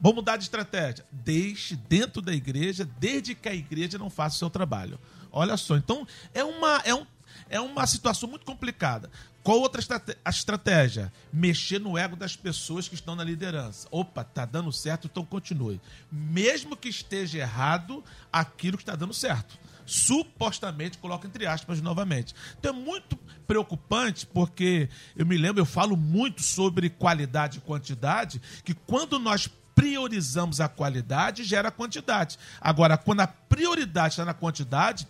Vou 0.00 0.14
mudar 0.14 0.38
de 0.38 0.44
estratégia. 0.44 1.04
Deixe 1.12 1.76
dentro 1.76 2.22
da 2.22 2.32
igreja, 2.32 2.88
desde 2.98 3.34
que 3.34 3.46
a 3.46 3.54
igreja 3.54 3.98
não 3.98 4.08
faça 4.08 4.36
o 4.36 4.38
seu 4.38 4.48
trabalho. 4.48 4.98
Olha 5.30 5.54
só, 5.58 5.76
então 5.76 6.08
é 6.32 6.42
uma, 6.42 6.80
é 6.82 6.94
um, 6.94 7.06
é 7.50 7.60
uma 7.60 7.86
situação 7.86 8.26
muito 8.26 8.46
complicada. 8.46 9.10
Qual 9.42 9.60
outra 9.60 9.82
estratégia? 10.26 11.12
Mexer 11.30 11.78
no 11.78 11.98
ego 11.98 12.16
das 12.16 12.34
pessoas 12.34 12.88
que 12.88 12.94
estão 12.94 13.14
na 13.14 13.22
liderança. 13.22 13.86
Opa, 13.90 14.24
tá 14.24 14.46
dando 14.46 14.72
certo, 14.72 15.10
então 15.12 15.26
continue. 15.26 15.78
Mesmo 16.10 16.74
que 16.74 16.88
esteja 16.88 17.36
errado 17.36 18.02
aquilo 18.32 18.78
que 18.78 18.82
está 18.82 18.96
dando 18.96 19.12
certo 19.12 19.58
supostamente, 19.90 20.98
coloco 20.98 21.26
entre 21.26 21.46
aspas 21.46 21.80
novamente. 21.82 22.34
Então 22.58 22.72
é 22.72 22.76
muito 22.76 23.16
preocupante 23.46 24.26
porque 24.26 24.88
eu 25.16 25.26
me 25.26 25.36
lembro, 25.36 25.60
eu 25.60 25.66
falo 25.66 25.96
muito 25.96 26.42
sobre 26.42 26.88
qualidade 26.88 27.58
e 27.58 27.60
quantidade, 27.60 28.40
que 28.64 28.72
quando 28.72 29.18
nós 29.18 29.48
priorizamos 29.74 30.60
a 30.60 30.68
qualidade, 30.68 31.42
gera 31.42 31.70
quantidade. 31.70 32.38
Agora, 32.60 32.96
quando 32.96 33.20
a 33.20 33.26
prioridade 33.26 34.14
está 34.14 34.24
na 34.24 34.34
quantidade, 34.34 35.08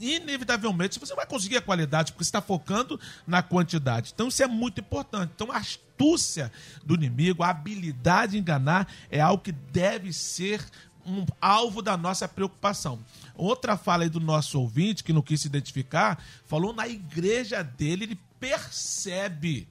inevitavelmente 0.00 0.98
você 0.98 1.14
vai 1.14 1.26
conseguir 1.26 1.58
a 1.58 1.62
qualidade, 1.62 2.12
porque 2.12 2.22
está 2.22 2.40
focando 2.40 2.98
na 3.26 3.42
quantidade. 3.42 4.12
Então, 4.14 4.28
isso 4.28 4.42
é 4.42 4.46
muito 4.46 4.80
importante. 4.80 5.32
Então, 5.34 5.50
a 5.50 5.56
astúcia 5.56 6.50
do 6.84 6.94
inimigo, 6.94 7.42
a 7.42 7.50
habilidade 7.50 8.32
de 8.32 8.38
enganar, 8.38 8.88
é 9.10 9.20
algo 9.20 9.42
que 9.42 9.52
deve 9.52 10.12
ser 10.12 10.64
um 11.04 11.26
alvo 11.40 11.82
da 11.82 11.96
nossa 11.96 12.28
preocupação. 12.28 12.98
Outra 13.34 13.76
fala 13.76 14.04
aí 14.04 14.08
do 14.08 14.20
nosso 14.20 14.60
ouvinte, 14.60 15.02
que 15.02 15.12
não 15.12 15.22
quis 15.22 15.40
se 15.40 15.46
identificar, 15.46 16.22
falou 16.46 16.72
na 16.72 16.86
igreja 16.86 17.62
dele, 17.62 18.04
ele 18.04 18.20
percebe 18.38 19.68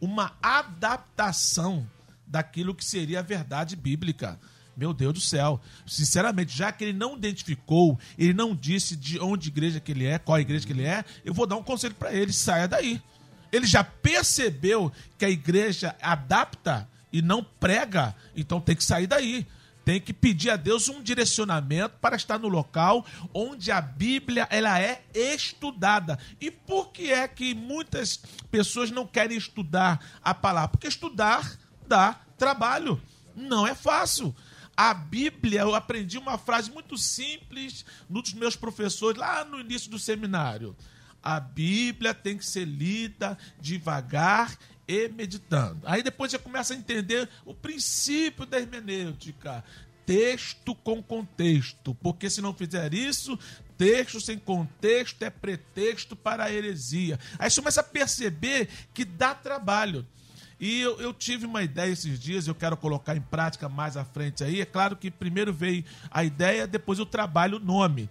uma 0.00 0.36
adaptação 0.42 1.86
daquilo 2.26 2.74
que 2.74 2.84
seria 2.84 3.20
a 3.20 3.22
verdade 3.22 3.74
bíblica. 3.74 4.38
Meu 4.76 4.92
Deus 4.92 5.14
do 5.14 5.20
céu. 5.20 5.60
Sinceramente, 5.86 6.56
já 6.56 6.70
que 6.70 6.84
ele 6.84 6.92
não 6.96 7.16
identificou, 7.16 7.98
ele 8.16 8.32
não 8.32 8.54
disse 8.54 8.94
de 8.94 9.18
onde 9.18 9.48
igreja 9.48 9.80
que 9.80 9.90
ele 9.90 10.06
é, 10.06 10.18
qual 10.18 10.38
igreja 10.38 10.66
que 10.66 10.72
ele 10.72 10.84
é, 10.84 11.04
eu 11.24 11.34
vou 11.34 11.46
dar 11.46 11.56
um 11.56 11.62
conselho 11.62 11.94
para 11.94 12.12
ele: 12.12 12.32
saia 12.32 12.68
daí. 12.68 13.02
Ele 13.50 13.66
já 13.66 13.82
percebeu 13.82 14.92
que 15.16 15.24
a 15.24 15.30
igreja 15.30 15.96
adapta 16.00 16.88
e 17.12 17.22
não 17.22 17.42
prega, 17.42 18.14
então 18.36 18.60
tem 18.60 18.76
que 18.76 18.84
sair 18.84 19.06
daí 19.06 19.46
tem 19.88 20.02
que 20.02 20.12
pedir 20.12 20.50
a 20.50 20.56
Deus 20.56 20.90
um 20.90 21.02
direcionamento 21.02 21.96
para 21.98 22.14
estar 22.14 22.38
no 22.38 22.46
local 22.46 23.06
onde 23.32 23.72
a 23.72 23.80
Bíblia 23.80 24.46
ela 24.50 24.78
é 24.78 25.02
estudada. 25.14 26.18
E 26.38 26.50
por 26.50 26.92
que 26.92 27.10
é 27.10 27.26
que 27.26 27.54
muitas 27.54 28.20
pessoas 28.50 28.90
não 28.90 29.06
querem 29.06 29.38
estudar 29.38 29.98
a 30.22 30.34
palavra? 30.34 30.68
Porque 30.68 30.88
estudar 30.88 31.58
dá 31.86 32.20
trabalho. 32.36 33.00
Não 33.34 33.66
é 33.66 33.74
fácil. 33.74 34.36
A 34.76 34.92
Bíblia, 34.92 35.62
eu 35.62 35.74
aprendi 35.74 36.18
uma 36.18 36.36
frase 36.36 36.70
muito 36.70 36.98
simples 36.98 37.82
nos 38.10 38.34
meus 38.34 38.54
professores 38.54 39.18
lá 39.18 39.42
no 39.42 39.58
início 39.58 39.90
do 39.90 39.98
seminário. 39.98 40.76
A 41.22 41.40
Bíblia 41.40 42.12
tem 42.12 42.36
que 42.36 42.44
ser 42.44 42.66
lida 42.66 43.38
devagar 43.58 44.54
e 44.88 45.08
meditando. 45.10 45.80
Aí 45.84 46.02
depois 46.02 46.30
você 46.30 46.38
começa 46.38 46.72
a 46.72 46.76
entender 46.76 47.28
o 47.44 47.52
princípio 47.52 48.46
da 48.46 48.58
hermenêutica. 48.58 49.62
Texto 50.06 50.74
com 50.74 51.02
contexto, 51.02 51.94
porque 51.96 52.30
se 52.30 52.40
não 52.40 52.54
fizer 52.54 52.94
isso, 52.94 53.38
texto 53.76 54.18
sem 54.18 54.38
contexto 54.38 55.22
é 55.22 55.28
pretexto 55.28 56.16
para 56.16 56.44
a 56.44 56.52
heresia. 56.52 57.20
Aí 57.38 57.50
você 57.50 57.60
começa 57.60 57.82
a 57.82 57.84
perceber 57.84 58.70
que 58.94 59.04
dá 59.04 59.34
trabalho. 59.34 60.06
E 60.58 60.80
eu, 60.80 60.98
eu, 61.00 61.14
tive 61.14 61.46
uma 61.46 61.62
ideia 61.62 61.92
esses 61.92 62.18
dias, 62.18 62.48
eu 62.48 62.54
quero 62.54 62.76
colocar 62.76 63.16
em 63.16 63.20
prática 63.20 63.68
mais 63.68 63.96
à 63.96 64.04
frente 64.04 64.42
aí. 64.42 64.60
É 64.60 64.64
claro 64.64 64.96
que 64.96 65.10
primeiro 65.10 65.52
veio 65.52 65.84
a 66.10 66.24
ideia, 66.24 66.66
depois 66.66 66.98
eu 66.98 67.06
trabalho 67.06 67.58
o 67.58 67.60
nome. 67.60 68.10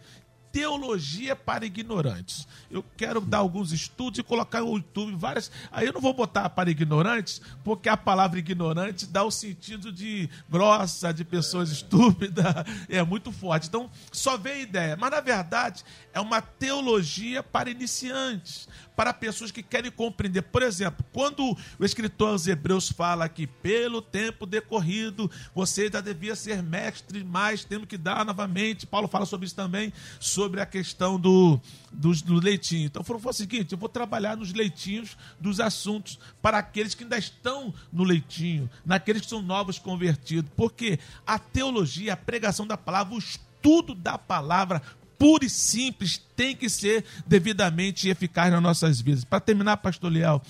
Teologia 0.52 1.36
para 1.36 1.66
ignorantes. 1.66 2.48
Eu 2.70 2.84
quero 2.95 3.22
dar 3.22 3.39
alguns 3.39 3.72
estudos 3.72 4.20
e 4.20 4.24
colocar 4.24 4.62
no 4.62 4.76
YouTube 4.76 5.16
várias. 5.16 5.52
Aí 5.72 5.88
eu 5.88 5.93
não 5.93 6.02
vou 6.02 6.14
botar 6.14 6.50
para 6.50 6.70
ignorantes, 6.70 7.41
porque 7.64 7.89
a 7.89 7.98
palavra 7.98 8.39
ignorante 8.39 9.06
dá 9.06 9.24
o 9.24 9.32
sentido 9.32 9.91
de 9.91 10.30
grossa, 10.50 11.14
de 11.14 11.24
pessoas 11.24 11.70
estúpidas, 11.70 12.45
é 12.89 13.04
muito 13.04 13.32
forte. 13.32 13.68
Então, 13.68 13.89
só 14.12 14.38
vem 14.38 14.54
a 14.54 14.60
ideia. 14.60 14.98
Mas, 14.98 15.12
na 15.12 15.22
verdade, 15.22 15.84
é 16.14 16.20
uma 16.20 16.41
teologia 16.41 17.43
para 17.43 17.70
iniciantes, 17.70 18.68
para 18.98 19.14
pessoas 19.14 19.52
que 19.52 19.62
querem 19.62 19.91
compreender. 19.91 20.41
Por 20.41 20.64
exemplo, 20.64 21.06
quando 21.14 21.56
o 21.78 21.86
escritor 21.86 22.30
aos 22.30 22.48
Hebreus 22.48 22.89
fala 22.89 23.30
que 23.30 23.45
pelo 23.45 24.02
tempo 24.02 24.48
decorrido 24.48 25.30
você 25.54 25.88
já 25.88 26.02
devia 26.02 26.36
ser 26.36 26.64
mestre, 26.64 27.24
mas 27.24 27.64
temos 27.64 27.88
que 27.88 27.95
dar 27.95 28.26
novamente. 28.26 28.88
Paulo 28.88 29.08
fala 29.08 29.28
sobre 29.28 29.45
isso 29.45 29.56
também, 29.56 29.93
sobre 30.20 30.60
a 30.62 30.66
questão 30.66 31.20
do, 31.20 31.62
do, 31.91 32.12
do 32.24 32.39
leitinho. 32.39 32.88
Então, 32.88 33.04
falou, 33.04 33.22
o 33.24 33.34
seguinte: 33.34 33.74
eu 33.74 33.78
vou 33.78 33.88
trabalhar 33.88 34.36
nos 34.36 34.52
leitinhos 34.52 35.16
dos 35.39 35.60
assuntos 35.60 36.18
para 36.41 36.58
aqueles 36.58 36.95
que 36.95 37.04
ainda 37.04 37.20
estão 37.20 37.72
no 37.93 38.04
leitinho, 38.04 38.68
naqueles 38.84 39.22
que 39.22 39.30
são 39.30 39.43
novos 39.43 39.78
convertidos. 39.78 40.50
Porque 40.58 40.98
a 41.26 41.38
teologia, 41.38 42.14
a 42.14 42.18
pregação 42.18 42.66
da 42.66 42.76
palavra, 42.76 43.14
o 43.14 43.20
estudo 43.20 43.93
da 43.93 44.18
palavra 44.18 44.82
pura 45.18 45.45
e 45.45 45.49
simples, 45.49 46.22
tem 46.36 46.55
que 46.55 46.70
ser 46.70 47.03
devidamente 47.26 48.09
eficaz 48.09 48.51
nas 48.51 48.61
nossas 48.61 49.01
vidas. 49.01 49.24
Para 49.24 49.39
terminar, 49.39 49.78
pastor 49.78 50.11
Leal, 50.11 50.41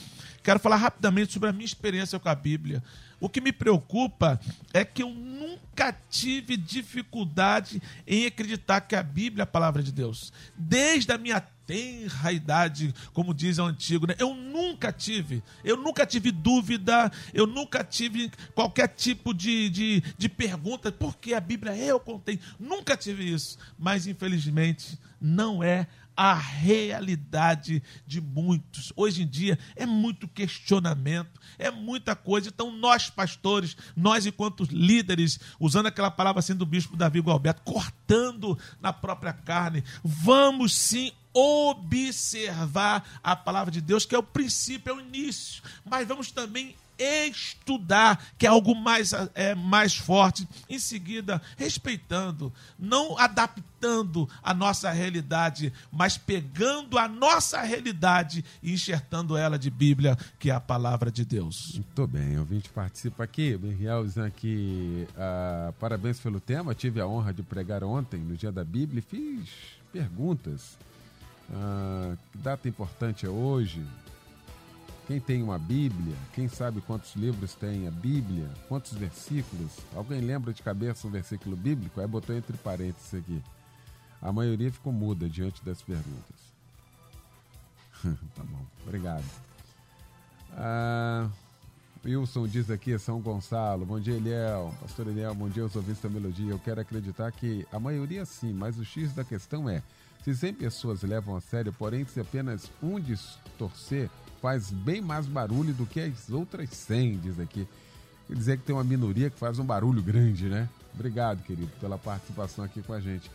quero 0.43 0.59
falar 0.59 0.77
rapidamente 0.77 1.33
sobre 1.33 1.49
a 1.49 1.53
minha 1.53 1.65
experiência 1.65 2.19
com 2.19 2.29
a 2.29 2.35
Bíblia. 2.35 2.83
O 3.19 3.27
que 3.27 3.41
me 3.41 3.51
preocupa 3.51 4.39
é 4.73 4.85
que 4.85 5.01
eu 5.01 5.09
nunca 5.09 5.91
tive 6.09 6.55
dificuldade 6.55 7.81
em 8.05 8.25
acreditar 8.25 8.81
que 8.81 8.95
a 8.95 9.01
Bíblia 9.01 9.41
é 9.41 9.45
a 9.45 9.47
palavra 9.47 9.81
de 9.81 9.91
Deus. 9.91 10.31
Desde 10.55 11.11
a 11.11 11.17
minha 11.17 11.41
tenra 11.67 12.31
idade, 12.31 12.95
como 13.13 13.33
diz 13.33 13.57
o 13.57 13.63
antigo, 13.63 14.07
né? 14.07 14.15
eu 14.17 14.33
nunca 14.33 14.91
tive, 14.91 15.43
eu 15.63 15.75
nunca 15.75 16.05
tive 16.05 16.31
dúvida, 16.31 17.11
eu 17.33 17.45
nunca 17.45 17.83
tive 17.83 18.31
qualquer 18.55 18.87
tipo 18.87 19.33
de, 19.33 19.69
de, 19.69 20.03
de 20.17 20.29
pergunta, 20.29 20.91
porque 20.91 21.33
a 21.33 21.41
Bíblia 21.41 21.75
eu 21.75 21.99
contém, 21.99 22.39
nunca 22.57 22.95
tive 22.95 23.31
isso, 23.31 23.57
mas 23.77 24.07
infelizmente 24.07 24.97
não 25.19 25.61
é 25.61 25.87
a 26.17 26.33
realidade 26.33 27.83
de 28.07 28.19
muitos. 28.19 28.91
Hoje 28.95 29.21
em 29.21 29.27
dia 29.27 29.59
é 29.75 29.85
muito 29.85 30.27
questionamento, 30.27 31.39
é 31.59 31.69
muita 31.69 32.15
coisa. 32.15 32.49
Então, 32.49 32.71
nós, 32.71 33.07
pastores, 33.07 33.77
nós, 33.95 34.25
enquanto 34.25 34.67
líderes, 34.71 35.39
usando 35.59 35.85
aquela 35.85 36.09
palavra 36.09 36.39
assim 36.39 36.55
do 36.55 36.65
bispo 36.65 36.97
Davi 36.97 37.19
Gualberto, 37.19 37.61
cortando 37.61 38.57
na 38.81 38.91
própria 38.91 39.31
carne, 39.31 39.83
vamos 40.03 40.73
sim 40.73 41.11
observar 41.37 43.07
a 43.23 43.35
palavra 43.35 43.71
de 43.71 43.79
Deus, 43.79 44.05
que 44.05 44.15
é 44.15 44.17
o 44.17 44.23
princípio, 44.23 44.91
é 44.91 44.95
o 44.95 45.01
início, 45.01 45.61
mas 45.85 46.07
vamos 46.07 46.31
também 46.31 46.75
estudar, 46.99 48.25
que 48.39 48.45
é 48.47 48.49
algo 48.49 48.73
mais, 48.73 49.11
é, 49.35 49.53
mais 49.53 49.95
forte. 49.95 50.47
Em 50.67 50.79
seguida, 50.79 51.39
respeitando, 51.55 52.51
não 52.79 53.17
adaptando 53.19 54.27
a 54.41 54.51
nossa 54.51 54.89
realidade, 54.89 55.71
mas 55.91 56.17
pegando 56.17 56.97
a 56.97 57.07
nossa 57.07 57.61
realidade 57.61 58.43
e 58.63 58.73
enxertando 58.73 59.37
ela 59.37 59.59
de 59.59 59.69
Bíblia, 59.69 60.17
que 60.39 60.49
é 60.49 60.53
a 60.55 60.59
palavra 60.59 61.11
de 61.11 61.23
Deus. 61.23 61.73
Muito 61.75 62.07
bem, 62.07 62.39
ouvinte 62.39 62.69
participa 62.69 63.23
aqui, 63.23 63.55
dizendo 64.03 64.25
aqui, 64.25 65.07
uh, 65.11 65.71
parabéns 65.73 66.19
pelo 66.19 66.39
tema, 66.39 66.73
tive 66.73 66.99
a 66.99 67.05
honra 67.05 67.31
de 67.31 67.43
pregar 67.43 67.83
ontem, 67.83 68.19
no 68.19 68.35
dia 68.35 68.51
da 68.51 68.63
Bíblia, 68.63 68.99
e 68.99 69.01
fiz 69.01 69.49
perguntas. 69.93 70.77
Que 72.31 72.37
data 72.37 72.67
importante 72.67 73.25
é 73.25 73.29
hoje? 73.29 73.85
Quem 75.07 75.21
tem 75.21 75.41
uma 75.41 75.57
Bíblia, 75.57 76.15
quem 76.33 76.49
sabe 76.49 76.81
quantos 76.81 77.15
livros 77.15 77.55
tem 77.55 77.87
a 77.87 77.91
Bíblia, 77.91 78.49
quantos 78.67 78.91
versículos? 78.91 79.71
Alguém 79.95 80.19
lembra 80.19 80.51
de 80.51 80.61
cabeça 80.61 81.07
um 81.07 81.09
versículo 81.09 81.55
bíblico? 81.55 82.01
Aí 82.01 82.07
botou 82.07 82.35
entre 82.35 82.57
parênteses 82.57 83.13
aqui. 83.13 83.41
A 84.21 84.33
maioria 84.33 84.69
ficou 84.69 84.91
muda 84.91 85.29
diante 85.29 85.63
das 85.63 85.81
perguntas. 85.81 86.47
tá 88.35 88.43
bom, 88.43 88.65
obrigado. 88.85 89.23
Ah, 90.53 91.29
Wilson 92.03 92.47
diz 92.47 92.69
aqui, 92.69 92.97
São 92.99 93.21
Gonçalo. 93.21 93.85
Bom 93.85 93.99
dia, 93.99 94.15
Eliel. 94.15 94.73
Pastor 94.81 95.07
Eliel, 95.07 95.33
bom 95.33 95.47
dia 95.47 95.63
aos 95.63 95.75
ouvintes 95.75 96.01
da 96.01 96.09
melodia. 96.09 96.51
Eu 96.51 96.59
quero 96.59 96.81
acreditar 96.81 97.31
que 97.31 97.65
a 97.71 97.79
maioria 97.79 98.25
sim, 98.25 98.53
mas 98.53 98.77
o 98.77 98.83
X 98.83 99.13
da 99.13 99.23
questão 99.23 99.69
é: 99.69 99.81
se 100.27 100.35
100 100.35 100.55
pessoas 100.55 101.03
levam 101.03 101.37
a 101.37 101.39
sério, 101.39 101.71
porém, 101.71 102.05
se 102.05 102.19
apenas 102.19 102.69
um 102.83 102.99
distorcer 102.99 104.09
faz 104.41 104.71
bem 104.71 104.99
mais 104.99 105.25
barulho 105.25 105.73
do 105.73 105.85
que 105.85 106.01
as 106.01 106.29
outras 106.29 106.69
100, 106.69 107.19
diz 107.19 107.39
aqui. 107.39 107.65
Quer 108.27 108.35
dizer 108.35 108.57
que 108.57 108.65
tem 108.65 108.75
uma 108.75 108.83
minoria 108.83 109.29
que 109.29 109.39
faz 109.39 109.57
um 109.57 109.63
barulho 109.63 110.03
grande, 110.03 110.49
né? 110.49 110.67
Obrigado, 110.93 111.41
querido, 111.43 111.71
pela 111.79 111.97
participação 111.97 112.65
aqui 112.65 112.81
com 112.81 112.91
a 112.91 112.99
gente. 112.99 113.31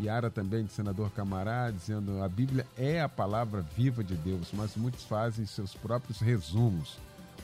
Yara 0.00 0.30
também, 0.30 0.64
de 0.64 0.72
senador 0.72 1.10
Camará, 1.10 1.70
dizendo 1.70 2.22
a 2.22 2.28
Bíblia 2.28 2.66
é 2.78 3.02
a 3.02 3.08
palavra 3.08 3.60
viva 3.60 4.02
de 4.02 4.14
Deus, 4.14 4.48
mas 4.54 4.76
muitos 4.76 5.04
fazem 5.04 5.44
seus 5.44 5.74
próprios 5.74 6.20
resumos. 6.20 6.96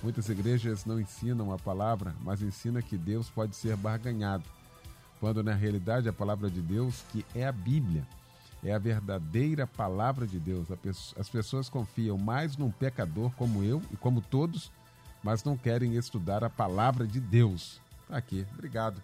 Muitas 0.03 0.31
igrejas 0.31 0.87
não 0.87 0.99
ensinam 0.99 1.53
a 1.53 1.59
palavra, 1.59 2.15
mas 2.23 2.41
ensinam 2.41 2.81
que 2.81 2.97
Deus 2.97 3.29
pode 3.29 3.55
ser 3.57 3.77
barganhado, 3.77 4.45
quando 5.21 5.43
na 5.43 5.53
realidade 5.53 6.09
a 6.09 6.15
palavra 6.15 6.49
de 6.49 6.63
Deus, 6.63 7.05
que 7.13 7.27
é 7.35 7.47
a 7.47 7.53
Bíblia, 7.53 8.07
é 8.63 8.73
a 8.73 8.79
verdadeira 8.79 9.67
palavra 9.67 10.27
de 10.27 10.39
Deus. 10.39 10.69
As 11.19 11.29
pessoas 11.29 11.69
confiam 11.69 12.19
mais 12.19 12.57
num 12.57 12.71
pecador 12.71 13.31
como 13.37 13.65
eu 13.65 13.83
e 13.91 13.97
como 13.97 14.21
todos, 14.21 14.71
mas 15.23 15.45
não 15.45 15.57
querem 15.57 15.97
estudar 15.97 16.45
a 16.45 16.51
palavra 16.51 17.07
de 17.07 17.21
Deus. 17.21 17.81
Tá 18.09 18.17
aqui, 18.17 18.47
obrigado 18.53 19.03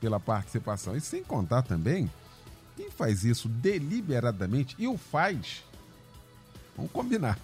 pela 0.00 0.20
participação. 0.20 0.96
E 0.96 1.00
sem 1.00 1.22
contar 1.22 1.62
também, 1.62 2.10
quem 2.76 2.90
faz 2.90 3.24
isso 3.24 3.48
deliberadamente 3.48 4.76
e 4.78 4.86
o 4.86 4.96
faz, 4.96 5.64
vamos 6.76 6.92
combinar, 6.92 7.38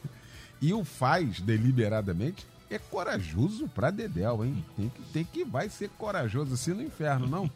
e 0.61 0.73
o 0.73 0.85
faz 0.85 1.41
deliberadamente, 1.41 2.47
é 2.71 2.79
corajoso 2.79 3.69
pra 3.69 3.91
Dedéu, 3.91 4.45
hein? 4.45 4.65
Tem 4.77 4.89
que, 4.89 5.03
tem 5.13 5.25
que 5.25 5.45
vai 5.45 5.69
ser 5.69 5.91
corajoso 5.91 6.55
assim 6.55 6.73
no 6.73 6.83
inferno, 6.83 7.27
não? 7.27 7.51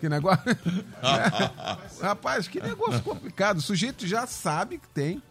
Que 0.00 0.08
negócio. 0.08 0.44
Rapaz, 2.00 2.48
que 2.48 2.60
negócio 2.60 3.02
complicado. 3.02 3.58
O 3.58 3.62
sujeito 3.62 4.06
já 4.06 4.26
sabe 4.26 4.78
que 4.78 4.88
tem. 4.88 5.22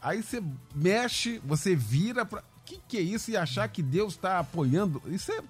Aí 0.00 0.22
você 0.22 0.42
mexe, 0.74 1.40
você 1.44 1.74
vira 1.74 2.24
para. 2.24 2.40
O 2.40 2.64
que, 2.64 2.80
que 2.88 2.96
é 2.96 3.00
isso? 3.00 3.30
E 3.30 3.36
achar 3.36 3.68
que 3.68 3.82
Deus 3.82 4.14
está 4.14 4.38
apoiando. 4.38 5.02
Isso 5.06 5.32
é 5.32 5.42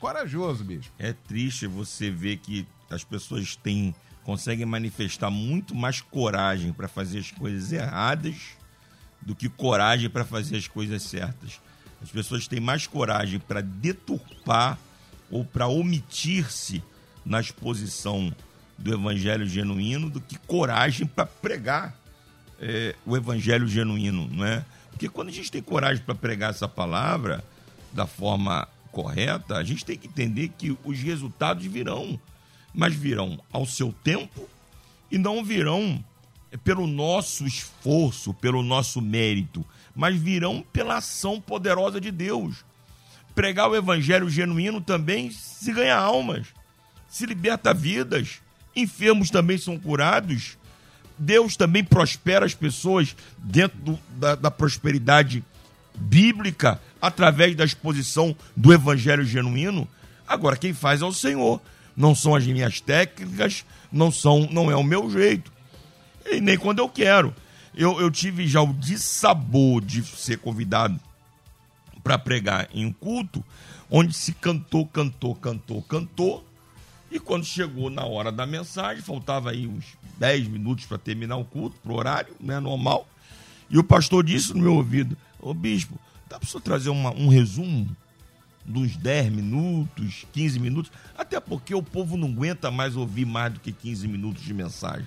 corajoso, 0.00 0.64
bicho. 0.64 0.90
É 0.98 1.12
triste 1.12 1.66
você 1.66 2.10
ver 2.10 2.38
que 2.38 2.66
as 2.90 3.04
pessoas 3.04 3.54
têm. 3.56 3.94
conseguem 4.24 4.66
manifestar 4.66 5.30
muito 5.30 5.74
mais 5.74 6.00
coragem 6.00 6.72
para 6.72 6.88
fazer 6.88 7.18
as 7.18 7.30
coisas 7.30 7.72
erradas 7.72 8.36
do 9.20 9.34
que 9.34 9.48
coragem 9.48 10.10
para 10.10 10.24
fazer 10.24 10.56
as 10.56 10.66
coisas 10.66 11.02
certas. 11.02 11.60
As 12.02 12.10
pessoas 12.10 12.48
têm 12.48 12.58
mais 12.58 12.86
coragem 12.86 13.38
para 13.38 13.60
deturpar 13.60 14.78
ou 15.30 15.44
para 15.44 15.68
omitir-se 15.68 16.82
na 17.24 17.40
exposição 17.40 18.34
do 18.76 18.92
evangelho 18.92 19.46
genuíno 19.46 20.10
do 20.10 20.20
que 20.20 20.38
coragem 20.38 21.06
para 21.06 21.26
pregar 21.26 21.94
é, 22.60 22.94
o 23.06 23.16
evangelho 23.16 23.66
genuíno, 23.66 24.28
não 24.28 24.44
é? 24.44 24.64
Porque 24.90 25.08
quando 25.08 25.28
a 25.28 25.32
gente 25.32 25.50
tem 25.50 25.62
coragem 25.62 26.02
para 26.04 26.14
pregar 26.14 26.50
essa 26.50 26.68
palavra 26.68 27.44
da 27.92 28.06
forma 28.06 28.68
correta, 28.90 29.56
a 29.56 29.64
gente 29.64 29.84
tem 29.84 29.96
que 29.96 30.06
entender 30.06 30.48
que 30.56 30.76
os 30.84 30.98
resultados 30.98 31.64
virão, 31.66 32.20
mas 32.74 32.94
virão 32.94 33.40
ao 33.52 33.66
seu 33.66 33.92
tempo 34.04 34.48
e 35.10 35.18
não 35.18 35.44
virão 35.44 36.02
pelo 36.62 36.86
nosso 36.86 37.46
esforço, 37.46 38.34
pelo 38.34 38.62
nosso 38.62 39.00
mérito, 39.00 39.64
mas 39.94 40.16
virão 40.16 40.64
pela 40.72 40.98
ação 40.98 41.40
poderosa 41.40 42.00
de 42.00 42.10
Deus. 42.10 42.64
Pregar 43.34 43.70
o 43.70 43.76
evangelho 43.76 44.28
genuíno 44.28 44.80
também 44.80 45.30
se 45.30 45.72
ganha 45.72 45.96
almas, 45.96 46.48
se 47.12 47.26
liberta 47.26 47.74
vidas, 47.74 48.40
enfermos 48.74 49.28
também 49.28 49.58
são 49.58 49.78
curados. 49.78 50.56
Deus 51.18 51.58
também 51.58 51.84
prospera 51.84 52.46
as 52.46 52.54
pessoas 52.54 53.14
dentro 53.36 53.76
do, 53.78 53.98
da, 54.16 54.34
da 54.34 54.50
prosperidade 54.50 55.44
bíblica 55.94 56.80
através 57.02 57.54
da 57.54 57.66
exposição 57.66 58.34
do 58.56 58.72
evangelho 58.72 59.26
genuíno. 59.26 59.86
Agora 60.26 60.56
quem 60.56 60.72
faz 60.72 61.02
é 61.02 61.04
o 61.04 61.12
Senhor. 61.12 61.60
Não 61.94 62.14
são 62.14 62.34
as 62.34 62.46
minhas 62.46 62.80
técnicas, 62.80 63.62
não 63.92 64.10
são, 64.10 64.48
não 64.50 64.70
é 64.70 64.74
o 64.74 64.82
meu 64.82 65.10
jeito. 65.10 65.52
E 66.24 66.40
nem 66.40 66.56
quando 66.56 66.78
eu 66.78 66.88
quero. 66.88 67.34
Eu, 67.74 68.00
eu 68.00 68.10
tive 68.10 68.48
já 68.48 68.62
o 68.62 68.72
dissabor 68.72 69.82
de 69.82 70.02
ser 70.02 70.38
convidado 70.38 70.98
para 72.02 72.18
pregar 72.18 72.70
em 72.72 72.86
um 72.86 72.92
culto 72.92 73.44
onde 73.90 74.14
se 74.14 74.32
cantou, 74.32 74.86
cantou, 74.86 75.34
cantou, 75.34 75.82
cantou. 75.82 76.51
E 77.12 77.20
quando 77.20 77.44
chegou 77.44 77.90
na 77.90 78.06
hora 78.06 78.32
da 78.32 78.46
mensagem, 78.46 79.02
faltava 79.02 79.50
aí 79.50 79.66
uns 79.66 79.84
10 80.18 80.48
minutos 80.48 80.86
para 80.86 80.96
terminar 80.96 81.36
o 81.36 81.44
culto, 81.44 81.76
pro 81.82 81.94
horário, 81.94 82.34
né, 82.40 82.58
normal. 82.58 83.06
E 83.68 83.78
o 83.78 83.84
pastor 83.84 84.24
disse 84.24 84.54
no 84.54 84.60
meu 84.60 84.76
ouvido: 84.76 85.14
Ô 85.38 85.52
bispo, 85.52 86.00
dá 86.26 86.38
para 86.38 86.46
o 86.46 86.48
senhor 86.48 86.62
trazer 86.62 86.88
uma, 86.88 87.10
um 87.10 87.28
resumo 87.28 87.94
dos 88.64 88.96
10 88.96 89.30
minutos, 89.30 90.24
15 90.32 90.58
minutos? 90.58 90.90
Até 91.14 91.38
porque 91.38 91.74
o 91.74 91.82
povo 91.82 92.16
não 92.16 92.28
aguenta 92.28 92.70
mais 92.70 92.96
ouvir 92.96 93.26
mais 93.26 93.52
do 93.52 93.60
que 93.60 93.72
15 93.72 94.08
minutos 94.08 94.42
de 94.42 94.54
mensagem. 94.54 95.06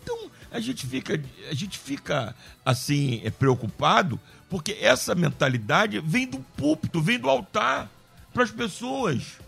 Então, 0.00 0.30
a 0.48 0.60
gente 0.60 0.86
fica, 0.86 1.20
a 1.50 1.54
gente 1.54 1.76
fica 1.76 2.36
assim, 2.64 3.20
é, 3.24 3.30
preocupado, 3.30 4.20
porque 4.48 4.78
essa 4.80 5.12
mentalidade 5.12 5.98
vem 5.98 6.28
do 6.28 6.38
púlpito, 6.56 7.00
vem 7.00 7.18
do 7.18 7.28
altar 7.28 7.90
para 8.32 8.44
as 8.44 8.52
pessoas. 8.52 9.38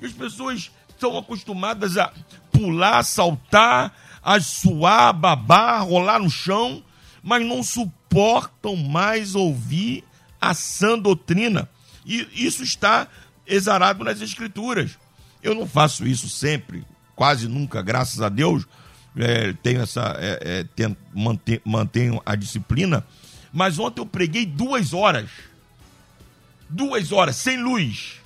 E 0.00 0.06
as 0.06 0.12
pessoas 0.12 0.70
estão 0.88 1.18
acostumadas 1.18 1.96
a 1.96 2.12
pular, 2.50 3.02
saltar, 3.02 3.94
a 4.22 4.40
suar, 4.40 5.12
babar, 5.12 5.84
rolar 5.84 6.18
no 6.18 6.30
chão, 6.30 6.82
mas 7.22 7.44
não 7.44 7.62
suportam 7.62 8.76
mais 8.76 9.34
ouvir 9.34 10.04
a 10.40 10.54
sã 10.54 10.98
doutrina. 10.98 11.68
E 12.06 12.26
isso 12.34 12.62
está 12.62 13.08
exarado 13.46 14.04
nas 14.04 14.20
escrituras. 14.20 14.98
Eu 15.42 15.54
não 15.54 15.66
faço 15.66 16.06
isso 16.06 16.28
sempre, 16.28 16.84
quase 17.14 17.48
nunca, 17.48 17.82
graças 17.82 18.22
a 18.22 18.28
Deus, 18.28 18.66
é, 19.16 19.52
tenho 19.62 19.82
essa, 19.82 20.16
é, 20.18 20.66
é, 20.78 20.96
mantenho, 21.14 21.60
mantenho 21.64 22.22
a 22.24 22.34
disciplina. 22.34 23.04
Mas 23.52 23.78
ontem 23.78 24.00
eu 24.00 24.06
preguei 24.06 24.46
duas 24.46 24.92
horas. 24.92 25.30
Duas 26.68 27.12
horas, 27.12 27.36
sem 27.36 27.62
luz 27.62 28.23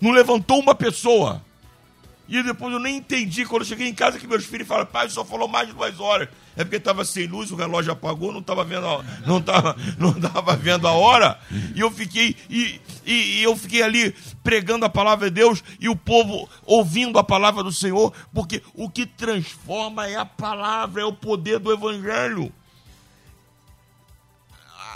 não 0.00 0.10
levantou 0.10 0.60
uma 0.60 0.74
pessoa. 0.74 1.42
E 2.28 2.42
depois 2.42 2.72
eu 2.74 2.78
nem 2.78 2.96
entendi 2.96 3.46
quando 3.46 3.62
eu 3.62 3.68
cheguei 3.68 3.88
em 3.88 3.94
casa 3.94 4.18
que 4.18 4.26
meus 4.26 4.44
filhos 4.44 4.68
falaram, 4.68 4.86
pai, 4.86 5.08
só 5.08 5.24
falou 5.24 5.48
mais 5.48 5.68
de 5.68 5.72
duas 5.72 5.98
horas. 5.98 6.28
É 6.54 6.62
porque 6.62 6.76
estava 6.76 7.04
sem 7.04 7.26
luz, 7.26 7.50
o 7.50 7.56
relógio 7.56 7.92
apagou, 7.92 8.32
não 8.32 8.40
estava 8.40 8.64
vendo 8.64 8.86
a, 8.86 9.02
não 9.26 9.40
tava, 9.40 9.74
não 9.96 10.12
tava 10.12 10.54
vendo 10.54 10.86
a 10.86 10.92
hora. 10.92 11.38
E 11.74 11.80
eu 11.80 11.90
fiquei 11.90 12.36
e, 12.50 12.80
e, 13.06 13.40
e, 13.40 13.42
eu 13.42 13.56
fiquei 13.56 13.80
ali 13.80 14.14
pregando 14.42 14.84
a 14.84 14.90
palavra 14.90 15.30
de 15.30 15.36
Deus 15.36 15.64
e 15.80 15.88
o 15.88 15.96
povo 15.96 16.48
ouvindo 16.66 17.18
a 17.18 17.24
palavra 17.24 17.62
do 17.62 17.72
Senhor, 17.72 18.12
porque 18.34 18.62
o 18.74 18.90
que 18.90 19.06
transforma 19.06 20.06
é 20.06 20.16
a 20.16 20.26
palavra, 20.26 21.00
é 21.00 21.04
o 21.04 21.12
poder 21.12 21.58
do 21.58 21.72
evangelho 21.72 22.52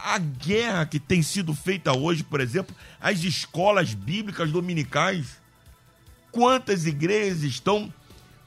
a 0.04 0.18
guerra 0.18 0.84
que 0.84 0.98
tem 0.98 1.22
sido 1.22 1.54
feita 1.54 1.96
hoje, 1.96 2.24
por 2.24 2.40
exemplo, 2.40 2.74
as 3.00 3.22
escolas 3.22 3.94
bíblicas 3.94 4.50
dominicais. 4.50 5.40
Quantas 6.32 6.86
igrejas 6.86 7.42
estão 7.42 7.92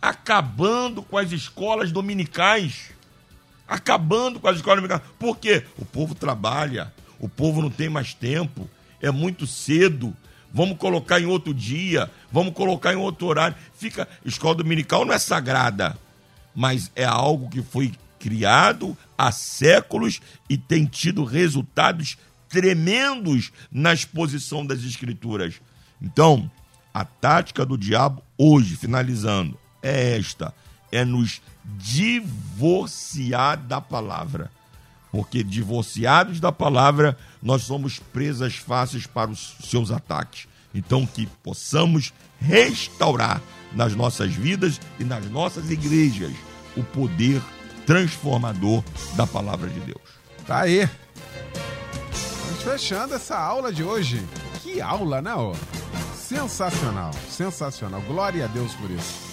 acabando 0.01 1.01
com 1.01 1.17
as 1.17 1.31
escolas 1.31 1.91
dominicais? 1.91 2.91
Acabando 3.67 4.39
com 4.39 4.47
as 4.47 4.57
escolas 4.57 4.81
dominicais. 4.81 5.09
Por 5.17 5.37
quê? 5.37 5.63
O 5.77 5.85
povo 5.85 6.13
trabalha, 6.13 6.93
o 7.19 7.29
povo 7.29 7.61
não 7.61 7.69
tem 7.69 7.87
mais 7.87 8.13
tempo, 8.13 8.69
é 9.01 9.09
muito 9.09 9.47
cedo. 9.47 10.15
Vamos 10.53 10.77
colocar 10.77 11.19
em 11.19 11.25
outro 11.25 11.53
dia, 11.53 12.11
vamos 12.31 12.53
colocar 12.53 12.93
em 12.93 12.97
outro 12.97 13.27
horário. 13.27 13.55
Fica, 13.77 14.07
escola 14.25 14.55
dominical 14.55 15.05
não 15.05 15.13
é 15.13 15.19
sagrada, 15.19 15.97
mas 16.53 16.91
é 16.95 17.05
algo 17.05 17.49
que 17.49 17.61
foi 17.61 17.93
criado 18.19 18.97
há 19.17 19.31
séculos 19.31 20.21
e 20.49 20.57
tem 20.57 20.85
tido 20.85 21.23
resultados 21.23 22.17
tremendos 22.49 23.51
na 23.71 23.93
exposição 23.93 24.65
das 24.65 24.83
Escrituras. 24.83 25.61
Então, 26.01 26.49
a 26.93 27.03
tática 27.03 27.65
do 27.65 27.77
diabo 27.77 28.23
hoje, 28.37 28.75
finalizando, 28.75 29.57
é 29.81 30.17
esta: 30.17 30.53
é 30.91 31.03
nos 31.03 31.41
divorciar 31.65 33.57
da 33.57 33.81
palavra. 33.81 34.51
Porque 35.11 35.43
divorciados 35.43 36.39
da 36.39 36.51
palavra, 36.51 37.17
nós 37.41 37.63
somos 37.63 37.99
presas 37.99 38.55
fáceis 38.55 39.07
para 39.07 39.31
os 39.31 39.55
seus 39.63 39.89
ataques. 39.89 40.47
Então, 40.73 41.05
que 41.05 41.25
possamos 41.41 42.13
restaurar 42.39 43.41
nas 43.73 43.95
nossas 43.95 44.33
vidas 44.33 44.79
e 44.99 45.05
nas 45.05 45.25
nossas 45.29 45.71
igrejas 45.71 46.33
o 46.75 46.83
poder 46.83 47.41
transformador 47.85 48.83
da 49.15 49.27
palavra 49.27 49.69
de 49.69 49.79
Deus. 49.79 50.01
Tá 50.45 50.61
aí. 50.61 50.89
Vamos 52.45 52.63
fechando 52.63 53.13
essa 53.13 53.37
aula 53.37 53.71
de 53.71 53.83
hoje. 53.83 54.23
Que 54.61 54.81
aula, 54.81 55.21
né? 55.21 55.33
Ó? 55.33 55.53
Sensacional, 56.15 57.11
sensacional. 57.29 58.01
Glória 58.01 58.45
a 58.45 58.47
Deus 58.47 58.73
por 58.73 58.89
isso. 58.89 59.25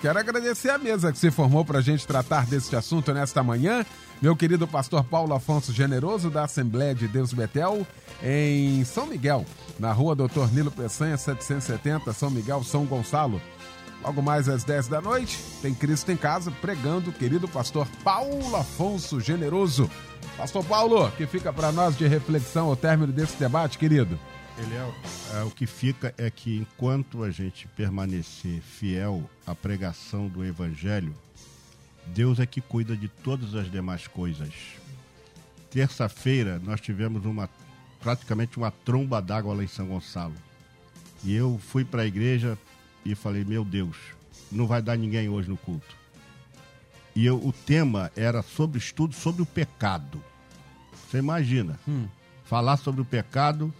Quero 0.00 0.18
agradecer 0.18 0.70
a 0.70 0.78
mesa 0.78 1.12
que 1.12 1.18
se 1.18 1.30
formou 1.30 1.64
para 1.64 1.78
a 1.78 1.82
gente 1.82 2.04
tratar 2.04 2.44
deste 2.44 2.74
assunto 2.74 3.12
nesta 3.14 3.40
manhã. 3.42 3.86
Meu 4.20 4.34
querido 4.34 4.66
pastor 4.66 5.04
Paulo 5.04 5.32
Afonso 5.32 5.72
Generoso, 5.72 6.28
da 6.28 6.44
Assembleia 6.44 6.94
de 6.94 7.06
Deus 7.06 7.32
Betel, 7.32 7.86
em 8.22 8.84
São 8.84 9.06
Miguel, 9.06 9.46
na 9.78 9.92
rua 9.92 10.16
Doutor 10.16 10.52
Nilo 10.52 10.70
Peçanha, 10.70 11.16
770, 11.16 12.12
São 12.12 12.30
Miguel, 12.30 12.64
São 12.64 12.84
Gonçalo. 12.84 13.40
Logo 14.02 14.20
mais 14.20 14.48
às 14.48 14.64
10 14.64 14.88
da 14.88 15.00
noite, 15.00 15.38
tem 15.60 15.72
Cristo 15.72 16.10
em 16.10 16.16
Casa 16.16 16.50
pregando 16.50 17.10
o 17.10 17.12
querido 17.12 17.46
pastor 17.46 17.86
Paulo 18.02 18.56
Afonso 18.56 19.20
Generoso. 19.20 19.88
Pastor 20.36 20.64
Paulo, 20.64 21.10
que 21.12 21.24
fica 21.26 21.52
para 21.52 21.70
nós 21.70 21.96
de 21.96 22.06
reflexão 22.08 22.66
ao 22.66 22.76
término 22.76 23.12
desse 23.12 23.36
debate, 23.36 23.78
querido? 23.78 24.18
Ele 24.58 24.74
é, 24.74 25.38
é, 25.38 25.42
o 25.44 25.50
que 25.50 25.66
fica 25.66 26.12
é 26.18 26.28
que 26.30 26.58
enquanto 26.58 27.22
a 27.22 27.30
gente 27.30 27.68
permanecer 27.68 28.60
fiel 28.60 29.28
à 29.46 29.54
pregação 29.54 30.26
do 30.26 30.44
Evangelho, 30.44 31.14
Deus 32.06 32.40
é 32.40 32.46
que 32.46 32.60
cuida 32.60 32.96
de 32.96 33.08
todas 33.08 33.54
as 33.54 33.70
demais 33.70 34.08
coisas. 34.08 34.52
Terça-feira 35.70 36.60
nós 36.64 36.80
tivemos 36.80 37.24
uma 37.24 37.48
praticamente 38.00 38.56
uma 38.56 38.70
tromba 38.70 39.22
d'água 39.22 39.54
lá 39.54 39.62
em 39.62 39.68
São 39.68 39.86
Gonçalo. 39.86 40.34
E 41.24 41.34
eu 41.34 41.58
fui 41.68 41.84
para 41.84 42.02
a 42.02 42.06
igreja 42.06 42.58
e 43.04 43.14
falei, 43.14 43.44
meu 43.44 43.64
Deus, 43.64 43.96
não 44.50 44.66
vai 44.66 44.82
dar 44.82 44.96
ninguém 44.96 45.28
hoje 45.28 45.48
no 45.48 45.56
culto. 45.56 45.96
E 47.14 47.26
eu, 47.26 47.36
o 47.36 47.52
tema 47.52 48.10
era 48.16 48.42
sobre 48.42 48.78
estudo 48.78 49.14
sobre 49.14 49.42
o 49.42 49.46
pecado. 49.46 50.22
Você 50.92 51.18
imagina, 51.18 51.78
hum. 51.86 52.06
falar 52.44 52.76
sobre 52.76 53.02
o 53.02 53.04
pecado, 53.04 53.72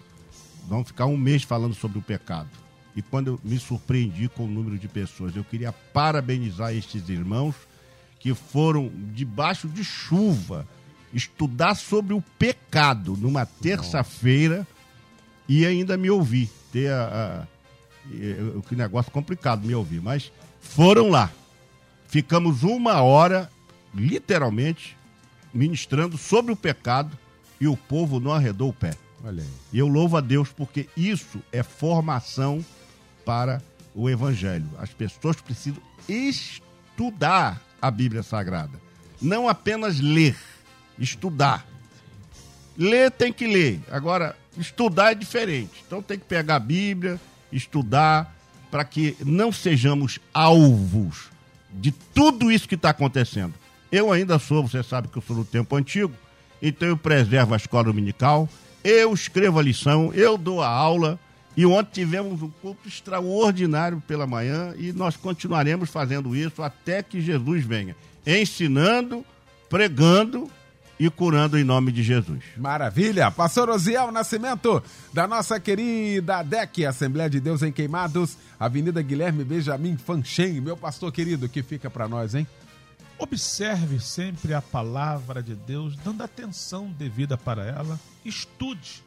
vamos 0.69 0.89
ficar 0.89 1.07
um 1.07 1.17
mês 1.17 1.43
falando 1.43 1.75
sobre 1.75 1.99
o 1.99 2.03
pecado. 2.03 2.51
E 2.95 3.01
quando 3.01 3.29
eu 3.29 3.41
me 3.43 3.59
surpreendi 3.59 4.29
com 4.29 4.45
o 4.45 4.49
número 4.49 4.79
de 4.79 4.87
pessoas, 4.87 5.35
eu 5.35 5.45
queria 5.45 5.73
parabenizar 5.73 6.75
estes 6.75 7.09
irmãos 7.09 7.55
que 8.21 8.35
foram 8.35 8.93
debaixo 9.15 9.67
de 9.67 9.83
chuva 9.83 10.67
estudar 11.13 11.75
sobre 11.75 12.15
o 12.15 12.23
pecado 12.39 13.17
numa 13.17 13.45
terça-feira 13.45 14.67
e 15.49 15.67
ainda 15.67 15.97
me 15.97 16.11
ouvir, 16.11 16.51
ter 16.71 16.91
a, 16.91 17.47
o 18.55 18.63
que 18.63 18.75
negócio 18.75 19.11
complicado 19.13 19.67
me 19.67 19.75
ouvir, 19.75 20.01
mas 20.01 20.33
foram 20.61 21.09
lá. 21.09 21.31
Ficamos 22.09 22.63
uma 22.63 23.01
hora, 23.03 23.51
literalmente, 23.95 24.97
ministrando 25.53 26.19
sobre 26.19 26.53
o 26.53 26.57
pecado 26.57 27.17
e 27.61 27.67
o 27.67 27.77
povo 27.77 28.21
não 28.21 28.33
arredou 28.33 28.71
o 28.71 28.73
pé. 28.73 28.95
Olha 29.25 29.43
aí. 29.43 29.49
E 29.73 29.79
eu 29.79 29.87
louvo 29.87 30.17
a 30.17 30.21
Deus 30.21 30.51
porque 30.51 30.89
isso 30.97 31.41
é 31.53 31.63
formação 31.63 32.65
para 33.25 33.63
o 33.95 34.11
evangelho. 34.11 34.69
As 34.79 34.91
pessoas 34.91 35.41
precisam 35.41 35.81
estudar 36.09 37.61
a 37.81 37.91
Bíblia 37.91 38.23
Sagrada, 38.23 38.81
não 39.21 39.49
apenas 39.49 40.01
ler, 40.01 40.37
estudar. 40.99 41.67
Ler 42.77 43.11
tem 43.11 43.33
que 43.33 43.47
ler. 43.47 43.81
Agora, 43.91 44.37
estudar 44.57 45.13
é 45.13 45.15
diferente. 45.15 45.83
Então 45.87 46.03
tem 46.03 46.19
que 46.19 46.25
pegar 46.25 46.57
a 46.57 46.61
Bíblia, 46.61 47.21
estudar, 47.53 48.35
para 48.71 48.85
que 48.85 49.17
não 49.25 49.53
sejamos 49.53 50.19
alvos 50.33 51.31
de 51.71 51.93
tudo 51.93 52.51
isso 52.51 52.69
que 52.69 52.75
está 52.75 52.91
acontecendo. 52.91 53.55
Eu 53.91 54.11
ainda 54.11 54.39
sou, 54.39 54.67
você 54.67 54.83
sabe 54.83 55.09
que 55.09 55.19
eu 55.19 55.23
sou 55.23 55.37
do 55.37 55.45
tempo 55.45 55.77
antigo, 55.77 56.15
então 56.61 56.89
eu 56.89 56.97
preservo 56.97 57.55
a 57.55 57.57
escola 57.57 57.85
dominical, 57.85 58.49
eu 58.83 59.13
escrevo 59.13 59.59
a 59.59 59.63
lição, 59.63 60.13
eu 60.15 60.39
dou 60.39 60.63
a 60.63 60.69
aula. 60.69 61.19
E 61.55 61.67
ontem 61.67 62.03
tivemos 62.03 62.41
um 62.41 62.49
culto 62.49 62.89
extraordinário 62.89 64.03
pela 64.09 64.27
manhã 64.27 64.75
e 64.79 64.91
nós 64.91 65.17
continuaremos 65.17 65.91
fazendo 65.91 66.35
isso 66.35 66.63
até 66.63 67.03
que 67.03 67.21
Jesus 67.21 67.63
venha, 67.63 67.95
ensinando, 68.27 69.23
pregando 69.69 70.51
e 70.99 71.11
curando 71.11 71.59
em 71.59 71.65
nome 71.65 71.91
de 71.91 72.03
Jesus. 72.03 72.43
Maravilha! 72.57 73.31
Pastor 73.31 73.69
Osiel 73.71 74.13
Nascimento, 74.13 74.83
da 75.13 75.27
nossa 75.27 75.59
querida 75.59 76.43
DEC, 76.43 76.87
Assembleia 76.87 77.29
de 77.29 77.41
Deus 77.41 77.63
em 77.63 77.73
Queimados, 77.73 78.37
Avenida 78.59 79.03
Guilherme 79.03 79.45
Benjamin 79.45 79.97
Fanchen, 79.97 80.61
meu 80.61 80.77
pastor 80.77 81.11
querido, 81.11 81.49
que 81.49 81.63
fica 81.63 81.91
para 81.91 82.07
nós, 82.07 82.35
hein? 82.35 82.47
Observe 83.19 84.01
sempre 84.01 84.53
a 84.53 84.61
palavra 84.61 85.43
de 85.43 85.55
Deus, 85.55 85.97
dando 85.97 86.23
atenção 86.23 86.89
devida 86.89 87.37
para 87.37 87.65
ela, 87.65 87.99
estude, 88.25 89.03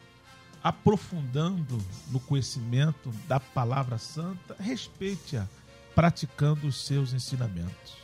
aprofundando 0.64 1.78
no 2.10 2.20
conhecimento 2.20 3.12
da 3.28 3.40
palavra 3.40 3.98
santa, 3.98 4.56
respeite-a, 4.60 5.46
praticando 5.94 6.68
os 6.68 6.86
seus 6.86 7.14
ensinamentos. 7.14 7.98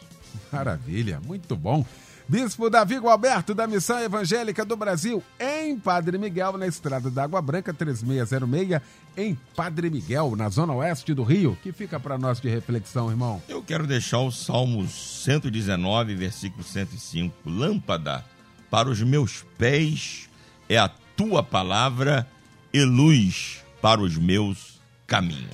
Maravilha, 0.52 1.20
muito 1.26 1.56
bom. 1.56 1.86
Bispo 2.32 2.70
Davi 2.70 2.98
Gualberto, 2.98 3.54
da 3.54 3.68
Missão 3.68 4.00
Evangélica 4.00 4.64
do 4.64 4.78
Brasil, 4.78 5.22
em 5.38 5.78
Padre 5.78 6.18
Miguel, 6.18 6.58
na 6.58 6.66
Estrada 6.66 7.12
da 7.12 7.26
Água 7.26 7.42
Branca, 7.42 7.74
3606, 7.74 8.82
em 9.18 9.38
Padre 9.54 9.90
Miguel, 9.90 10.34
na 10.38 10.48
zona 10.48 10.74
oeste 10.76 11.14
do 11.14 11.24
Rio. 11.24 11.58
que 11.62 11.74
fica 11.74 12.00
para 12.00 12.18
nós 12.18 12.40
de 12.40 12.48
reflexão, 12.48 13.10
irmão? 13.10 13.44
Eu 13.50 13.62
quero 13.62 13.86
deixar 13.86 14.20
o 14.20 14.32
Salmos 14.32 14.92
119, 15.26 16.16
versículo 16.16 16.64
105. 16.64 17.36
Lâmpada 17.46 18.24
para 18.70 18.88
os 18.88 19.02
meus 19.04 19.46
pés 19.58 20.30
é 20.70 20.78
a 20.78 20.88
tua 20.88 21.44
palavra 21.44 22.26
e 22.74 22.82
luz 22.82 23.62
para 23.82 24.00
os 24.00 24.18
meus 24.18 24.80
caminhos. 25.06 25.52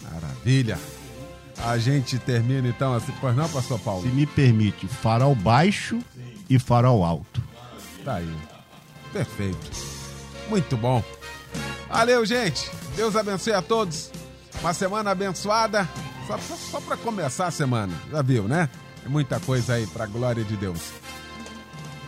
Maravilha. 0.00 0.78
A 1.64 1.78
gente 1.78 2.18
termina 2.18 2.68
então 2.68 2.92
assim, 2.94 3.12
pois 3.20 3.34
não, 3.34 3.48
pastor 3.48 3.78
Paulo? 3.80 4.02
Se 4.02 4.08
me 4.08 4.26
permite, 4.26 4.86
farol 4.86 5.34
baixo 5.34 5.98
Sim. 6.14 6.34
e 6.50 6.58
farol 6.58 7.04
alto. 7.04 7.42
Tá 8.04 8.16
aí. 8.16 8.36
Perfeito. 9.12 9.70
Muito 10.48 10.76
bom. 10.76 11.02
Valeu, 11.88 12.24
gente. 12.26 12.70
Deus 12.94 13.16
abençoe 13.16 13.54
a 13.54 13.62
todos. 13.62 14.10
Uma 14.60 14.74
semana 14.74 15.10
abençoada. 15.10 15.88
Só, 16.26 16.38
só, 16.38 16.56
só 16.56 16.80
para 16.80 16.96
começar 16.96 17.46
a 17.46 17.50
semana. 17.50 17.92
Já 18.10 18.22
viu, 18.22 18.44
né? 18.44 18.68
Tem 19.02 19.10
muita 19.10 19.40
coisa 19.40 19.74
aí 19.74 19.86
para 19.86 20.06
glória 20.06 20.44
de 20.44 20.56
Deus. 20.56 20.80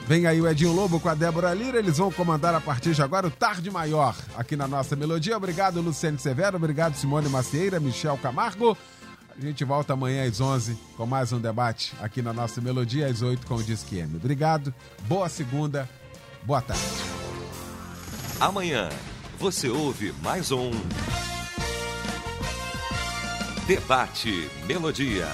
Vem 0.07 0.27
aí 0.27 0.41
o 0.41 0.49
Edinho 0.49 0.73
Lobo 0.73 0.99
com 0.99 1.09
a 1.09 1.15
Débora 1.15 1.53
Lira. 1.55 1.79
Eles 1.79 1.99
vão 1.99 2.11
comandar 2.11 2.55
a 2.55 2.61
partir 2.61 2.95
de 2.95 3.03
agora 3.03 3.27
o 3.27 3.31
Tarde 3.31 3.71
Maior 3.71 4.17
aqui 4.37 4.57
na 4.57 4.67
nossa 4.67 4.97
melodia. 4.97 5.37
Obrigado, 5.37 5.81
Luciane 5.81 6.19
Severo. 6.19 6.57
Obrigado, 6.57 6.95
Simone 6.95 7.29
Macieira, 7.29 7.79
Michel 7.79 8.19
Camargo. 8.19 8.77
A 9.39 9.41
gente 9.41 9.65
volta 9.65 9.93
amanhã 9.93 10.27
às 10.27 10.41
11 10.41 10.77
com 10.97 11.07
mais 11.07 11.33
um 11.33 11.41
debate 11.41 11.95
aqui 12.01 12.21
na 12.21 12.33
nossa 12.33 12.61
Melodia, 12.61 13.07
às 13.07 13.23
8 13.23 13.47
com 13.47 13.55
o 13.55 13.63
Disque 13.63 13.97
M. 13.97 14.17
Obrigado, 14.17 14.75
boa 15.03 15.29
segunda, 15.29 15.89
boa 16.43 16.61
tarde. 16.61 16.83
Amanhã 18.41 18.89
você 19.39 19.69
ouve 19.69 20.13
mais 20.23 20.51
um 20.51 20.73
Debate 23.69 24.51
Melodia. 24.67 25.29